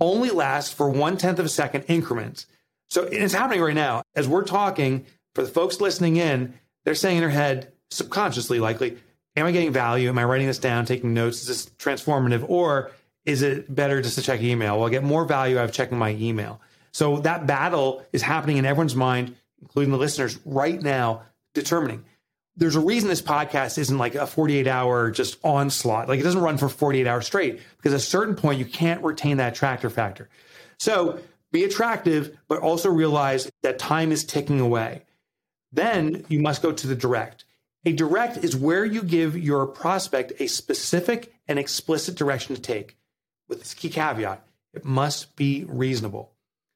only 0.00 0.30
lasts 0.30 0.72
for 0.72 0.88
one 0.88 1.16
tenth 1.16 1.38
of 1.38 1.46
a 1.46 1.50
second 1.50 1.84
increments. 1.88 2.46
So 2.90 3.04
it's 3.04 3.34
happening 3.34 3.62
right 3.62 3.74
now. 3.74 4.02
As 4.14 4.28
we're 4.28 4.44
talking, 4.44 5.06
for 5.34 5.42
the 5.42 5.50
folks 5.50 5.80
listening 5.80 6.16
in, 6.16 6.54
they're 6.84 6.94
saying 6.94 7.16
in 7.16 7.22
their 7.22 7.30
head, 7.30 7.72
subconsciously 7.90 8.60
likely, 8.60 8.96
am 9.36 9.46
I 9.46 9.52
getting 9.52 9.72
value? 9.72 10.08
Am 10.08 10.18
I 10.18 10.24
writing 10.24 10.46
this 10.46 10.58
down, 10.58 10.86
taking 10.86 11.14
notes? 11.14 11.42
Is 11.42 11.48
this 11.48 11.66
transformative? 11.78 12.48
Or 12.48 12.90
is 13.24 13.42
it 13.42 13.72
better 13.74 14.00
just 14.00 14.14
to 14.16 14.22
check 14.22 14.40
email? 14.40 14.78
Well, 14.78 14.86
I 14.86 14.90
get 14.90 15.02
more 15.04 15.24
value 15.24 15.58
out 15.58 15.64
of 15.64 15.72
checking 15.72 15.98
my 15.98 16.10
email. 16.10 16.60
So 16.92 17.18
that 17.18 17.46
battle 17.46 18.04
is 18.12 18.22
happening 18.22 18.56
in 18.56 18.64
everyone's 18.64 18.96
mind, 18.96 19.36
including 19.60 19.92
the 19.92 19.98
listeners 19.98 20.38
right 20.46 20.80
now, 20.80 21.22
determining. 21.52 22.04
There's 22.56 22.76
a 22.76 22.80
reason 22.80 23.08
this 23.08 23.22
podcast 23.22 23.76
isn't 23.78 23.98
like 23.98 24.14
a 24.14 24.26
48 24.26 24.66
hour 24.66 25.10
just 25.10 25.38
onslaught. 25.44 26.08
Like 26.08 26.20
it 26.20 26.22
doesn't 26.22 26.40
run 26.40 26.56
for 26.56 26.68
48 26.68 27.06
hours 27.06 27.26
straight 27.26 27.60
because 27.76 27.92
at 27.92 28.00
a 28.00 28.02
certain 28.02 28.34
point 28.34 28.58
you 28.58 28.64
can't 28.64 29.04
retain 29.04 29.36
that 29.36 29.52
attractor 29.52 29.90
factor. 29.90 30.28
So 30.78 31.20
be 31.52 31.64
attractive, 31.64 32.36
but 32.48 32.60
also 32.60 32.90
realize 32.90 33.50
that 33.62 33.78
time 33.78 34.12
is 34.12 34.24
ticking 34.24 34.60
away. 34.60 35.02
Then 35.72 36.24
you 36.28 36.40
must 36.40 36.62
go 36.62 36.72
to 36.72 36.86
the 36.86 36.94
direct. 36.94 37.44
A 37.84 37.92
direct 37.92 38.38
is 38.38 38.56
where 38.56 38.84
you 38.84 39.02
give 39.02 39.38
your 39.38 39.66
prospect 39.66 40.32
a 40.40 40.48
specific 40.48 41.32
and 41.46 41.58
explicit 41.58 42.16
direction 42.16 42.56
to 42.56 42.60
take. 42.60 42.96
With 43.48 43.60
this 43.60 43.74
key 43.74 43.90
caveat, 43.90 44.44
it 44.74 44.84
must 44.84 45.36
be 45.36 45.64
reasonable. 45.68 46.32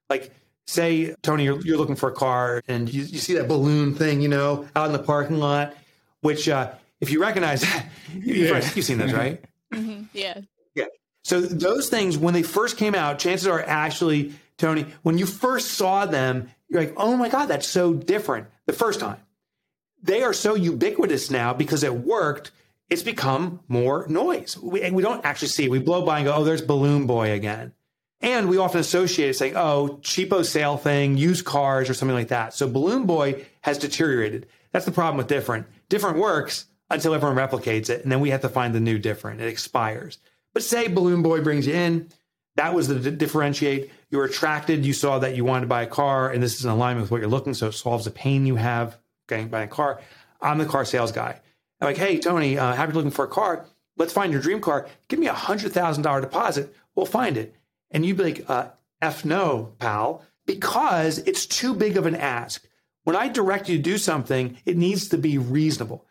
Like, 0.09 0.33
say, 0.67 1.15
Tony, 1.23 1.45
you're, 1.45 1.61
you're 1.63 1.77
looking 1.79 1.97
for 1.97 2.11
a 2.11 2.15
car 2.15 2.63
and 2.69 2.93
you, 2.93 3.03
you 3.03 3.19
see 3.19 3.35
that 3.35 3.49
balloon 3.49 3.95
thing, 3.95 4.21
you 4.21 4.29
know, 4.29 4.69
out 4.77 4.87
in 4.87 4.93
the 4.93 4.99
parking 4.99 5.39
lot, 5.39 5.75
which, 6.21 6.49
uh, 6.49 6.73
if 7.01 7.11
you 7.11 7.21
recognize 7.21 7.63
that, 7.63 7.87
you, 8.15 8.35
you've 8.35 8.77
you've 8.77 8.85
seen 8.85 8.99
those, 8.99 9.13
right? 9.13 9.43
Mhm. 9.73 10.09
Yeah. 10.13 10.41
Yeah. 10.75 10.87
So 11.23 11.41
those 11.41 11.89
things, 11.89 12.19
when 12.19 12.35
they 12.35 12.43
first 12.43 12.77
came 12.77 12.97
out, 12.97 13.21
chances 13.21 13.47
are 13.47 13.63
actually, 13.63 14.33
Tony, 14.59 14.85
when 15.03 15.17
you 15.17 15.27
first 15.27 15.75
saw 15.75 16.07
them, 16.07 16.51
you're 16.69 16.81
like, 16.81 16.95
oh 16.97 17.17
my 17.17 17.29
God, 17.29 17.47
that's 17.47 17.69
so 17.69 17.95
different 17.95 18.49
the 18.67 18.73
first 18.73 18.99
time. 18.99 19.19
They 20.03 20.23
are 20.25 20.33
so 20.33 20.57
ubiquitous 20.57 21.31
now 21.31 21.53
because 21.55 21.85
it 21.85 21.95
worked. 21.95 22.51
It's 22.89 23.05
become 23.05 23.61
more 23.69 24.07
noise. 24.09 24.59
We, 24.59 24.83
and 24.83 24.97
we 24.97 25.03
don't 25.05 25.25
actually 25.25 25.49
see 25.49 25.67
it. 25.67 25.71
We 25.71 25.79
blow 25.79 26.05
by 26.05 26.19
and 26.19 26.27
go, 26.27 26.35
oh, 26.35 26.43
there's 26.43 26.63
Balloon 26.63 27.07
Boy 27.07 27.31
again. 27.31 27.73
And 28.23 28.49
we 28.49 28.59
often 28.59 28.81
associate 28.81 29.31
it 29.31 29.37
saying, 29.37 29.57
oh, 29.57 29.99
cheapo 30.03 30.45
sale 30.45 30.77
thing, 30.77 31.17
used 31.17 31.45
cars 31.45 31.89
or 31.89 31.95
something 31.95 32.15
like 32.15 32.29
that. 32.29 32.53
So 32.53 32.69
Balloon 32.69 33.07
Boy 33.07 33.47
has 33.63 33.79
deteriorated. 33.79 34.47
That's 34.73 34.85
the 34.85 34.93
problem 34.93 35.17
with 35.17 35.27
different. 35.27 35.67
Different 35.89 36.19
works 36.19 36.67
until 36.91 37.15
everyone 37.15 37.37
replicates 37.37 37.89
it. 37.89 38.03
And 38.03 38.13
then 38.13 38.21
we 38.21 38.31
have 38.31 38.43
to 38.43 38.49
find 38.49 38.75
the 38.75 38.81
new 38.81 38.99
different. 38.99 39.41
It 39.41 39.49
expires. 39.49 40.19
But 40.53 40.63
say 40.63 40.89
Balloon 40.89 41.23
Boy 41.23 41.41
brings 41.41 41.67
you 41.67 41.75
in. 41.75 42.09
That 42.57 42.75
was 42.75 42.89
the 42.89 42.99
d- 42.99 43.17
differentiate. 43.17 43.91
You 44.11 44.19
were 44.19 44.25
attracted. 44.25 44.85
You 44.85 44.93
saw 44.93 45.19
that 45.21 45.35
you 45.37 45.45
wanted 45.45 45.63
to 45.63 45.67
buy 45.69 45.83
a 45.83 45.87
car, 45.87 46.31
and 46.31 46.43
this 46.43 46.59
is 46.59 46.65
in 46.65 46.71
alignment 46.71 47.05
with 47.05 47.11
what 47.11 47.21
you're 47.21 47.31
looking. 47.31 47.55
So 47.55 47.69
it 47.69 47.73
solves 47.73 48.07
a 48.07 48.11
pain 48.11 48.45
you 48.45 48.57
have 48.57 48.99
getting 49.29 49.49
buying 49.49 49.69
a 49.69 49.71
car. 49.71 50.01
I'm 50.43 50.59
the 50.59 50.67
car 50.67 50.85
sales 50.85 51.13
guy. 51.13 51.41
I'm 51.81 51.87
like, 51.87 51.97
hey, 51.97 52.19
Tony, 52.19 52.59
uh, 52.59 52.75
happy 52.75 52.93
looking 52.93 53.13
for 53.13 53.25
a 53.25 53.29
car. 53.29 53.65
Let's 53.97 54.13
find 54.13 54.33
your 54.33 54.43
dream 54.43 54.61
car. 54.61 54.89
Give 55.09 55.19
me 55.19 55.29
a 55.29 55.33
hundred 55.33 55.73
thousand 55.73 56.03
dollar 56.03 56.21
deposit. 56.21 56.75
We'll 56.95 57.07
find 57.07 57.37
it. 57.37 57.55
And 57.91 58.05
you'd 58.05 58.17
be 58.17 58.25
like, 58.25 58.45
uh, 58.49 58.69
F 59.03 59.25
no, 59.25 59.75
pal, 59.79 60.23
because 60.47 61.19
it's 61.19 61.47
too 61.47 61.75
big 61.75 61.97
of 61.97 62.07
an 62.07 62.17
ask. 62.17 62.67
When 63.05 63.17
I 63.17 63.29
direct 63.29 63.69
you 63.69 63.77
to 63.77 63.83
do 63.83 63.99
something, 63.99 64.59
it 64.65 64.77
needs 64.77 65.09
to 65.09 65.19
be 65.19 65.39
reasonable. 65.39 66.07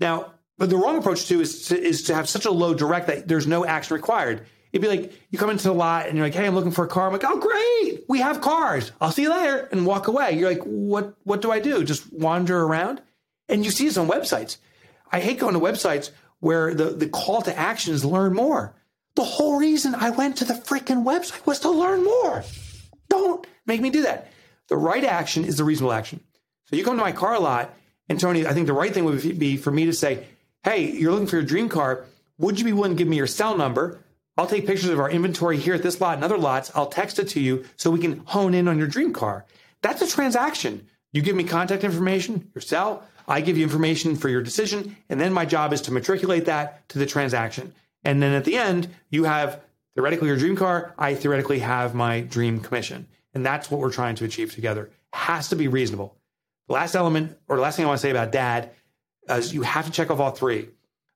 Now, 0.00 0.32
but 0.58 0.70
the 0.70 0.76
wrong 0.76 0.98
approach 0.98 1.26
too 1.26 1.40
is 1.40 1.68
to, 1.68 1.80
is 1.80 2.02
to 2.04 2.14
have 2.14 2.28
such 2.28 2.44
a 2.44 2.50
low 2.50 2.74
direct 2.74 3.06
that 3.06 3.28
there's 3.28 3.46
no 3.46 3.64
action 3.64 3.94
required. 3.94 4.46
It'd 4.72 4.82
be 4.82 4.88
like 4.88 5.12
you 5.30 5.38
come 5.38 5.50
into 5.50 5.68
the 5.68 5.74
lot 5.74 6.06
and 6.06 6.16
you're 6.16 6.26
like, 6.26 6.34
"Hey, 6.34 6.46
I'm 6.46 6.54
looking 6.54 6.72
for 6.72 6.84
a 6.84 6.88
car." 6.88 7.06
I'm 7.06 7.12
like, 7.12 7.24
"Oh, 7.24 7.38
great, 7.38 8.04
we 8.08 8.18
have 8.20 8.40
cars. 8.40 8.90
I'll 9.00 9.12
see 9.12 9.22
you 9.22 9.30
later," 9.30 9.68
and 9.70 9.86
walk 9.86 10.08
away. 10.08 10.32
You're 10.32 10.50
like, 10.50 10.64
"What? 10.64 11.14
What 11.22 11.42
do 11.42 11.52
I 11.52 11.60
do? 11.60 11.84
Just 11.84 12.12
wander 12.12 12.60
around?" 12.60 13.00
And 13.48 13.64
you 13.64 13.70
see 13.70 13.86
this 13.86 13.96
on 13.96 14.08
websites. 14.08 14.56
I 15.12 15.20
hate 15.20 15.38
going 15.38 15.54
to 15.54 15.60
websites 15.60 16.10
where 16.40 16.74
the, 16.74 16.86
the 16.86 17.08
call 17.08 17.42
to 17.42 17.56
action 17.56 17.94
is 17.94 18.04
learn 18.04 18.34
more. 18.34 18.74
The 19.16 19.24
whole 19.24 19.58
reason 19.58 19.94
I 19.94 20.10
went 20.10 20.36
to 20.38 20.44
the 20.44 20.54
freaking 20.54 21.04
website 21.04 21.46
was 21.46 21.60
to 21.60 21.70
learn 21.70 22.04
more. 22.04 22.44
Don't 23.08 23.46
make 23.66 23.80
me 23.80 23.90
do 23.90 24.02
that. 24.02 24.32
The 24.68 24.76
right 24.76 25.04
action 25.04 25.44
is 25.44 25.56
the 25.56 25.64
reasonable 25.64 25.92
action. 25.92 26.20
So 26.66 26.76
you 26.76 26.84
come 26.84 26.96
to 26.96 27.02
my 27.02 27.12
car 27.12 27.38
lot, 27.38 27.74
and 28.08 28.18
Tony, 28.18 28.46
I 28.46 28.52
think 28.52 28.66
the 28.66 28.72
right 28.72 28.92
thing 28.92 29.04
would 29.04 29.38
be 29.38 29.56
for 29.56 29.70
me 29.70 29.86
to 29.86 29.92
say, 29.92 30.26
Hey, 30.64 30.90
you're 30.90 31.12
looking 31.12 31.26
for 31.26 31.36
your 31.36 31.44
dream 31.44 31.68
car. 31.68 32.04
Would 32.38 32.58
you 32.58 32.64
be 32.64 32.72
willing 32.72 32.92
to 32.92 32.96
give 32.96 33.06
me 33.06 33.16
your 33.16 33.26
cell 33.26 33.56
number? 33.56 34.00
I'll 34.36 34.46
take 34.46 34.66
pictures 34.66 34.90
of 34.90 34.98
our 34.98 35.10
inventory 35.10 35.58
here 35.58 35.74
at 35.74 35.82
this 35.82 36.00
lot 36.00 36.16
and 36.16 36.24
other 36.24 36.38
lots. 36.38 36.72
I'll 36.74 36.86
text 36.86 37.18
it 37.18 37.28
to 37.28 37.40
you 37.40 37.66
so 37.76 37.90
we 37.90 38.00
can 38.00 38.24
hone 38.24 38.54
in 38.54 38.66
on 38.66 38.78
your 38.78 38.88
dream 38.88 39.12
car. 39.12 39.44
That's 39.82 40.02
a 40.02 40.08
transaction. 40.08 40.88
You 41.12 41.22
give 41.22 41.36
me 41.36 41.44
contact 41.44 41.84
information, 41.84 42.50
your 42.54 42.62
cell, 42.62 43.04
I 43.28 43.40
give 43.40 43.56
you 43.56 43.62
information 43.62 44.16
for 44.16 44.28
your 44.28 44.42
decision, 44.42 44.96
and 45.08 45.20
then 45.20 45.32
my 45.32 45.44
job 45.44 45.72
is 45.72 45.82
to 45.82 45.92
matriculate 45.92 46.46
that 46.46 46.88
to 46.90 46.98
the 46.98 47.06
transaction. 47.06 47.72
And 48.04 48.22
then 48.22 48.32
at 48.32 48.44
the 48.44 48.56
end, 48.56 48.88
you 49.10 49.24
have 49.24 49.62
theoretically 49.94 50.28
your 50.28 50.36
dream 50.36 50.56
car, 50.56 50.94
I 50.98 51.14
theoretically 51.14 51.60
have 51.60 51.94
my 51.94 52.20
dream 52.20 52.60
commission. 52.60 53.06
And 53.32 53.44
that's 53.44 53.70
what 53.70 53.80
we're 53.80 53.92
trying 53.92 54.16
to 54.16 54.24
achieve 54.24 54.54
together. 54.54 54.90
Has 55.12 55.48
to 55.48 55.56
be 55.56 55.68
reasonable. 55.68 56.16
The 56.68 56.74
last 56.74 56.94
element, 56.94 57.36
or 57.48 57.56
the 57.56 57.62
last 57.62 57.76
thing 57.76 57.84
I 57.84 57.88
want 57.88 58.00
to 58.00 58.02
say 58.02 58.10
about 58.10 58.32
dad, 58.32 58.70
is 59.28 59.52
you 59.52 59.62
have 59.62 59.86
to 59.86 59.90
check 59.90 60.10
off 60.10 60.20
all 60.20 60.30
three. 60.30 60.68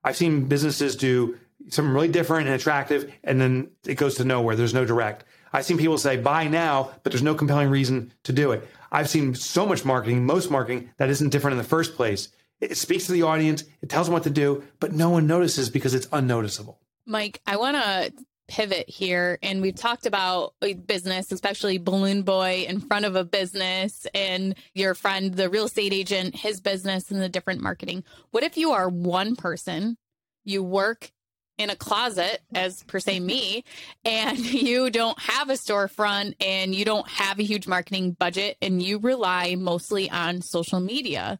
I've 0.05 0.17
seen 0.17 0.45
businesses 0.47 0.97
do 0.97 1.39
something 1.69 1.93
really 1.93 2.09
different 2.09 2.47
and 2.47 2.55
attractive, 2.55 3.13
and 3.25 3.41
then 3.41 3.71
it 3.87 3.97
goes 3.97 4.17
to 4.17 4.25
nowhere. 4.25 4.57
There's 4.57 4.75
no 4.75 4.85
direct. 4.85 5.25
I've 5.53 5.65
seen 5.65 5.79
people 5.79 5.99
say 5.99 6.17
buy 6.17 6.49
now, 6.49 6.91
but 7.03 7.13
there's 7.13 7.23
no 7.23 7.35
compelling 7.35 7.71
reason 7.71 8.13
to 8.25 8.33
do 8.33 8.53
it. 8.53 8.67
I've 8.93 9.09
seen 9.09 9.35
so 9.35 9.67
much 9.67 9.85
marketing, 9.85 10.25
most 10.25 10.51
marketing 10.51 10.91
that 10.99 11.11
isn't 11.11 11.31
different 11.31 11.53
in 11.53 11.59
the 11.59 11.65
first 11.65 11.95
place. 11.97 12.29
It 12.61 12.77
speaks 12.77 13.07
to 13.07 13.13
the 13.13 13.23
audience, 13.23 13.65
it 13.83 13.89
tells 13.89 14.07
them 14.07 14.15
what 14.15 14.25
to 14.25 14.31
do, 14.31 14.65
but 14.81 14.93
no 14.93 15.11
one 15.11 15.27
notices 15.27 15.71
because 15.71 15.95
it's 15.95 16.09
unnoticeable. 16.13 16.79
Mike, 17.07 17.41
I 17.47 17.57
want 17.57 17.77
to 17.77 18.13
pivot 18.49 18.89
here 18.89 19.39
and 19.43 19.61
we've 19.61 19.75
talked 19.75 20.07
about 20.07 20.55
business 20.87 21.31
especially 21.31 21.77
balloon 21.77 22.23
boy 22.23 22.65
in 22.67 22.81
front 22.81 23.05
of 23.05 23.15
a 23.15 23.23
business 23.23 24.07
and 24.15 24.55
your 24.75 24.95
friend 24.95 25.35
the 25.35 25.51
real 25.51 25.67
estate 25.67 25.93
agent 25.93 26.35
his 26.35 26.59
business 26.59 27.11
and 27.11 27.21
the 27.21 27.29
different 27.29 27.61
marketing. 27.61 28.03
What 28.31 28.43
if 28.43 28.57
you 28.57 28.71
are 28.73 28.89
one 28.89 29.37
person 29.37 29.99
you 30.45 30.63
work 30.63 31.13
in 31.59 31.69
a 31.69 31.77
closet 31.77 32.41
as 32.55 32.83
per 32.85 33.01
se 33.01 33.21
me 33.21 33.65
and 34.05 34.39
you 34.39 34.89
don't 34.89 35.19
have 35.21 35.51
a 35.51 35.55
storefront 35.55 36.35
and 36.41 36.75
you 36.75 36.87
don't 36.87 37.09
have 37.09 37.39
a 37.39 37.45
huge 37.45 37.67
marketing 37.67 38.13
budget 38.13 38.57
and 38.63 38.83
you 38.83 38.99
rely 38.99 39.57
mostly 39.57 40.11
on 40.11 40.41
social 40.41 40.81
media 40.81 41.39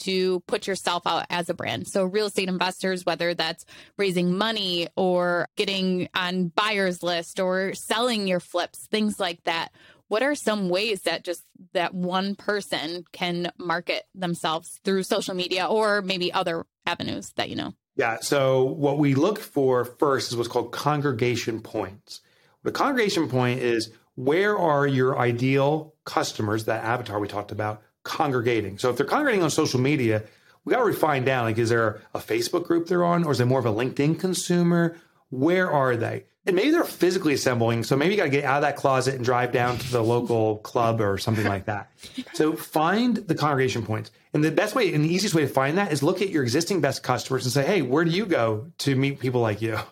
to 0.00 0.40
put 0.40 0.66
yourself 0.66 1.06
out 1.06 1.26
as 1.30 1.48
a 1.48 1.54
brand. 1.54 1.88
So 1.88 2.04
real 2.04 2.26
estate 2.26 2.48
investors 2.48 3.04
whether 3.04 3.34
that's 3.34 3.64
raising 3.96 4.36
money 4.36 4.88
or 4.96 5.48
getting 5.56 6.08
on 6.14 6.48
buyers 6.48 7.02
list 7.02 7.40
or 7.40 7.74
selling 7.74 8.26
your 8.26 8.40
flips 8.40 8.86
things 8.88 9.18
like 9.18 9.42
that. 9.44 9.70
What 10.08 10.22
are 10.24 10.34
some 10.34 10.68
ways 10.68 11.02
that 11.02 11.24
just 11.24 11.44
that 11.72 11.94
one 11.94 12.34
person 12.34 13.04
can 13.12 13.52
market 13.58 14.02
themselves 14.14 14.80
through 14.84 15.04
social 15.04 15.34
media 15.34 15.66
or 15.66 16.02
maybe 16.02 16.32
other 16.32 16.66
avenues 16.84 17.30
that 17.36 17.48
you 17.48 17.54
know? 17.54 17.74
Yeah. 17.96 18.18
So 18.20 18.64
what 18.64 18.98
we 18.98 19.14
look 19.14 19.38
for 19.38 19.84
first 19.84 20.30
is 20.30 20.36
what's 20.36 20.48
called 20.48 20.72
congregation 20.72 21.60
points. 21.60 22.20
The 22.62 22.72
congregation 22.72 23.28
point 23.28 23.60
is 23.60 23.90
where 24.16 24.58
are 24.58 24.86
your 24.86 25.18
ideal 25.18 25.94
customers, 26.04 26.64
that 26.64 26.84
avatar 26.84 27.18
we 27.20 27.28
talked 27.28 27.52
about, 27.52 27.82
congregating. 28.02 28.78
So 28.78 28.90
if 28.90 28.96
they're 28.96 29.06
congregating 29.06 29.42
on 29.42 29.50
social 29.50 29.80
media, 29.80 30.24
we 30.64 30.72
got 30.72 30.78
to 30.78 30.84
refine 30.84 31.24
down. 31.24 31.44
Like, 31.44 31.58
is 31.58 31.68
there 31.68 32.00
a 32.14 32.18
Facebook 32.18 32.64
group 32.66 32.86
they're 32.86 33.04
on, 33.04 33.24
or 33.24 33.32
is 33.32 33.40
it 33.40 33.46
more 33.46 33.58
of 33.58 33.66
a 33.66 33.72
LinkedIn 33.72 34.18
consumer? 34.18 34.96
Where 35.30 35.70
are 35.70 35.96
they? 35.96 36.24
And 36.46 36.56
maybe 36.56 36.70
they're 36.70 36.84
physically 36.84 37.34
assembling. 37.34 37.84
So 37.84 37.96
maybe 37.96 38.12
you 38.12 38.16
got 38.16 38.24
to 38.24 38.30
get 38.30 38.44
out 38.44 38.56
of 38.56 38.62
that 38.62 38.76
closet 38.76 39.14
and 39.14 39.24
drive 39.24 39.52
down 39.52 39.78
to 39.78 39.92
the 39.92 40.02
local 40.02 40.56
club 40.64 41.00
or 41.00 41.18
something 41.18 41.46
like 41.46 41.66
that. 41.66 41.90
So 42.32 42.54
find 42.54 43.16
the 43.16 43.34
congregation 43.34 43.84
points. 43.84 44.10
And 44.32 44.42
the 44.42 44.50
best 44.50 44.74
way 44.74 44.92
and 44.94 45.04
the 45.04 45.12
easiest 45.12 45.34
way 45.34 45.42
to 45.42 45.48
find 45.48 45.76
that 45.76 45.92
is 45.92 46.02
look 46.02 46.22
at 46.22 46.30
your 46.30 46.42
existing 46.42 46.80
best 46.80 47.02
customers 47.02 47.44
and 47.44 47.52
say, 47.52 47.66
hey, 47.66 47.82
where 47.82 48.04
do 48.04 48.10
you 48.10 48.26
go 48.26 48.70
to 48.78 48.96
meet 48.96 49.18
people 49.18 49.40
like 49.40 49.60
you? 49.60 49.74
And 49.74 49.82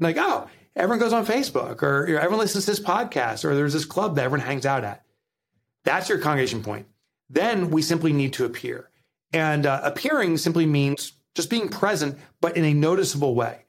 like, 0.00 0.16
oh, 0.18 0.48
everyone 0.76 1.00
goes 1.00 1.12
on 1.12 1.26
Facebook 1.26 1.82
or 1.82 2.06
everyone 2.06 2.38
listens 2.38 2.66
to 2.66 2.70
this 2.70 2.80
podcast 2.80 3.44
or 3.44 3.54
there's 3.54 3.72
this 3.72 3.86
club 3.86 4.16
that 4.16 4.24
everyone 4.24 4.46
hangs 4.46 4.66
out 4.66 4.84
at. 4.84 5.02
That's 5.84 6.08
your 6.08 6.18
congregation 6.18 6.62
point. 6.62 6.86
Then 7.28 7.70
we 7.70 7.82
simply 7.82 8.12
need 8.12 8.32
to 8.34 8.44
appear. 8.44 8.90
And 9.32 9.66
uh, 9.66 9.80
appearing 9.82 10.36
simply 10.38 10.66
means 10.66 11.12
just 11.34 11.50
being 11.50 11.68
present, 11.68 12.18
but 12.40 12.56
in 12.56 12.64
a 12.64 12.74
noticeable 12.74 13.34
way. 13.34 13.64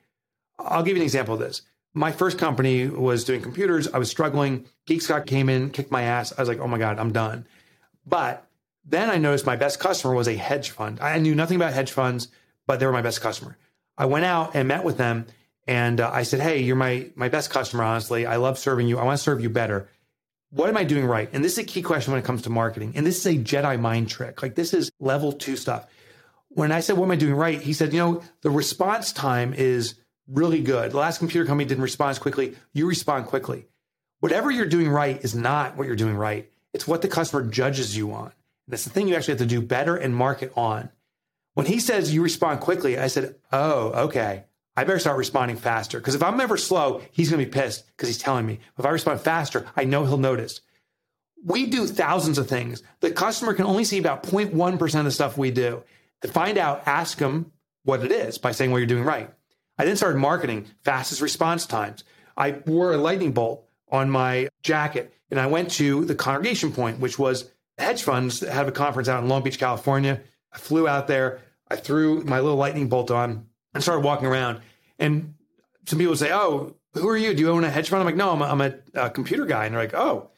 I'll 0.59 0.83
give 0.83 0.95
you 0.95 1.01
an 1.01 1.05
example 1.05 1.33
of 1.33 1.39
this. 1.39 1.61
My 1.93 2.11
first 2.11 2.37
company 2.37 2.87
was 2.87 3.23
doing 3.23 3.41
computers. 3.41 3.87
I 3.87 3.97
was 3.97 4.09
struggling. 4.09 4.65
Geek 4.85 5.01
Squad 5.01 5.25
came 5.25 5.49
in, 5.49 5.71
kicked 5.71 5.91
my 5.91 6.03
ass. 6.03 6.33
I 6.37 6.41
was 6.41 6.49
like, 6.49 6.59
oh 6.59 6.67
my 6.67 6.77
God, 6.77 6.99
I'm 6.99 7.11
done. 7.11 7.47
But 8.05 8.47
then 8.85 9.09
I 9.09 9.17
noticed 9.17 9.45
my 9.45 9.55
best 9.55 9.79
customer 9.79 10.13
was 10.13 10.27
a 10.27 10.35
hedge 10.35 10.69
fund. 10.69 10.99
I 11.01 11.17
knew 11.19 11.35
nothing 11.35 11.55
about 11.57 11.73
hedge 11.73 11.91
funds, 11.91 12.29
but 12.65 12.79
they 12.79 12.85
were 12.85 12.91
my 12.91 13.01
best 13.01 13.21
customer. 13.21 13.57
I 13.97 14.05
went 14.05 14.25
out 14.25 14.55
and 14.55 14.67
met 14.67 14.83
with 14.83 14.97
them 14.97 15.25
and 15.67 15.99
uh, 15.99 16.09
I 16.13 16.23
said, 16.23 16.39
Hey, 16.39 16.59
you're 16.59 16.75
my, 16.75 17.09
my 17.15 17.29
best 17.29 17.49
customer, 17.49 17.83
honestly. 17.83 18.25
I 18.25 18.37
love 18.37 18.57
serving 18.57 18.87
you. 18.87 18.97
I 18.97 19.03
want 19.03 19.17
to 19.17 19.23
serve 19.23 19.41
you 19.41 19.49
better. 19.49 19.89
What 20.49 20.69
am 20.69 20.77
I 20.77 20.83
doing 20.83 21.05
right? 21.05 21.29
And 21.33 21.43
this 21.43 21.53
is 21.53 21.59
a 21.59 21.63
key 21.63 21.81
question 21.81 22.13
when 22.13 22.21
it 22.21 22.25
comes 22.25 22.43
to 22.43 22.49
marketing. 22.49 22.93
And 22.95 23.05
this 23.05 23.17
is 23.17 23.25
a 23.25 23.37
Jedi 23.37 23.79
mind 23.79 24.09
trick. 24.09 24.41
Like 24.41 24.55
this 24.55 24.73
is 24.73 24.89
level 24.99 25.33
two 25.33 25.57
stuff. 25.57 25.87
When 26.49 26.71
I 26.71 26.79
said, 26.79 26.97
What 26.97 27.05
am 27.05 27.11
I 27.11 27.17
doing 27.17 27.35
right? 27.35 27.61
He 27.61 27.73
said, 27.73 27.93
You 27.93 27.99
know, 27.99 28.23
the 28.41 28.49
response 28.49 29.11
time 29.11 29.53
is 29.53 29.95
really 30.27 30.61
good. 30.61 30.91
The 30.91 30.97
last 30.97 31.19
computer 31.19 31.45
company 31.45 31.67
didn't 31.67 31.83
respond 31.83 32.19
quickly. 32.19 32.55
You 32.73 32.87
respond 32.87 33.27
quickly. 33.27 33.67
Whatever 34.19 34.49
you're 34.49 34.65
doing 34.65 34.89
right 34.89 35.23
is 35.23 35.35
not 35.35 35.77
what 35.77 35.85
you're 35.85 35.95
doing 35.95 36.15
right. 36.15 36.49
It's 36.73 36.87
what 36.87 37.01
the 37.01 37.07
customer 37.07 37.43
judges 37.43 37.95
you 37.95 38.13
on. 38.13 38.31
That's 38.67 38.83
the 38.83 38.89
thing 38.89 39.07
you 39.07 39.15
actually 39.15 39.33
have 39.33 39.39
to 39.39 39.45
do 39.45 39.61
better 39.61 39.95
and 39.95 40.15
market 40.15 40.51
on. 40.55 40.89
When 41.53 41.65
he 41.65 41.79
says 41.79 42.13
you 42.13 42.21
respond 42.21 42.59
quickly, 42.61 42.97
I 42.97 43.07
said, 43.07 43.35
Oh, 43.51 44.05
okay. 44.05 44.45
I 44.77 44.83
better 44.83 44.99
start 44.99 45.17
responding 45.17 45.57
faster. 45.57 45.99
Because 45.99 46.13
if 46.13 46.21
I'm 46.21 46.39
ever 46.39 46.55
slow, 46.55 47.01
he's 47.11 47.31
going 47.31 47.43
to 47.43 47.49
be 47.49 47.51
pissed 47.51 47.87
because 47.87 48.07
he's 48.07 48.19
telling 48.19 48.45
me. 48.45 48.59
If 48.77 48.85
I 48.85 48.89
respond 48.89 49.21
faster, 49.21 49.65
I 49.75 49.85
know 49.85 50.05
he'll 50.05 50.17
notice. 50.17 50.61
We 51.43 51.65
do 51.65 51.87
thousands 51.87 52.37
of 52.37 52.47
things. 52.47 52.83
The 52.99 53.09
customer 53.09 53.55
can 53.55 53.65
only 53.65 53.83
see 53.83 53.97
about 53.97 54.23
0.1% 54.23 54.99
of 54.99 55.05
the 55.05 55.11
stuff 55.11 55.35
we 55.35 55.49
do. 55.49 55.83
To 56.21 56.27
find 56.27 56.59
out, 56.59 56.83
ask 56.85 57.17
them 57.17 57.51
what 57.83 58.03
it 58.03 58.11
is 58.11 58.37
by 58.37 58.51
saying 58.51 58.71
what 58.71 58.77
you're 58.77 58.85
doing 58.85 59.03
right. 59.03 59.31
I 59.79 59.85
then 59.85 59.97
started 59.97 60.19
marketing 60.19 60.67
fastest 60.83 61.21
response 61.21 61.65
times. 61.65 62.03
I 62.35 62.61
wore 62.67 62.93
a 62.93 62.97
lightning 62.97 63.31
bolt 63.31 63.67
on 63.91 64.11
my 64.11 64.49
jacket 64.61 65.13
and 65.31 65.39
I 65.39 65.47
went 65.47 65.71
to 65.71 66.05
the 66.05 66.15
congregation 66.15 66.71
point, 66.71 66.99
which 66.99 67.17
was 67.17 67.49
hedge 67.77 68.03
funds 68.03 68.41
that 68.41 68.53
had 68.53 68.67
a 68.67 68.71
conference 68.71 69.09
out 69.09 69.23
in 69.23 69.29
Long 69.29 69.43
Beach, 69.43 69.59
California. 69.59 70.21
I 70.51 70.57
flew 70.57 70.87
out 70.87 71.07
there. 71.07 71.41
I 71.67 71.75
threw 71.75 72.23
my 72.23 72.39
little 72.39 72.57
lightning 72.57 72.89
bolt 72.89 73.11
on 73.11 73.47
and 73.77 73.83
started 73.83 74.03
walking 74.03 74.27
around. 74.27 74.61
And 74.99 75.35
some 75.85 75.99
people 75.99 76.15
say, 76.15 76.31
Oh, 76.31 76.75
who 76.93 77.07
are 77.07 77.17
you? 77.17 77.33
Do 77.33 77.41
you 77.41 77.49
own 77.51 77.63
a 77.63 77.69
hedge 77.69 77.89
fund? 77.89 78.01
I'm 78.01 78.05
like, 78.05 78.15
No, 78.15 78.31
I'm 78.31 78.41
a, 78.41 78.45
I'm 78.45 78.61
a, 78.95 79.09
computer 79.09 79.45
guy. 79.45 79.65
And 79.65 79.73
they're 79.73 79.83
like, 79.83 79.93
Oh, 79.93 80.29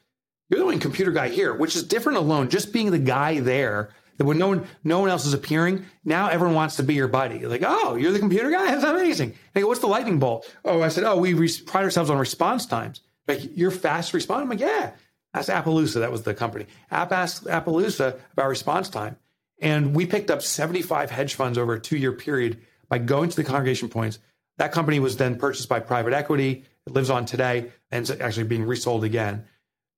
you're 0.50 0.60
the 0.60 0.66
only 0.66 0.80
computer 0.80 1.12
guy 1.12 1.30
here, 1.30 1.54
which 1.54 1.76
is 1.76 1.84
different 1.84 2.18
alone. 2.18 2.50
Just 2.50 2.74
being 2.74 2.92
the 2.92 3.00
guy 3.00 3.40
there 3.40 3.90
that 4.18 4.26
when 4.26 4.38
no 4.38 4.50
one, 4.50 4.68
no 4.84 5.00
one 5.00 5.10
else 5.10 5.26
is 5.26 5.34
appearing, 5.34 5.86
now 6.04 6.28
everyone 6.28 6.56
wants 6.56 6.76
to 6.76 6.84
be 6.84 6.94
your 6.94 7.08
buddy. 7.08 7.46
Like, 7.46 7.64
oh, 7.66 7.96
you're 7.96 8.12
the 8.12 8.20
computer 8.20 8.52
guy? 8.52 8.66
That's 8.66 8.84
amazing. 8.84 9.36
They 9.54 9.62
go, 9.62 9.68
what's 9.68 9.80
the 9.80 9.88
lightning 9.88 10.20
bolt? 10.20 10.54
Oh, 10.66 10.82
I 10.82 10.90
said, 10.90 11.06
oh, 11.06 11.18
we 11.18 11.34
re- 11.34 11.50
pride 11.66 11.86
ourselves 11.86 12.10
on 12.10 12.18
response 12.18 12.66
times. 12.66 13.02
Like, 13.30 13.56
you're 13.56 13.72
fast 13.72 14.12
to 14.12 14.18
respond. 14.18 14.44
I'm 14.44 14.50
like, 14.50 14.60
yeah. 14.60 14.92
That's 15.34 15.50
Appaloosa. 15.50 16.00
That 16.00 16.12
was 16.12 16.24
the 16.24 16.34
company. 16.34 16.66
App 16.92 17.12
asked 17.12 17.46
Appaloosa 17.46 18.20
about 18.34 18.50
response 18.50 18.90
time. 18.90 19.16
And 19.62 19.96
we 19.96 20.06
picked 20.06 20.32
up 20.32 20.42
75 20.42 21.12
hedge 21.12 21.36
funds 21.36 21.58
over 21.58 21.74
a 21.74 21.80
two 21.80 21.98
year 21.98 22.14
period 22.14 22.62
by 22.90 22.98
going 22.98 23.30
to 23.30 23.36
the 23.36 23.44
congregation 23.44 23.90
points. 23.90 24.20
That 24.58 24.72
company 24.72 25.00
was 25.00 25.18
then 25.18 25.38
purchased 25.38 25.70
by 25.70 25.80
private 25.80 26.14
equity. 26.14 26.66
It 26.86 26.94
lives 26.94 27.10
on 27.10 27.26
today 27.26 27.72
and 27.92 28.02
it's 28.02 28.22
actually 28.22 28.44
being 28.44 28.66
resold 28.66 29.04
again. 29.04 29.46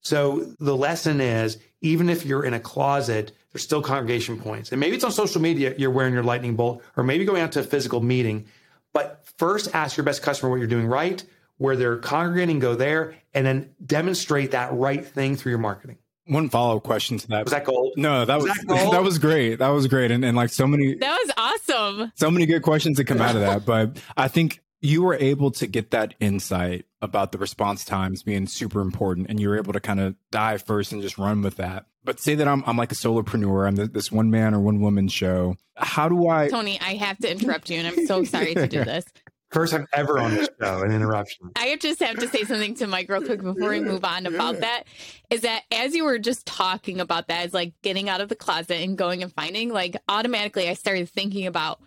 So 0.01 0.53
the 0.59 0.75
lesson 0.75 1.21
is 1.21 1.57
even 1.81 2.09
if 2.09 2.25
you're 2.25 2.43
in 2.43 2.53
a 2.53 2.59
closet, 2.59 3.31
there's 3.51 3.63
still 3.63 3.81
congregation 3.81 4.39
points. 4.39 4.71
And 4.71 4.79
maybe 4.79 4.95
it's 4.95 5.03
on 5.03 5.11
social 5.11 5.41
media, 5.41 5.73
you're 5.77 5.91
wearing 5.91 6.13
your 6.13 6.23
lightning 6.23 6.55
bolt, 6.55 6.83
or 6.95 7.03
maybe 7.03 7.25
going 7.25 7.41
out 7.41 7.51
to 7.53 7.59
a 7.59 7.63
physical 7.63 8.01
meeting. 8.01 8.45
But 8.93 9.25
first 9.37 9.73
ask 9.73 9.97
your 9.97 10.03
best 10.03 10.21
customer 10.21 10.49
what 10.49 10.57
you're 10.57 10.67
doing 10.67 10.87
right, 10.87 11.23
where 11.57 11.75
they're 11.75 11.97
congregating, 11.97 12.59
go 12.59 12.75
there, 12.75 13.15
and 13.33 13.45
then 13.45 13.75
demonstrate 13.85 14.51
that 14.51 14.73
right 14.73 15.05
thing 15.05 15.35
through 15.35 15.51
your 15.51 15.59
marketing. 15.59 15.97
One 16.31 16.49
follow 16.49 16.77
up 16.77 16.83
question 16.83 17.17
to 17.17 17.27
that. 17.27 17.43
Was 17.45 17.51
that 17.51 17.65
gold? 17.65 17.93
No, 17.97 18.23
that 18.23 18.35
was, 18.37 18.45
Was 18.45 18.57
that, 18.67 18.91
that 18.91 19.03
was 19.03 19.17
great. 19.19 19.55
That 19.59 19.67
was 19.69 19.87
great. 19.87 20.11
And, 20.11 20.23
and 20.23 20.35
like 20.37 20.49
so 20.49 20.65
many 20.65 20.95
That 20.95 21.17
was 21.25 21.31
awesome. 21.35 22.11
so 22.15 22.31
many 22.31 22.45
good 22.45 22.61
questions 22.61 22.95
that 22.97 23.03
come 23.05 23.19
out 23.21 23.35
of 23.35 23.41
that. 23.41 23.65
But 23.65 24.01
I 24.15 24.27
think 24.29 24.61
you 24.79 25.03
were 25.03 25.15
able 25.15 25.51
to 25.51 25.67
get 25.67 25.91
that 25.91 26.15
insight 26.21 26.85
about 27.01 27.31
the 27.33 27.37
response 27.37 27.83
times 27.83 28.23
being 28.23 28.47
super 28.47 28.79
important, 28.81 29.27
and 29.29 29.39
you 29.39 29.49
were 29.49 29.57
able 29.57 29.73
to 29.73 29.79
kind 29.79 29.99
of 29.99 30.15
dive 30.31 30.63
first 30.63 30.91
and 30.93 31.01
just 31.01 31.17
run 31.17 31.41
with 31.41 31.57
that. 31.57 31.85
But 32.03 32.19
say 32.19 32.33
that 32.35 32.47
I'm 32.47 32.63
I'm 32.65 32.77
like 32.77 32.91
a 32.91 32.95
solopreneur. 32.95 33.67
I'm 33.67 33.75
this 33.75 34.11
one 34.11 34.31
man 34.31 34.53
or 34.55 34.59
one 34.61 34.81
woman 34.81 35.07
show. 35.07 35.55
How 35.75 36.09
do 36.09 36.27
I? 36.29 36.47
Tony, 36.49 36.79
I 36.81 36.95
have 36.95 37.17
to 37.19 37.29
interrupt 37.31 37.69
you, 37.69 37.77
and 37.77 37.87
I'm 37.87 38.07
so 38.07 38.23
sorry 38.23 38.55
to 38.55 38.67
do 38.67 38.83
this. 38.85 39.05
First 39.51 39.73
time 39.73 39.85
ever 39.91 40.17
on 40.17 40.33
this 40.33 40.49
show, 40.61 40.81
an 40.81 40.91
interruption. 40.93 41.51
I 41.57 41.75
just 41.75 42.01
have 42.01 42.17
to 42.19 42.27
say 42.29 42.43
something 42.43 42.73
to 42.75 42.87
Mike 42.87 43.09
real 43.09 43.21
quick 43.21 43.41
before 43.41 43.69
we 43.69 43.81
move 43.81 44.05
on 44.05 44.25
about 44.25 44.61
that. 44.61 44.83
Is 45.29 45.41
that 45.41 45.63
as 45.71 45.93
you 45.93 46.05
were 46.05 46.19
just 46.19 46.45
talking 46.45 47.01
about 47.01 47.27
that, 47.27 47.45
as 47.45 47.53
like 47.53 47.73
getting 47.81 48.07
out 48.07 48.21
of 48.21 48.29
the 48.29 48.35
closet 48.35 48.77
and 48.81 48.97
going 48.97 49.21
and 49.23 49.33
finding, 49.33 49.69
like 49.69 49.97
automatically 50.07 50.69
I 50.69 50.73
started 50.73 51.09
thinking 51.09 51.47
about 51.47 51.81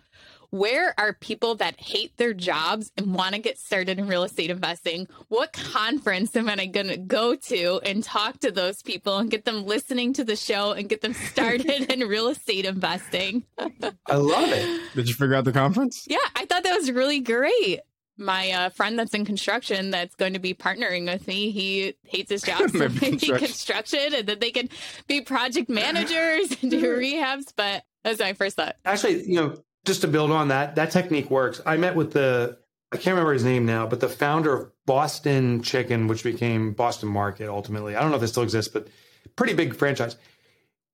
where 0.49 0.93
are 0.99 1.13
people 1.13 1.55
that 1.55 1.79
hate 1.79 2.17
their 2.17 2.33
jobs 2.33 2.91
and 2.97 3.13
want 3.13 3.35
to 3.35 3.41
get 3.41 3.57
started 3.57 3.99
in 3.99 4.07
real 4.07 4.23
estate 4.23 4.49
investing? 4.49 5.07
What 5.27 5.53
conference 5.53 6.35
am 6.35 6.49
I 6.49 6.65
going 6.65 6.87
to 6.87 6.97
go 6.97 7.35
to 7.35 7.79
and 7.83 8.03
talk 8.03 8.39
to 8.39 8.51
those 8.51 8.81
people 8.81 9.17
and 9.17 9.29
get 9.29 9.45
them 9.45 9.65
listening 9.65 10.13
to 10.13 10.23
the 10.23 10.35
show 10.35 10.71
and 10.71 10.89
get 10.89 11.01
them 11.01 11.13
started 11.31 11.91
in 11.91 12.07
real 12.07 12.27
estate 12.27 12.65
investing? 12.65 13.43
I 13.57 14.15
love 14.15 14.49
it. 14.51 14.81
Did 14.95 15.07
you 15.07 15.13
figure 15.13 15.35
out 15.35 15.45
the 15.45 15.51
conference? 15.51 16.05
Yeah, 16.07 16.17
I 16.35 16.45
thought 16.45 16.63
that 16.63 16.75
was 16.77 16.91
really 16.91 17.19
great. 17.19 17.79
My 18.17 18.49
uh, 18.51 18.69
friend 18.69 18.97
that's 18.97 19.13
in 19.13 19.25
construction 19.25 19.91
that's 19.91 20.15
going 20.15 20.33
to 20.33 20.39
be 20.39 20.53
partnering 20.53 21.05
with 21.05 21.27
me, 21.27 21.51
he 21.51 21.95
hates 22.05 22.31
his 22.31 22.41
job. 22.43 22.69
So 22.69 22.77
Maybe 22.79 22.93
maybe 23.01 23.09
construction. 23.09 23.45
construction 23.47 24.13
and 24.13 24.25
then 24.27 24.39
they 24.39 24.51
can 24.51 24.69
be 25.07 25.19
project 25.21 25.67
managers 25.69 26.55
and 26.61 26.71
do 26.71 26.81
rehabs. 26.97 27.51
But 27.55 27.83
that's 28.05 28.19
my 28.19 28.31
first 28.33 28.55
thought. 28.55 28.77
Actually, 28.85 29.23
you 29.29 29.35
know, 29.35 29.57
just 29.85 30.01
to 30.01 30.07
build 30.07 30.31
on 30.31 30.49
that, 30.49 30.75
that 30.75 30.91
technique 30.91 31.29
works. 31.29 31.61
I 31.65 31.77
met 31.77 31.95
with 31.95 32.11
the, 32.11 32.57
I 32.91 32.97
can't 32.97 33.13
remember 33.13 33.33
his 33.33 33.43
name 33.43 33.65
now, 33.65 33.87
but 33.87 33.99
the 33.99 34.09
founder 34.09 34.53
of 34.53 34.71
Boston 34.85 35.61
Chicken, 35.61 36.07
which 36.07 36.23
became 36.23 36.73
Boston 36.73 37.09
Market 37.09 37.49
ultimately. 37.49 37.95
I 37.95 38.01
don't 38.01 38.11
know 38.11 38.17
if 38.17 38.23
it 38.23 38.27
still 38.27 38.43
exists, 38.43 38.71
but 38.71 38.87
pretty 39.35 39.53
big 39.53 39.75
franchise. 39.75 40.17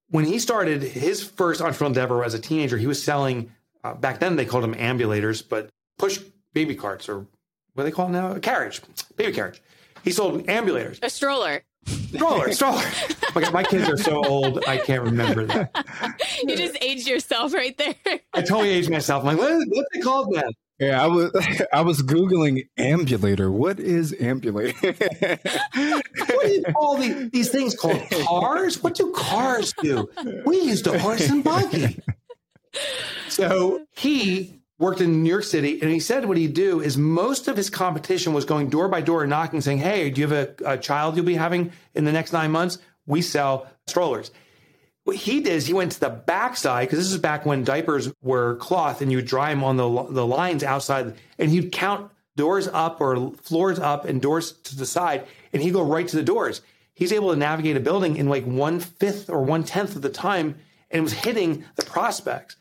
When 0.10 0.26
he 0.26 0.40
started 0.40 0.84
his 0.84 1.24
first 1.24 1.62
entrepreneurial 1.62 1.88
endeavor 1.88 2.24
as 2.24 2.34
a 2.34 2.40
teenager, 2.40 2.78
he 2.78 2.88
was 2.88 3.02
selling, 3.02 3.52
uh, 3.84 3.94
back 3.94 4.20
then 4.20 4.36
they 4.36 4.46
called 4.46 4.64
them 4.64 4.76
ambulators, 4.76 5.48
but 5.48 5.70
push 5.98 6.20
baby 6.54 6.76
carts 6.76 7.08
or 7.08 7.20
what 7.74 7.84
do 7.84 7.84
they 7.84 7.92
call 7.92 8.08
them 8.08 8.14
now? 8.14 8.34
A 8.34 8.40
carriage, 8.40 8.82
baby 9.16 9.32
carriage. 9.32 9.62
He 10.04 10.12
sold 10.12 10.46
ambulators. 10.48 11.00
A 11.02 11.10
stroller. 11.10 11.64
Stroller, 11.86 12.52
stroller. 12.52 12.84
my, 13.36 13.50
my 13.52 13.64
kids 13.64 13.90
are 13.90 13.98
so 13.98 14.24
old, 14.26 14.64
I 14.68 14.78
can't 14.78 15.04
remember 15.04 15.46
that. 15.46 16.20
You 16.44 16.56
just 16.56 16.78
aged 16.82 17.08
yourself 17.08 17.54
right 17.54 17.78
there. 17.78 17.96
I 18.34 18.42
totally 18.42 18.70
aged 18.70 18.90
myself. 18.90 19.24
I'm 19.26 19.38
like, 19.38 19.38
what, 19.38 19.68
what's 19.68 19.90
it 19.94 20.04
called 20.04 20.34
now? 20.34 20.44
Yeah, 20.82 21.04
I 21.04 21.06
was 21.06 21.32
I 21.74 21.82
was 21.82 22.02
googling 22.02 22.68
ambulator. 22.78 23.52
What 23.52 23.80
is 23.80 24.14
ambulator? 24.20 24.74
What 25.74 26.48
do 26.48 26.54
you 26.54 26.64
call 26.64 26.98
the, 26.98 27.30
these 27.32 27.50
things 27.50 27.76
called 27.76 28.02
cars? 28.26 28.82
What 28.82 28.96
do 28.96 29.12
cars 29.12 29.74
do? 29.82 30.10
We 30.46 30.60
used 30.60 30.88
a 30.88 30.98
horse 30.98 31.30
and 31.30 31.44
buggy. 31.44 32.00
So 33.30 33.86
he 33.96 34.61
worked 34.82 35.00
in 35.00 35.22
New 35.22 35.30
York 35.30 35.44
City, 35.44 35.80
and 35.82 35.92
he 35.92 36.00
said 36.00 36.26
what 36.26 36.38
he'd 36.38 36.56
do 36.56 36.82
is 36.82 36.98
most 36.98 37.48
of 37.48 37.56
his 37.56 37.70
competition 37.70 38.34
was 38.34 38.46
going 38.46 38.68
door 38.68 38.88
by 38.88 39.00
door 39.00 39.22
and 39.22 39.30
knocking, 39.30 39.62
saying, 39.62 39.78
"Hey, 39.78 40.10
do 40.10 40.20
you 40.20 40.28
have 40.28 40.58
a, 40.66 40.74
a 40.74 40.78
child 40.78 41.16
you'll 41.16 41.26
be 41.26 41.36
having 41.36 41.72
in 41.94 42.04
the 42.04 42.12
next 42.12 42.34
nine 42.34 42.52
months? 42.52 42.80
We 43.06 43.22
sell 43.22 43.68
strollers." 43.88 44.32
What 45.04 45.16
he 45.16 45.40
did 45.40 45.54
is 45.54 45.68
he 45.68 45.74
went 45.74 45.94
to 45.94 46.00
the 46.00 46.10
backside 46.10 46.88
because 46.88 47.00
this 47.00 47.12
is 47.12 47.18
back 47.20 47.46
when 47.46 47.64
diapers 47.64 48.12
were 48.22 48.56
cloth 48.56 49.02
and 49.02 49.12
you 49.12 49.22
dry 49.22 49.52
them 49.52 49.64
on 49.64 49.78
the 49.78 50.04
the 50.10 50.26
lines 50.26 50.64
outside, 50.64 51.16
and 51.38 51.52
he'd 51.52 51.72
count 51.72 52.12
doors 52.36 52.68
up 52.68 53.00
or 53.00 53.32
floors 53.44 53.78
up 53.78 54.06
and 54.06 54.20
doors 54.20 54.54
to 54.64 54.76
the 54.76 54.86
side, 54.86 55.28
and 55.54 55.62
he'd 55.62 55.74
go 55.74 55.84
right 55.84 56.08
to 56.08 56.16
the 56.16 56.24
doors. 56.24 56.62
He's 56.96 57.14
able 57.14 57.32
to 57.32 57.38
navigate 57.38 57.78
a 57.78 57.80
building 57.80 58.18
in 58.18 58.30
like 58.30 58.46
one 58.46 58.80
fifth 58.80 59.30
or 59.30 59.44
one 59.44 59.64
tenth 59.64 59.96
of 59.96 60.02
the 60.02 60.10
time, 60.10 60.56
and 60.90 61.04
was 61.04 61.14
hitting 61.14 61.66
the 61.76 61.86
prospects. 61.86 62.56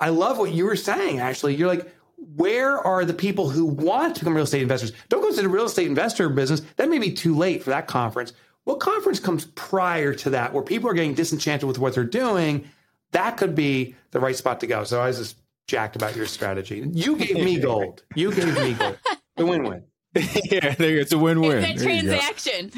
I 0.00 0.10
love 0.10 0.38
what 0.38 0.52
you 0.52 0.64
were 0.66 0.76
saying. 0.76 1.20
Actually, 1.20 1.54
you're 1.54 1.68
like, 1.68 1.90
where 2.36 2.78
are 2.78 3.04
the 3.04 3.14
people 3.14 3.48
who 3.50 3.64
want 3.64 4.16
to 4.16 4.20
become 4.20 4.34
real 4.34 4.44
estate 4.44 4.62
investors? 4.62 4.92
Don't 5.08 5.20
go 5.22 5.28
into 5.28 5.42
the 5.42 5.48
real 5.48 5.64
estate 5.66 5.86
investor 5.86 6.28
business. 6.28 6.62
That 6.76 6.88
may 6.88 6.98
be 6.98 7.12
too 7.12 7.34
late 7.36 7.62
for 7.62 7.70
that 7.70 7.86
conference. 7.86 8.32
What 8.64 8.80
conference 8.80 9.20
comes 9.20 9.44
prior 9.54 10.12
to 10.14 10.30
that, 10.30 10.52
where 10.52 10.62
people 10.62 10.90
are 10.90 10.94
getting 10.94 11.14
disenchanted 11.14 11.68
with 11.68 11.78
what 11.78 11.94
they're 11.94 12.04
doing? 12.04 12.68
That 13.12 13.36
could 13.36 13.54
be 13.54 13.94
the 14.10 14.20
right 14.20 14.34
spot 14.34 14.60
to 14.60 14.66
go. 14.66 14.84
So 14.84 15.00
I 15.00 15.06
was 15.06 15.18
just 15.18 15.36
jacked 15.68 15.96
about 15.96 16.16
your 16.16 16.26
strategy. 16.26 16.84
You 16.92 17.16
gave 17.16 17.36
me 17.36 17.58
gold. 17.60 18.02
You 18.14 18.32
gave 18.34 18.54
me 18.58 18.74
gold. 18.74 18.98
The 19.36 19.46
win-win. 19.46 19.84
yeah, 20.14 20.74
there 20.74 20.90
you 20.90 20.96
go. 20.96 21.02
it's 21.02 21.12
a 21.12 21.18
win-win. 21.18 21.62
It's 21.62 21.82
that 21.82 21.84
There 21.84 21.94
you 21.94 22.02
go. 22.02 22.08
transaction. 22.08 22.72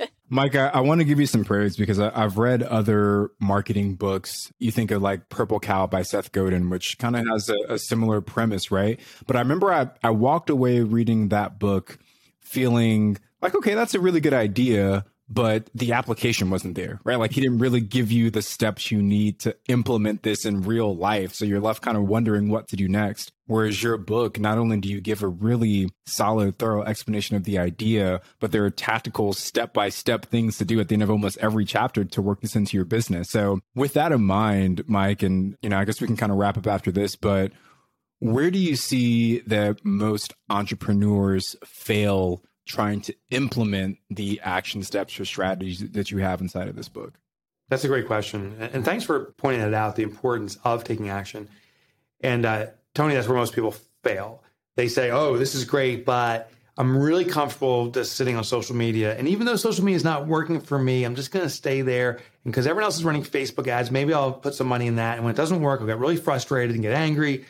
Mike, 0.30 0.54
I, 0.54 0.68
I 0.68 0.80
want 0.80 1.00
to 1.00 1.04
give 1.04 1.18
you 1.18 1.26
some 1.26 1.44
praise 1.44 1.76
because 1.76 1.98
I, 1.98 2.10
I've 2.14 2.36
read 2.36 2.62
other 2.62 3.30
marketing 3.40 3.94
books. 3.94 4.52
You 4.58 4.70
think 4.70 4.90
of 4.90 5.00
like 5.00 5.28
Purple 5.28 5.58
Cow 5.58 5.86
by 5.86 6.02
Seth 6.02 6.32
Godin, 6.32 6.68
which 6.68 6.98
kind 6.98 7.16
of 7.16 7.26
has 7.26 7.48
a, 7.48 7.74
a 7.74 7.78
similar 7.78 8.20
premise, 8.20 8.70
right? 8.70 9.00
But 9.26 9.36
I 9.36 9.40
remember 9.40 9.72
I, 9.72 9.88
I 10.02 10.10
walked 10.10 10.50
away 10.50 10.80
reading 10.80 11.28
that 11.28 11.58
book 11.58 11.98
feeling 12.40 13.16
like, 13.40 13.54
okay, 13.54 13.74
that's 13.74 13.94
a 13.94 14.00
really 14.00 14.20
good 14.20 14.34
idea, 14.34 15.04
but 15.28 15.68
the 15.74 15.92
application 15.92 16.50
wasn't 16.50 16.74
there, 16.74 17.00
right? 17.04 17.18
Like 17.18 17.32
he 17.32 17.40
didn't 17.40 17.58
really 17.58 17.80
give 17.80 18.10
you 18.10 18.30
the 18.30 18.40
steps 18.40 18.90
you 18.90 19.02
need 19.02 19.40
to 19.40 19.54
implement 19.68 20.22
this 20.22 20.46
in 20.46 20.62
real 20.62 20.96
life. 20.96 21.34
So 21.34 21.44
you're 21.44 21.60
left 21.60 21.82
kind 21.82 21.96
of 21.96 22.08
wondering 22.08 22.48
what 22.48 22.68
to 22.68 22.76
do 22.76 22.88
next. 22.88 23.32
Whereas 23.46 23.82
your 23.82 23.96
book, 23.98 24.38
not 24.38 24.58
only 24.58 24.78
do 24.78 24.88
you 24.88 25.00
give 25.00 25.22
a 25.22 25.28
really 25.28 25.90
solid, 26.06 26.58
thorough 26.58 26.82
explanation 26.82 27.36
of 27.36 27.44
the 27.44 27.58
idea, 27.58 28.20
but 28.40 28.52
there 28.52 28.64
are 28.64 28.70
tactical 28.70 29.32
step 29.32 29.74
by 29.74 29.90
step 29.90 30.26
things 30.26 30.58
to 30.58 30.64
do 30.64 30.80
at 30.80 30.88
the 30.88 30.94
end 30.94 31.02
of 31.02 31.10
almost 31.10 31.38
every 31.38 31.64
chapter 31.64 32.04
to 32.04 32.22
work 32.22 32.40
this 32.40 32.56
into 32.56 32.76
your 32.76 32.86
business. 32.86 33.30
So 33.30 33.60
with 33.74 33.94
that 33.94 34.12
in 34.12 34.22
mind, 34.22 34.84
Mike, 34.86 35.22
and, 35.22 35.56
you 35.62 35.68
know, 35.68 35.78
I 35.78 35.84
guess 35.84 36.00
we 36.00 36.06
can 36.06 36.16
kind 36.16 36.32
of 36.32 36.38
wrap 36.38 36.56
up 36.56 36.66
after 36.66 36.90
this, 36.90 37.16
but 37.16 37.52
where 38.20 38.50
do 38.50 38.58
you 38.58 38.76
see 38.76 39.40
that 39.40 39.84
most 39.84 40.34
entrepreneurs 40.50 41.54
fail 41.64 42.42
trying 42.68 43.00
to 43.00 43.14
implement 43.30 43.98
the 44.10 44.40
action 44.44 44.82
steps 44.82 45.18
or 45.18 45.24
strategies 45.24 45.90
that 45.90 46.10
you 46.10 46.18
have 46.18 46.40
inside 46.40 46.68
of 46.68 46.76
this 46.76 46.88
book? 46.88 47.14
That's 47.68 47.84
a 47.84 47.88
great 47.88 48.06
question. 48.06 48.56
And 48.60 48.84
thanks 48.84 49.04
for 49.04 49.34
pointing 49.36 49.62
it 49.62 49.74
out 49.74 49.96
the 49.96 50.02
importance 50.02 50.58
of 50.64 50.84
taking 50.84 51.08
action. 51.08 51.48
And 52.20 52.46
uh, 52.46 52.66
Tony, 52.94 53.14
that's 53.14 53.28
where 53.28 53.36
most 53.36 53.54
people 53.54 53.74
fail. 54.02 54.42
They 54.76 54.88
say, 54.88 55.10
oh, 55.10 55.36
this 55.36 55.54
is 55.54 55.64
great, 55.64 56.04
but 56.04 56.50
I'm 56.76 56.96
really 56.96 57.24
comfortable 57.24 57.90
just 57.90 58.12
sitting 58.12 58.36
on 58.36 58.44
social 58.44 58.76
media. 58.76 59.18
And 59.18 59.26
even 59.26 59.46
though 59.46 59.56
social 59.56 59.84
media 59.84 59.96
is 59.96 60.04
not 60.04 60.26
working 60.28 60.60
for 60.60 60.78
me, 60.78 61.04
I'm 61.04 61.16
just 61.16 61.32
going 61.32 61.44
to 61.44 61.50
stay 61.50 61.82
there. 61.82 62.12
And 62.44 62.52
because 62.52 62.66
everyone 62.66 62.84
else 62.84 62.96
is 62.96 63.04
running 63.04 63.24
Facebook 63.24 63.66
ads, 63.66 63.90
maybe 63.90 64.14
I'll 64.14 64.32
put 64.32 64.54
some 64.54 64.68
money 64.68 64.86
in 64.86 64.96
that. 64.96 65.16
And 65.16 65.24
when 65.24 65.34
it 65.34 65.36
doesn't 65.36 65.60
work, 65.60 65.80
I'll 65.80 65.86
get 65.86 65.98
really 65.98 66.16
frustrated 66.16 66.74
and 66.74 66.82
get 66.82 66.94
angry, 66.94 67.44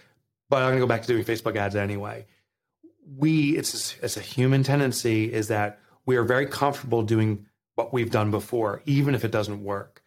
but 0.49 0.63
I'm 0.63 0.71
going 0.71 0.77
to 0.77 0.81
go 0.81 0.87
back 0.87 1.03
to 1.03 1.09
doing 1.09 1.25
Facebook 1.25 1.57
ads 1.57 1.77
anyway. 1.77 2.25
We, 3.17 3.57
it's, 3.57 3.97
it's 4.03 4.17
a 4.17 4.21
human 4.21 4.63
tendency 4.63 5.33
is 5.33 5.49
that 5.49 5.81
we 6.05 6.17
are 6.17 6.25
very 6.25 6.47
comfortable 6.47 7.03
doing 7.03 7.47
what 7.75 7.93
we've 7.93 8.11
done 8.11 8.31
before, 8.31 8.83
even 8.87 9.15
if 9.15 9.25
it 9.25 9.31
doesn't 9.31 9.63
work. 9.63 10.03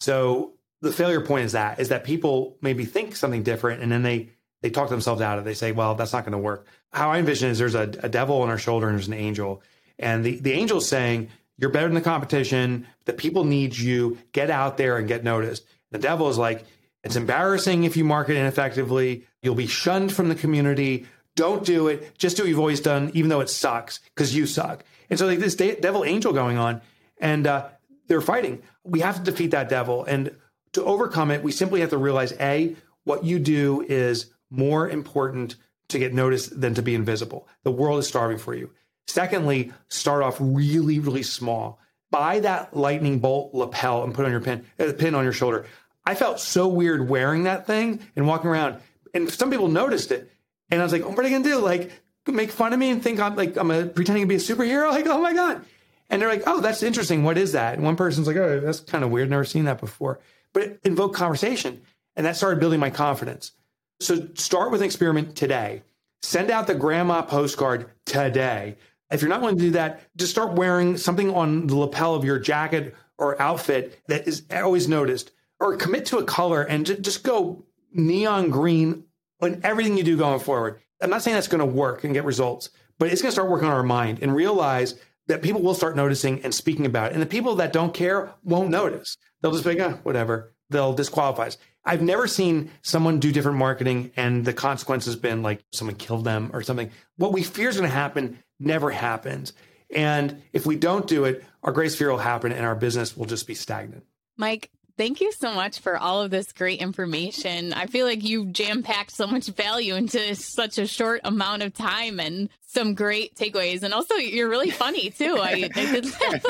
So 0.00 0.54
the 0.82 0.92
failure 0.92 1.20
point 1.20 1.46
is 1.46 1.52
that 1.52 1.80
is 1.80 1.88
that 1.88 2.04
people 2.04 2.56
maybe 2.60 2.84
think 2.84 3.16
something 3.16 3.42
different 3.42 3.82
and 3.82 3.90
then 3.90 4.02
they 4.02 4.30
they 4.62 4.70
talk 4.70 4.88
themselves 4.88 5.20
out 5.20 5.38
of 5.38 5.44
it. 5.44 5.48
They 5.48 5.54
say, 5.54 5.72
well, 5.72 5.94
that's 5.94 6.12
not 6.12 6.24
going 6.24 6.32
to 6.32 6.38
work. 6.38 6.66
How 6.90 7.10
I 7.10 7.18
envision 7.18 7.50
is 7.50 7.58
there's 7.58 7.74
a, 7.74 7.82
a 7.82 8.08
devil 8.08 8.40
on 8.40 8.48
our 8.48 8.56
shoulder 8.56 8.88
and 8.88 8.96
there's 8.96 9.08
an 9.08 9.14
angel. 9.14 9.62
And 9.98 10.24
the, 10.24 10.40
the 10.40 10.52
angel 10.52 10.78
is 10.78 10.88
saying, 10.88 11.28
you're 11.58 11.68
better 11.68 11.86
than 11.86 11.94
the 11.94 12.00
competition. 12.00 12.86
The 13.04 13.12
people 13.12 13.44
need 13.44 13.76
you. 13.76 14.16
Get 14.32 14.50
out 14.50 14.78
there 14.78 14.96
and 14.96 15.06
get 15.06 15.22
noticed. 15.22 15.66
The 15.90 15.98
devil 15.98 16.30
is 16.30 16.38
like, 16.38 16.64
it's 17.02 17.16
embarrassing 17.16 17.84
if 17.84 17.96
you 17.98 18.04
market 18.04 18.36
ineffectively. 18.36 19.26
You'll 19.42 19.54
be 19.54 19.66
shunned 19.66 20.12
from 20.12 20.30
the 20.30 20.34
community. 20.34 21.06
Don't 21.36 21.64
do 21.64 21.88
it. 21.88 22.16
Just 22.16 22.36
do 22.36 22.44
what 22.44 22.48
you've 22.48 22.58
always 22.58 22.80
done, 22.80 23.10
even 23.14 23.28
though 23.28 23.40
it 23.40 23.50
sucks, 23.50 23.98
because 24.14 24.34
you 24.34 24.46
suck. 24.46 24.84
And 25.10 25.18
so 25.18 25.26
like 25.26 25.38
this 25.38 25.56
de- 25.56 25.80
devil 25.80 26.04
angel 26.04 26.32
going 26.32 26.58
on, 26.58 26.80
and 27.18 27.46
uh, 27.46 27.68
they're 28.06 28.20
fighting. 28.20 28.62
We 28.84 29.00
have 29.00 29.16
to 29.16 29.30
defeat 29.30 29.50
that 29.50 29.68
devil, 29.68 30.04
and 30.04 30.34
to 30.72 30.84
overcome 30.84 31.30
it, 31.30 31.42
we 31.42 31.52
simply 31.52 31.80
have 31.80 31.90
to 31.90 31.98
realize 31.98 32.32
a 32.40 32.76
what 33.04 33.24
you 33.24 33.38
do 33.38 33.82
is 33.82 34.26
more 34.50 34.88
important 34.88 35.56
to 35.88 35.98
get 35.98 36.14
noticed 36.14 36.60
than 36.60 36.74
to 36.74 36.82
be 36.82 36.94
invisible. 36.94 37.48
The 37.62 37.70
world 37.72 37.98
is 37.98 38.08
starving 38.08 38.38
for 38.38 38.54
you. 38.54 38.70
Secondly, 39.06 39.72
start 39.88 40.22
off 40.22 40.36
really, 40.40 40.98
really 40.98 41.22
small. 41.22 41.78
Buy 42.10 42.40
that 42.40 42.76
lightning 42.76 43.18
bolt 43.18 43.54
lapel 43.54 44.04
and 44.04 44.14
put 44.14 44.24
on 44.24 44.30
your 44.30 44.40
pin, 44.40 44.64
uh, 44.78 44.92
pin 44.96 45.14
on 45.14 45.24
your 45.24 45.32
shoulder. 45.32 45.66
I 46.06 46.14
felt 46.14 46.40
so 46.40 46.68
weird 46.68 47.08
wearing 47.08 47.44
that 47.44 47.66
thing 47.66 48.00
and 48.16 48.26
walking 48.26 48.48
around, 48.50 48.80
and 49.12 49.30
some 49.30 49.50
people 49.50 49.68
noticed 49.68 50.12
it, 50.12 50.30
and 50.74 50.82
I 50.82 50.84
was 50.84 50.92
like, 50.92 51.02
oh, 51.02 51.08
"What 51.10 51.20
are 51.20 51.28
you 51.28 51.36
gonna 51.38 51.48
do? 51.48 51.58
Like, 51.58 51.90
make 52.26 52.50
fun 52.50 52.72
of 52.72 52.78
me 52.78 52.90
and 52.90 53.02
think 53.02 53.20
I'm 53.20 53.36
like 53.36 53.56
I'm 53.56 53.70
a, 53.70 53.86
pretending 53.86 54.24
to 54.24 54.28
be 54.28 54.36
a 54.36 54.38
superhero? 54.38 54.90
Like, 54.90 55.06
oh 55.06 55.20
my 55.20 55.32
god!" 55.32 55.64
And 56.10 56.20
they're 56.20 56.28
like, 56.28 56.42
"Oh, 56.46 56.60
that's 56.60 56.82
interesting. 56.82 57.24
What 57.24 57.38
is 57.38 57.52
that?" 57.52 57.74
And 57.74 57.82
one 57.84 57.96
person's 57.96 58.26
like, 58.26 58.36
"Oh, 58.36 58.60
that's 58.60 58.80
kind 58.80 59.04
of 59.04 59.10
weird. 59.10 59.30
Never 59.30 59.44
seen 59.44 59.64
that 59.64 59.80
before." 59.80 60.20
But 60.52 60.62
it 60.62 60.80
invoked 60.84 61.16
conversation, 61.16 61.82
and 62.16 62.26
that 62.26 62.36
started 62.36 62.60
building 62.60 62.80
my 62.80 62.90
confidence. 62.90 63.52
So 64.00 64.28
start 64.34 64.70
with 64.70 64.80
an 64.80 64.86
experiment 64.86 65.36
today. 65.36 65.82
Send 66.22 66.50
out 66.50 66.66
the 66.66 66.74
grandma 66.74 67.22
postcard 67.22 67.90
today. 68.06 68.76
If 69.10 69.20
you're 69.20 69.28
not 69.28 69.40
willing 69.40 69.58
to 69.58 69.62
do 69.62 69.70
that, 69.72 70.00
just 70.16 70.32
start 70.32 70.54
wearing 70.54 70.96
something 70.96 71.34
on 71.34 71.66
the 71.66 71.76
lapel 71.76 72.14
of 72.14 72.24
your 72.24 72.38
jacket 72.38 72.94
or 73.18 73.40
outfit 73.40 74.00
that 74.08 74.26
is 74.26 74.42
always 74.50 74.88
noticed, 74.88 75.30
or 75.60 75.76
commit 75.76 76.06
to 76.06 76.18
a 76.18 76.24
color 76.24 76.62
and 76.62 76.84
just 76.84 77.22
go 77.22 77.64
neon 77.92 78.50
green 78.50 79.04
on 79.44 79.60
everything 79.62 79.96
you 79.96 80.04
do 80.04 80.16
going 80.16 80.40
forward. 80.40 80.80
I'm 81.00 81.10
not 81.10 81.22
saying 81.22 81.34
that's 81.34 81.48
going 81.48 81.60
to 81.60 81.66
work 81.66 82.04
and 82.04 82.14
get 82.14 82.24
results, 82.24 82.70
but 82.98 83.10
it's 83.10 83.22
going 83.22 83.30
to 83.30 83.32
start 83.32 83.50
working 83.50 83.68
on 83.68 83.74
our 83.74 83.82
mind 83.82 84.20
and 84.22 84.34
realize 84.34 84.94
that 85.26 85.42
people 85.42 85.62
will 85.62 85.74
start 85.74 85.96
noticing 85.96 86.42
and 86.42 86.54
speaking 86.54 86.86
about 86.86 87.10
it. 87.10 87.14
And 87.14 87.22
the 87.22 87.26
people 87.26 87.56
that 87.56 87.72
don't 87.72 87.94
care 87.94 88.32
won't 88.42 88.70
notice. 88.70 89.16
They'll 89.40 89.52
just 89.52 89.64
be 89.64 89.74
like, 89.74 89.80
oh, 89.80 89.98
whatever. 90.02 90.52
They'll 90.70 90.92
disqualify 90.92 91.46
us. 91.46 91.58
I've 91.84 92.02
never 92.02 92.26
seen 92.26 92.70
someone 92.82 93.20
do 93.20 93.32
different 93.32 93.58
marketing 93.58 94.12
and 94.16 94.44
the 94.44 94.54
consequence 94.54 95.04
has 95.04 95.16
been 95.16 95.42
like 95.42 95.62
someone 95.72 95.96
killed 95.96 96.24
them 96.24 96.50
or 96.52 96.62
something. 96.62 96.90
What 97.16 97.32
we 97.32 97.42
fear 97.42 97.68
is 97.68 97.76
going 97.76 97.88
to 97.88 97.94
happen 97.94 98.38
never 98.58 98.90
happens. 98.90 99.52
And 99.94 100.42
if 100.52 100.64
we 100.64 100.76
don't 100.76 101.06
do 101.06 101.24
it, 101.24 101.44
our 101.62 101.72
greatest 101.72 101.98
fear 101.98 102.10
will 102.10 102.18
happen 102.18 102.52
and 102.52 102.64
our 102.64 102.74
business 102.74 103.16
will 103.16 103.26
just 103.26 103.46
be 103.46 103.54
stagnant. 103.54 104.04
Mike, 104.36 104.70
thank 104.96 105.20
you 105.20 105.32
so 105.32 105.52
much 105.54 105.80
for 105.80 105.96
all 105.96 106.22
of 106.22 106.30
this 106.30 106.52
great 106.52 106.80
information. 106.80 107.72
I 107.72 107.86
feel 107.86 108.06
like 108.06 108.24
you 108.24 108.46
jam 108.46 108.82
packed 108.82 109.12
so 109.12 109.26
much 109.26 109.46
value 109.48 109.94
into 109.94 110.34
such 110.34 110.78
a 110.78 110.86
short 110.86 111.20
amount 111.24 111.62
of 111.62 111.74
time 111.74 112.20
and 112.20 112.48
some 112.66 112.94
great 112.94 113.34
takeaways. 113.34 113.82
And 113.82 113.94
also, 113.94 114.14
you're 114.14 114.48
really 114.48 114.70
funny 114.70 115.10
too. 115.10 115.36
I, 115.38 115.50
I 115.50 115.68
did 115.68 116.04
laugh 116.04 116.42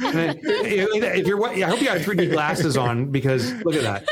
if 0.00 1.26
you're, 1.26 1.44
I 1.44 1.60
hope 1.60 1.80
you 1.80 1.86
got 1.86 1.98
3D 1.98 2.30
glasses 2.32 2.76
on 2.76 3.10
because 3.10 3.52
look 3.64 3.74
at 3.74 3.82
that. 3.82 4.08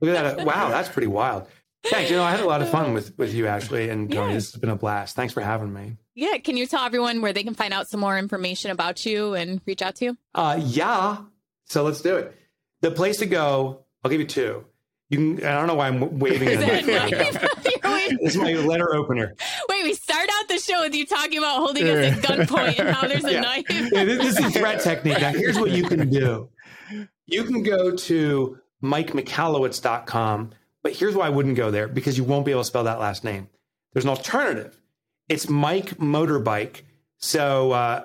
Look 0.00 0.14
at 0.14 0.36
that. 0.36 0.46
Wow, 0.46 0.68
that's 0.68 0.88
pretty 0.88 1.08
wild. 1.08 1.46
Thanks. 1.84 2.10
You 2.10 2.16
know, 2.16 2.24
I 2.24 2.30
had 2.30 2.40
a 2.40 2.46
lot 2.46 2.62
of 2.62 2.68
fun 2.68 2.92
with 2.94 3.16
with 3.16 3.32
you, 3.32 3.46
Ashley, 3.46 3.88
and 3.88 4.10
Tony. 4.12 4.34
This 4.34 4.52
has 4.52 4.60
been 4.60 4.70
a 4.70 4.76
blast. 4.76 5.14
Thanks 5.14 5.32
for 5.32 5.40
having 5.40 5.72
me. 5.72 5.96
Yeah. 6.14 6.38
Can 6.38 6.56
you 6.56 6.66
tell 6.66 6.84
everyone 6.84 7.22
where 7.22 7.32
they 7.32 7.44
can 7.44 7.54
find 7.54 7.72
out 7.72 7.88
some 7.88 8.00
more 8.00 8.18
information 8.18 8.70
about 8.70 9.06
you 9.06 9.34
and 9.34 9.60
reach 9.66 9.82
out 9.82 9.96
to 9.96 10.06
you? 10.06 10.16
Uh, 10.34 10.60
yeah. 10.62 11.18
So 11.66 11.82
let's 11.84 12.00
do 12.00 12.16
it. 12.16 12.34
The 12.82 12.90
place 12.90 13.18
to 13.18 13.26
go, 13.26 13.84
I'll 14.04 14.10
give 14.10 14.20
you 14.20 14.26
two. 14.26 14.64
You 15.08 15.18
can, 15.36 15.46
I 15.46 15.52
don't 15.54 15.66
know 15.68 15.74
why 15.76 15.86
I'm 15.88 16.18
waving 16.18 16.48
this 16.60 18.20
is 18.20 18.36
my 18.36 18.52
letter 18.54 18.94
opener. 18.94 19.34
Wait, 19.68 19.84
we 19.84 19.94
start 19.94 20.28
out 20.40 20.48
the 20.48 20.58
show 20.58 20.80
with 20.82 20.94
you 20.94 21.06
talking 21.06 21.38
about 21.38 21.58
holding 21.58 21.88
us 21.88 22.12
at 22.16 22.22
gunpoint 22.24 22.78
and 22.80 22.88
how 22.90 23.06
there's 23.06 23.24
a 23.24 23.32
Yeah. 23.34 23.40
knife. 23.40 23.64
Yeah, 23.70 24.04
this 24.04 24.36
is 24.38 24.52
threat 24.56 24.80
technique. 24.80 25.20
Now, 25.20 25.30
here's 25.32 25.58
what 25.58 25.70
you 25.70 25.84
can 25.84 26.10
do. 26.10 26.48
You 27.26 27.44
can 27.44 27.62
go 27.62 27.94
to 27.94 28.58
mikemichalowicz.com, 28.82 30.50
but 30.82 30.92
here's 30.92 31.14
why 31.14 31.26
I 31.26 31.30
wouldn't 31.30 31.56
go 31.56 31.70
there 31.70 31.88
because 31.88 32.18
you 32.18 32.24
won't 32.24 32.44
be 32.44 32.50
able 32.52 32.62
to 32.62 32.66
spell 32.66 32.84
that 32.84 32.98
last 33.00 33.24
name. 33.24 33.48
There's 33.92 34.04
an 34.04 34.10
alternative. 34.10 34.80
It's 35.28 35.48
Mike 35.48 35.96
Motorbike. 35.98 36.82
So 37.18 37.72
uh, 37.72 38.04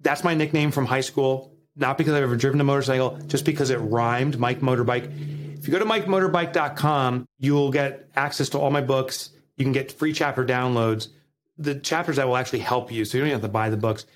that's 0.00 0.24
my 0.24 0.34
nickname 0.34 0.70
from 0.70 0.86
high 0.86 1.00
school. 1.00 1.54
Not 1.78 1.96
because 1.96 2.12
I've 2.12 2.24
ever 2.24 2.36
driven 2.36 2.60
a 2.60 2.64
motorcycle, 2.64 3.18
just 3.28 3.44
because 3.44 3.70
it 3.70 3.76
rhymed, 3.76 4.38
Mike 4.38 4.60
Motorbike. 4.60 5.58
If 5.58 5.66
you 5.66 5.72
go 5.72 5.78
to 5.78 5.84
mikemotorbike.com, 5.84 7.26
you'll 7.38 7.70
get 7.70 8.08
access 8.16 8.48
to 8.50 8.58
all 8.58 8.70
my 8.70 8.80
books. 8.80 9.30
You 9.56 9.64
can 9.64 9.72
get 9.72 9.92
free 9.92 10.12
chapter 10.12 10.44
downloads. 10.44 11.08
The 11.56 11.76
chapters 11.76 12.16
that 12.16 12.26
will 12.26 12.36
actually 12.36 12.60
help 12.60 12.92
you. 12.92 13.04
So 13.04 13.16
you 13.16 13.24
don't 13.24 13.32
have 13.32 13.42
to 13.42 13.48
buy 13.48 13.70
the 13.70 13.76
books. 13.76 14.06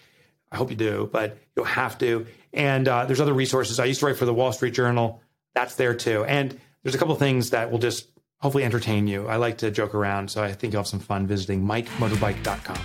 I 0.51 0.57
hope 0.57 0.71
you 0.71 0.77
do, 0.77 1.09
but 1.11 1.39
you'll 1.57 1.65
have 1.65 1.99
to. 1.99 2.27
And 2.53 2.87
uh, 2.87 3.07
there's 3.07 3.21
other 3.21 3.33
resources. 3.33 3.81
I 3.81 3.87
used 3.87 4.01
to 4.01 4.07
write 4.07 4.17
for 4.17 4.27
the 4.27 4.35
Wall 4.35 4.53
Street 4.53 4.75
Journal. 4.75 5.23
That's 5.55 5.77
there 5.77 5.95
too. 5.95 6.25
And 6.25 6.59
there's 6.83 6.95
a 6.95 6.99
couple 6.99 7.15
things 7.15 7.51
that 7.51 7.71
will 7.71 7.79
just 7.79 8.09
hopefully 8.39 8.65
entertain 8.65 9.07
you. 9.07 9.29
I 9.29 9.37
like 9.37 9.59
to 9.59 9.71
joke 9.71 9.95
around, 9.95 10.31
so 10.31 10.43
I 10.43 10.53
think 10.53 10.73
you'll 10.73 10.83
have 10.83 10.89
some 10.89 11.01
fun 11.01 11.27
visiting 11.27 11.65
mikemotorbike.com. 11.65 12.79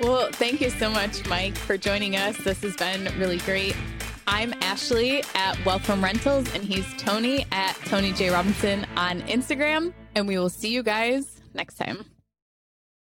Well, 0.00 0.28
thank 0.32 0.60
you 0.60 0.70
so 0.70 0.90
much, 0.90 1.26
Mike, 1.28 1.56
for 1.56 1.76
joining 1.76 2.14
us. 2.14 2.36
This 2.36 2.62
has 2.62 2.76
been 2.76 3.12
really 3.18 3.38
great. 3.38 3.74
I'm 4.30 4.52
Ashley 4.60 5.24
at 5.34 5.56
from 5.80 6.04
Rentals, 6.04 6.54
and 6.54 6.62
he's 6.62 6.84
Tony 6.98 7.46
at 7.50 7.72
Tony 7.86 8.12
J. 8.12 8.28
Robinson 8.28 8.86
on 8.94 9.22
Instagram. 9.22 9.94
And 10.14 10.28
we 10.28 10.36
will 10.36 10.50
see 10.50 10.68
you 10.68 10.82
guys 10.82 11.40
next 11.54 11.76
time. 11.76 12.04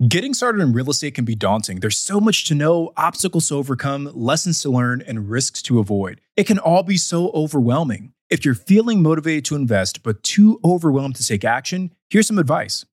Getting 0.08 0.34
started 0.34 0.60
in 0.60 0.72
real 0.72 0.90
estate 0.90 1.14
can 1.14 1.24
be 1.24 1.36
daunting. 1.36 1.78
There's 1.78 1.96
so 1.96 2.20
much 2.20 2.44
to 2.46 2.56
know, 2.56 2.92
obstacles 2.96 3.48
to 3.48 3.54
overcome, 3.54 4.10
lessons 4.12 4.60
to 4.62 4.70
learn, 4.70 5.00
and 5.00 5.30
risks 5.30 5.62
to 5.62 5.78
avoid. 5.78 6.20
It 6.36 6.48
can 6.48 6.58
all 6.58 6.82
be 6.82 6.96
so 6.96 7.30
overwhelming. 7.30 8.14
If 8.28 8.44
you're 8.44 8.56
feeling 8.56 9.00
motivated 9.00 9.44
to 9.44 9.54
invest 9.54 10.02
but 10.02 10.24
too 10.24 10.58
overwhelmed 10.64 11.14
to 11.16 11.24
take 11.24 11.44
action, 11.44 11.92
here's 12.10 12.26
some 12.26 12.40
advice. 12.40 12.84